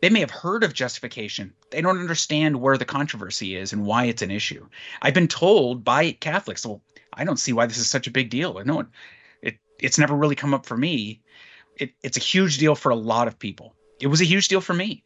They 0.02 0.10
may 0.10 0.18
have 0.18 0.32
heard 0.32 0.64
of 0.64 0.74
justification. 0.74 1.52
They 1.70 1.80
don't 1.80 2.00
understand 2.00 2.60
where 2.60 2.76
the 2.76 2.84
controversy 2.84 3.54
is 3.54 3.72
and 3.72 3.86
why 3.86 4.06
it's 4.06 4.22
an 4.22 4.32
issue. 4.32 4.66
I've 5.00 5.14
been 5.14 5.28
told 5.28 5.84
by 5.84 6.10
Catholics, 6.10 6.66
well, 6.66 6.82
I 7.12 7.22
don't 7.22 7.36
see 7.36 7.52
why 7.52 7.66
this 7.66 7.78
is 7.78 7.88
such 7.88 8.08
a 8.08 8.10
big 8.10 8.30
deal. 8.30 8.60
No 8.64 8.74
one, 8.74 8.88
it 9.42 9.58
it's 9.78 9.96
never 9.96 10.16
really 10.16 10.34
come 10.34 10.54
up 10.54 10.66
for 10.66 10.76
me. 10.76 11.22
It, 11.76 11.92
it's 12.02 12.16
a 12.16 12.20
huge 12.20 12.58
deal 12.58 12.74
for 12.74 12.90
a 12.90 12.96
lot 12.96 13.28
of 13.28 13.38
people. 13.38 13.76
It 14.00 14.08
was 14.08 14.20
a 14.20 14.24
huge 14.24 14.48
deal 14.48 14.60
for 14.60 14.74
me. 14.74 15.04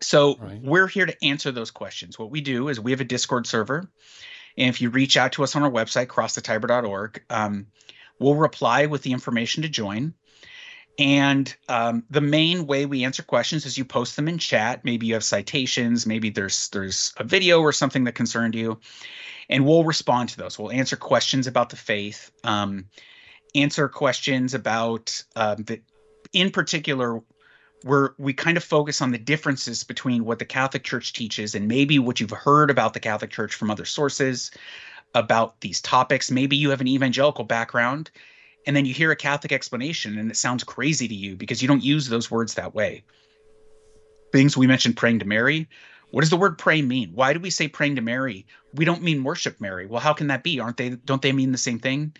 So 0.00 0.38
right. 0.38 0.60
we're 0.60 0.88
here 0.88 1.06
to 1.06 1.24
answer 1.24 1.52
those 1.52 1.70
questions. 1.70 2.18
What 2.18 2.32
we 2.32 2.40
do 2.40 2.66
is 2.66 2.80
we 2.80 2.90
have 2.90 3.00
a 3.00 3.04
Discord 3.04 3.46
server, 3.46 3.88
and 4.58 4.68
if 4.68 4.80
you 4.80 4.90
reach 4.90 5.16
out 5.16 5.30
to 5.34 5.44
us 5.44 5.54
on 5.54 5.62
our 5.62 5.70
website 5.70 6.08
crossthetiber.org, 6.08 7.22
um, 7.30 7.68
we'll 8.18 8.34
reply 8.34 8.86
with 8.86 9.02
the 9.02 9.12
information 9.12 9.62
to 9.62 9.68
join. 9.68 10.14
And 10.98 11.54
um, 11.68 12.04
the 12.08 12.22
main 12.22 12.66
way 12.66 12.86
we 12.86 13.04
answer 13.04 13.22
questions 13.22 13.66
is 13.66 13.76
you 13.76 13.84
post 13.84 14.16
them 14.16 14.28
in 14.28 14.38
chat. 14.38 14.84
Maybe 14.84 15.06
you 15.06 15.14
have 15.14 15.24
citations. 15.24 16.06
Maybe 16.06 16.30
there's 16.30 16.70
there's 16.70 17.12
a 17.18 17.24
video 17.24 17.60
or 17.60 17.72
something 17.72 18.04
that 18.04 18.14
concerned 18.14 18.54
you, 18.54 18.80
and 19.50 19.66
we'll 19.66 19.84
respond 19.84 20.30
to 20.30 20.38
those. 20.38 20.58
We'll 20.58 20.72
answer 20.72 20.96
questions 20.96 21.46
about 21.46 21.68
the 21.68 21.76
faith, 21.76 22.30
um, 22.44 22.86
answer 23.54 23.88
questions 23.88 24.54
about 24.54 25.22
um, 25.36 25.64
the, 25.64 25.82
in 26.32 26.50
particular, 26.50 27.20
where 27.82 28.14
we 28.16 28.32
kind 28.32 28.56
of 28.56 28.64
focus 28.64 29.02
on 29.02 29.10
the 29.10 29.18
differences 29.18 29.84
between 29.84 30.24
what 30.24 30.38
the 30.38 30.46
Catholic 30.46 30.82
Church 30.82 31.12
teaches 31.12 31.54
and 31.54 31.68
maybe 31.68 31.98
what 31.98 32.20
you've 32.20 32.30
heard 32.30 32.70
about 32.70 32.94
the 32.94 33.00
Catholic 33.00 33.30
Church 33.30 33.54
from 33.54 33.70
other 33.70 33.84
sources 33.84 34.50
about 35.14 35.60
these 35.60 35.80
topics. 35.80 36.30
Maybe 36.30 36.56
you 36.56 36.70
have 36.70 36.80
an 36.80 36.88
evangelical 36.88 37.44
background 37.44 38.10
and 38.66 38.74
then 38.74 38.84
you 38.84 38.92
hear 38.92 39.10
a 39.10 39.16
Catholic 39.16 39.52
explanation 39.52 40.18
and 40.18 40.30
it 40.30 40.36
sounds 40.36 40.64
crazy 40.64 41.08
to 41.08 41.14
you 41.14 41.36
because 41.36 41.62
you 41.62 41.68
don't 41.68 41.82
use 41.82 42.08
those 42.08 42.30
words 42.30 42.54
that 42.54 42.74
way. 42.74 43.02
Things 44.32 44.56
we 44.56 44.66
mentioned 44.66 44.96
praying 44.96 45.20
to 45.20 45.24
Mary. 45.24 45.68
What 46.10 46.20
does 46.20 46.30
the 46.30 46.36
word 46.36 46.58
pray 46.58 46.82
mean? 46.82 47.10
Why 47.14 47.32
do 47.32 47.40
we 47.40 47.50
say 47.50 47.68
praying 47.68 47.96
to 47.96 48.02
Mary? 48.02 48.46
We 48.74 48.84
don't 48.84 49.02
mean 49.02 49.24
worship 49.24 49.60
Mary. 49.60 49.86
Well, 49.86 50.00
how 50.00 50.12
can 50.12 50.26
that 50.28 50.42
be? 50.42 50.60
Aren't 50.60 50.76
they 50.76 50.90
don't 50.90 51.22
they 51.22 51.32
mean 51.32 51.52
the 51.52 51.58
same 51.58 51.78
thing? 51.78 52.14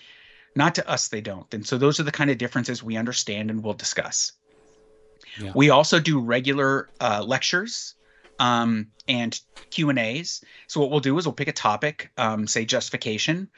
Not 0.54 0.74
to 0.76 0.88
us 0.88 1.08
they 1.08 1.20
don't. 1.20 1.52
And 1.52 1.66
so 1.66 1.78
those 1.78 2.00
are 2.00 2.04
the 2.04 2.12
kind 2.12 2.30
of 2.30 2.38
differences 2.38 2.82
we 2.82 2.96
understand 2.96 3.50
and 3.50 3.62
we'll 3.62 3.74
discuss. 3.74 4.32
Yeah. 5.38 5.52
We 5.54 5.70
also 5.70 6.00
do 6.00 6.20
regular 6.20 6.88
uh, 7.00 7.22
lectures 7.26 7.94
um, 8.38 8.88
and 9.08 9.38
Q 9.70 9.90
and 9.90 9.98
A's. 9.98 10.42
So 10.66 10.80
what 10.80 10.90
we'll 10.90 11.00
do 11.00 11.16
is 11.18 11.26
we'll 11.26 11.32
pick 11.32 11.48
a 11.48 11.52
topic, 11.52 12.10
um, 12.16 12.46
say 12.46 12.64
justification. 12.64 13.48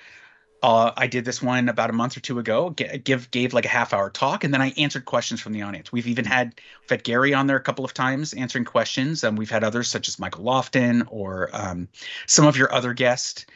Uh, 0.61 0.91
I 0.97 1.07
did 1.07 1.25
this 1.25 1.41
one 1.41 1.69
about 1.69 1.91
a 1.91 1.93
month 1.93 2.17
or 2.17 2.21
two 2.21 2.41
ago. 2.41 2.71
G- 2.71 2.99
give 2.99 3.31
gave 3.31 3.55
like 3.55 3.65
a 3.65 3.69
half 3.69 3.93
hour 3.93 4.11
talk, 4.11 4.43
and 4.43 4.53
then 4.53 4.61
I 4.61 4.73
answered 4.77 5.05
questions 5.05 5.41
from 5.41 5.53
the 5.53 5.63
audience. 5.63 5.93
We've 5.93 6.09
even 6.09 6.25
had 6.25 6.61
we've 6.81 6.91
had 6.91 7.05
Gary 7.05 7.33
on 7.33 7.47
there 7.47 7.57
a 7.57 7.63
couple 7.63 7.85
of 7.85 7.95
times 7.95 8.33
answering 8.33 8.65
questions, 8.65 9.23
and 9.23 9.39
we've 9.39 9.51
had 9.51 9.63
others 9.63 9.89
such 9.89 10.09
as 10.09 10.19
Michael 10.19 10.45
Lofton 10.45 11.07
or 11.11 11.51
um, 11.53 11.89
some 12.27 12.47
of 12.47 12.57
your 12.57 12.73
other 12.75 12.93
guests, 12.93 13.47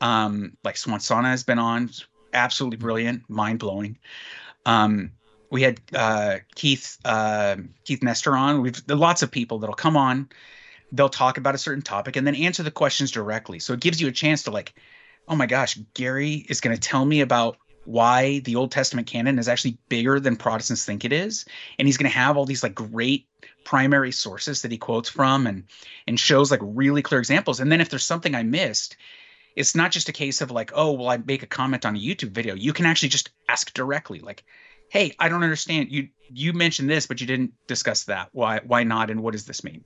um, 0.00 0.56
like 0.64 0.78
Suan 0.78 0.98
Sonna 0.98 1.26
has 1.26 1.44
been 1.44 1.58
on. 1.58 1.90
Absolutely 2.32 2.78
brilliant, 2.78 3.28
mind 3.28 3.58
blowing. 3.58 3.98
Um, 4.64 5.12
we 5.50 5.60
had 5.60 5.80
uh, 5.94 6.38
Keith 6.54 6.98
uh, 7.04 7.56
Keith 7.84 8.02
Nester 8.02 8.34
on. 8.34 8.62
We've 8.62 8.82
lots 8.88 9.22
of 9.22 9.30
people 9.30 9.58
that'll 9.58 9.74
come 9.74 9.96
on. 9.96 10.30
They'll 10.92 11.08
talk 11.08 11.36
about 11.38 11.54
a 11.54 11.58
certain 11.58 11.82
topic 11.82 12.16
and 12.16 12.26
then 12.26 12.36
answer 12.36 12.62
the 12.62 12.70
questions 12.70 13.10
directly. 13.10 13.58
So 13.58 13.72
it 13.72 13.80
gives 13.80 14.00
you 14.00 14.08
a 14.08 14.12
chance 14.12 14.44
to 14.44 14.50
like 14.50 14.74
oh 15.28 15.36
my 15.36 15.46
gosh, 15.46 15.78
Gary 15.94 16.46
is 16.48 16.60
going 16.60 16.76
to 16.76 16.80
tell 16.80 17.04
me 17.04 17.20
about 17.20 17.56
why 17.84 18.40
the 18.40 18.56
Old 18.56 18.72
Testament 18.72 19.06
canon 19.06 19.38
is 19.38 19.48
actually 19.48 19.78
bigger 19.88 20.18
than 20.18 20.36
Protestants 20.36 20.84
think 20.84 21.04
it 21.04 21.12
is, 21.12 21.44
and 21.78 21.86
he's 21.86 21.96
going 21.96 22.10
to 22.10 22.16
have 22.16 22.36
all 22.36 22.44
these 22.44 22.62
like 22.62 22.74
great 22.74 23.28
primary 23.64 24.12
sources 24.12 24.62
that 24.62 24.70
he 24.70 24.78
quotes 24.78 25.08
from 25.08 25.46
and 25.46 25.64
and 26.06 26.18
shows 26.18 26.50
like 26.50 26.60
really 26.62 27.02
clear 27.02 27.20
examples. 27.20 27.60
And 27.60 27.70
then 27.70 27.80
if 27.80 27.88
there's 27.88 28.04
something 28.04 28.34
I 28.34 28.42
missed, 28.42 28.96
it's 29.54 29.74
not 29.74 29.92
just 29.92 30.08
a 30.08 30.12
case 30.12 30.40
of 30.40 30.50
like, 30.50 30.72
oh, 30.74 30.92
well, 30.92 31.08
I 31.08 31.16
make 31.16 31.42
a 31.42 31.48
comment 31.48 31.86
on 31.86 31.96
a 31.96 32.00
YouTube 32.00 32.30
video. 32.30 32.54
You 32.54 32.72
can 32.72 32.86
actually 32.86 33.10
just 33.10 33.30
ask 33.48 33.72
directly, 33.72 34.18
like, 34.18 34.44
hey, 34.88 35.14
I 35.18 35.28
don't 35.28 35.44
understand. 35.44 35.90
You 35.90 36.08
you 36.28 36.52
mentioned 36.52 36.90
this, 36.90 37.06
but 37.06 37.20
you 37.20 37.26
didn't 37.26 37.52
discuss 37.68 38.04
that. 38.04 38.30
Why 38.32 38.60
why 38.64 38.82
not? 38.82 39.10
And 39.10 39.22
what 39.22 39.32
does 39.32 39.46
this 39.46 39.62
mean? 39.62 39.84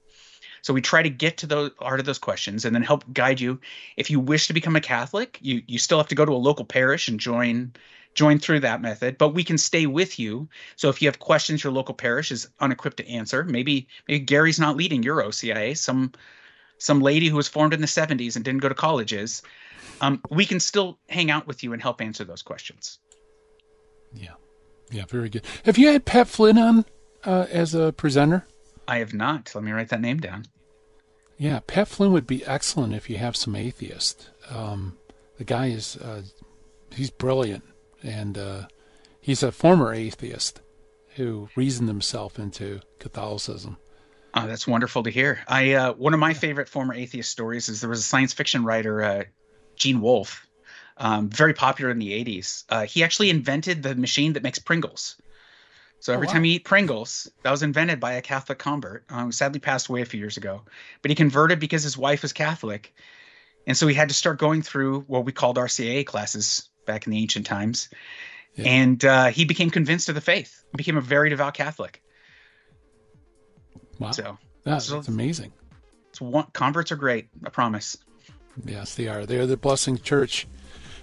So 0.63 0.75
we 0.75 0.81
try 0.81 1.03
to 1.03 1.11
get 1.11 1.39
to 1.39 1.47
the 1.47 1.73
heart 1.79 2.01
of 2.01 2.07
those 2.07 2.19
questions 2.19 2.65
and 2.65 2.75
then 2.75 2.83
help 2.83 3.05
guide 3.13 3.41
you. 3.41 3.61
If 3.97 4.11
you 4.11 4.21
wish 4.21 4.47
to 4.47 4.53
become 4.53 4.77
a 4.77 4.81
Catholic, 4.81 5.39
you 5.41 5.63
you 5.67 5.79
still 5.79 5.99
have 5.99 6.09
to 6.09 6.15
go 6.15 6.25
to 6.25 6.33
a 6.33 6.35
local 6.35 6.65
parish 6.65 7.09
and 7.09 7.19
join 7.19 7.73
join 8.15 8.39
through 8.39 8.61
that 8.61 8.83
method, 8.83 9.19
but 9.19 9.35
we 9.35 9.45
can 9.45 9.57
stay 9.57 9.87
with 9.87 10.19
you. 10.19 10.49
So 10.77 10.89
if 10.89 11.01
you 11.01 11.09
have 11.09 11.21
questions 11.21 11.63
your 11.63 11.73
local 11.73 11.95
parish 11.95 12.33
is 12.33 12.49
unequipped 12.59 12.97
to 12.99 13.09
answer, 13.09 13.45
maybe 13.45 13.87
maybe 14.09 14.21
Gary's 14.21 14.61
not 14.61 14.77
leading 14.77 15.03
your 15.03 15.23
OCIA, 15.23 15.77
some 15.77 16.13
some 16.79 17.01
lady 17.01 17.29
who 17.29 17.37
was 17.37 17.49
formed 17.49 17.75
in 17.75 17.81
the 17.81 17.87
70s 17.87 18.37
and 18.37 18.45
didn't 18.45 18.63
go 18.63 18.69
to 18.69 18.75
colleges, 18.75 19.43
um, 20.01 20.21
we 20.31 20.47
can 20.47 20.59
still 20.59 20.99
hang 21.09 21.31
out 21.31 21.47
with 21.47 21.63
you 21.63 21.75
and 21.75 21.83
help 21.83 22.01
answer 22.01 22.25
those 22.25 22.43
questions. 22.43 22.99
Yeah. 24.15 24.35
Yeah, 24.91 25.05
very 25.07 25.29
good. 25.29 25.45
Have 25.65 25.79
you 25.79 25.89
had 25.89 26.05
Pat 26.05 26.27
Flynn 26.27 26.59
on 26.59 26.85
uh, 27.25 27.47
as 27.51 27.75
a 27.75 27.93
presenter? 27.93 28.47
I 28.91 28.99
have 28.99 29.15
not. 29.15 29.55
Let 29.55 29.65
me 29.65 29.73
write 29.73 29.89
that 29.91 30.01
name 30.01 30.19
down. 30.19 30.45
Yeah, 31.39 31.61
Pat 31.67 31.89
Flynn 31.89 32.13
would 32.13 32.27
be 32.27 32.45
excellent 32.45 32.93
if 32.93 33.09
you 33.09 33.17
have 33.17 33.37
some 33.37 33.57
atheists. 33.57 34.29
Um, 34.51 34.99
the 35.39 35.45
guy 35.45 35.69
is 35.69 35.97
uh, 35.97 36.23
he's 36.93 37.11
brilliant, 37.11 37.65
and 38.03 38.37
uh, 38.37 38.67
he's 39.21 39.43
a 39.43 39.53
former 39.53 39.95
atheist 39.95 40.61
who 41.17 41.49
reasoned 41.57 41.89
himself 41.89 42.39
into 42.39 42.81
Catholicism. 42.99 43.79
Oh, 44.35 44.47
that's 44.47 44.67
wonderful 44.67 45.03
to 45.05 45.11
hear. 45.11 45.41
I 45.49 45.73
uh, 45.73 45.93
one 45.95 46.15
of 46.15 46.21
my 46.21 46.35
favorite 46.35 46.69
former 46.69 46.95
atheist 46.95 47.31
stories 47.31 47.69
is 47.69 47.81
there 47.81 47.91
was 47.91 48.01
a 48.01 48.03
science 48.03 48.33
fiction 48.33 48.65
writer, 48.65 49.03
uh, 49.03 49.25
Gene 49.77 50.01
Wolfe. 50.01 50.47
um, 50.99 51.31
very 51.31 51.55
popular 51.55 51.91
in 51.91 51.99
the 51.99 52.13
80s. 52.25 52.65
Uh, 52.69 52.85
he 52.85 53.03
actually 53.03 53.31
invented 53.31 53.83
the 53.83 53.95
machine 53.95 54.35
that 54.35 54.43
makes 54.43 54.59
Pringles. 54.59 55.17
So 56.01 56.13
every 56.15 56.27
Oh, 56.27 56.29
wow. 56.29 56.33
time 56.35 56.45
you 56.47 56.55
eat 56.55 56.65
Pringles, 56.65 57.31
that 57.43 57.51
was 57.51 57.63
invented 57.63 58.01
by 58.01 58.13
a 58.13 58.23
Catholic 58.23 58.59
convert. 58.59 59.05
Um, 59.11 59.27
who 59.27 59.33
sadly 59.33 59.61
passed 59.61 59.89
away 59.89 60.01
a 60.03 60.07
few 60.07 60.19
years 60.19 60.37
ago, 60.39 60.63
but 61.03 61.11
he 61.11 61.15
converted 61.15 61.61
because 61.61 61.83
his 61.83 61.97
wife 61.99 62.23
was 62.23 62.33
Catholic, 62.33 62.95
and 63.67 63.77
so 63.77 63.87
he 63.87 63.95
had 63.95 64.09
to 64.09 64.15
start 64.15 64.39
going 64.39 64.63
through 64.63 65.01
what 65.03 65.25
we 65.27 65.33
called 65.33 65.57
RCIA 65.59 66.05
classes 66.07 66.69
back 66.87 67.07
in 67.07 67.13
the 67.13 67.19
ancient 67.19 67.45
times, 67.47 67.89
Yeah. 68.57 68.65
and 68.69 69.05
uh, 69.05 69.27
he 69.27 69.45
became 69.45 69.69
convinced 69.71 70.09
of 70.09 70.15
the 70.15 70.21
faith, 70.23 70.65
became 70.75 70.97
a 70.97 71.03
very 71.03 71.29
devout 71.29 71.53
Catholic. 71.55 72.03
Wow. 73.99 74.13
So 74.13 74.39
That's, 74.65 74.87
so- 74.87 74.95
that's 74.97 75.09
amazing. 75.09 75.53
it's 76.09 76.21
one, 76.21 76.47
converts 76.55 76.91
are 76.93 76.97
great, 76.97 77.29
I 77.45 77.51
promise. 77.51 77.97
Yes, 78.65 78.95
they 78.95 79.07
are. 79.07 79.27
They 79.27 79.39
are 79.39 79.47
the 79.47 79.57
blessing 79.59 79.99
church. 79.99 80.47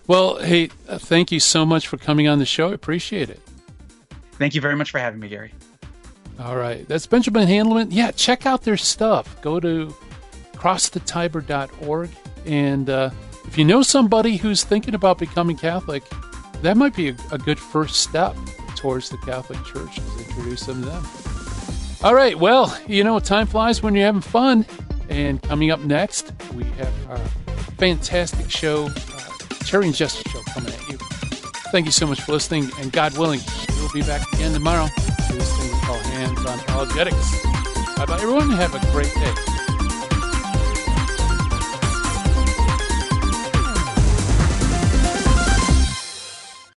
Well, 0.08 0.38
hey, 0.38 0.70
uh, 0.88 0.98
thank 0.98 1.32
you 1.32 1.40
so 1.40 1.66
much 1.66 1.88
for 1.88 1.98
coming 1.98 2.28
on 2.28 2.40
the 2.40 2.46
show. 2.46 2.70
I 2.70 2.74
appreciate 2.74 3.30
it. 3.30 3.40
Thank 4.38 4.56
you 4.56 4.62
very 4.62 4.76
much 4.76 4.92
for 4.92 5.00
having 5.00 5.20
me, 5.20 5.30
Gary. 5.30 5.54
All 6.40 6.56
right. 6.56 6.88
That's 6.88 7.08
Benjamin 7.08 7.48
Handelman. 7.48 7.88
Yeah, 7.90 8.12
check 8.12 8.46
out 8.46 8.64
their 8.64 8.78
stuff. 8.78 9.42
Go 9.42 9.60
to 9.60 9.94
crossthetiber.org. 10.54 12.10
And 12.46 12.90
uh, 12.90 13.10
if 13.46 13.58
you 13.58 13.66
know 13.66 13.82
somebody 13.82 14.38
who's 14.38 14.64
thinking 14.64 14.94
about 14.94 15.18
becoming 15.18 15.58
Catholic, 15.58 16.04
that 16.62 16.78
might 16.78 16.96
be 16.96 17.10
a, 17.10 17.16
a 17.32 17.38
good 17.38 17.60
first 17.60 18.02
step 18.02 18.36
towards 18.76 19.10
the 19.10 19.18
Catholic 19.18 19.64
Church 19.66 20.00
introduce 20.20 20.66
them 20.66 20.84
to 20.84 20.90
them. 20.90 21.04
All 22.04 22.14
right. 22.14 22.38
Well, 22.38 22.78
you 22.88 23.04
know, 23.04 23.20
time 23.20 23.48
flies 23.48 23.82
when 23.82 23.96
you're 23.96 24.06
having 24.06 24.22
fun. 24.22 24.66
And 25.10 25.42
coming 25.42 25.72
up 25.72 25.80
next, 25.80 26.34
we 26.54 26.64
have 26.64 27.10
our 27.10 27.18
fantastic 27.78 28.52
show, 28.52 28.86
uh, 28.86 29.82
and 29.82 29.96
Jessica 29.96 30.30
show 30.30 30.42
coming 30.54 30.74
at 30.74 30.90
you. 30.90 31.27
Thank 31.72 31.86
you 31.86 31.92
so 31.92 32.08
much 32.08 32.22
for 32.22 32.32
listening, 32.32 32.72
and 32.80 32.92
God 32.92 33.18
willing, 33.18 33.42
we'll 33.78 33.92
be 33.92 34.02
back 34.02 34.22
again 34.34 34.54
tomorrow. 34.54 34.88
This 35.30 35.56
thing 35.58 35.72
we 35.72 35.80
call 35.82 35.98
Hands 35.98 36.46
on 36.46 36.60
Apologetics. 36.60 37.44
Bye 37.98 38.06
bye, 38.06 38.16
everyone. 38.16 38.50
Have 38.52 38.74
a 38.74 38.92
great 38.92 39.14
day. 39.14 39.57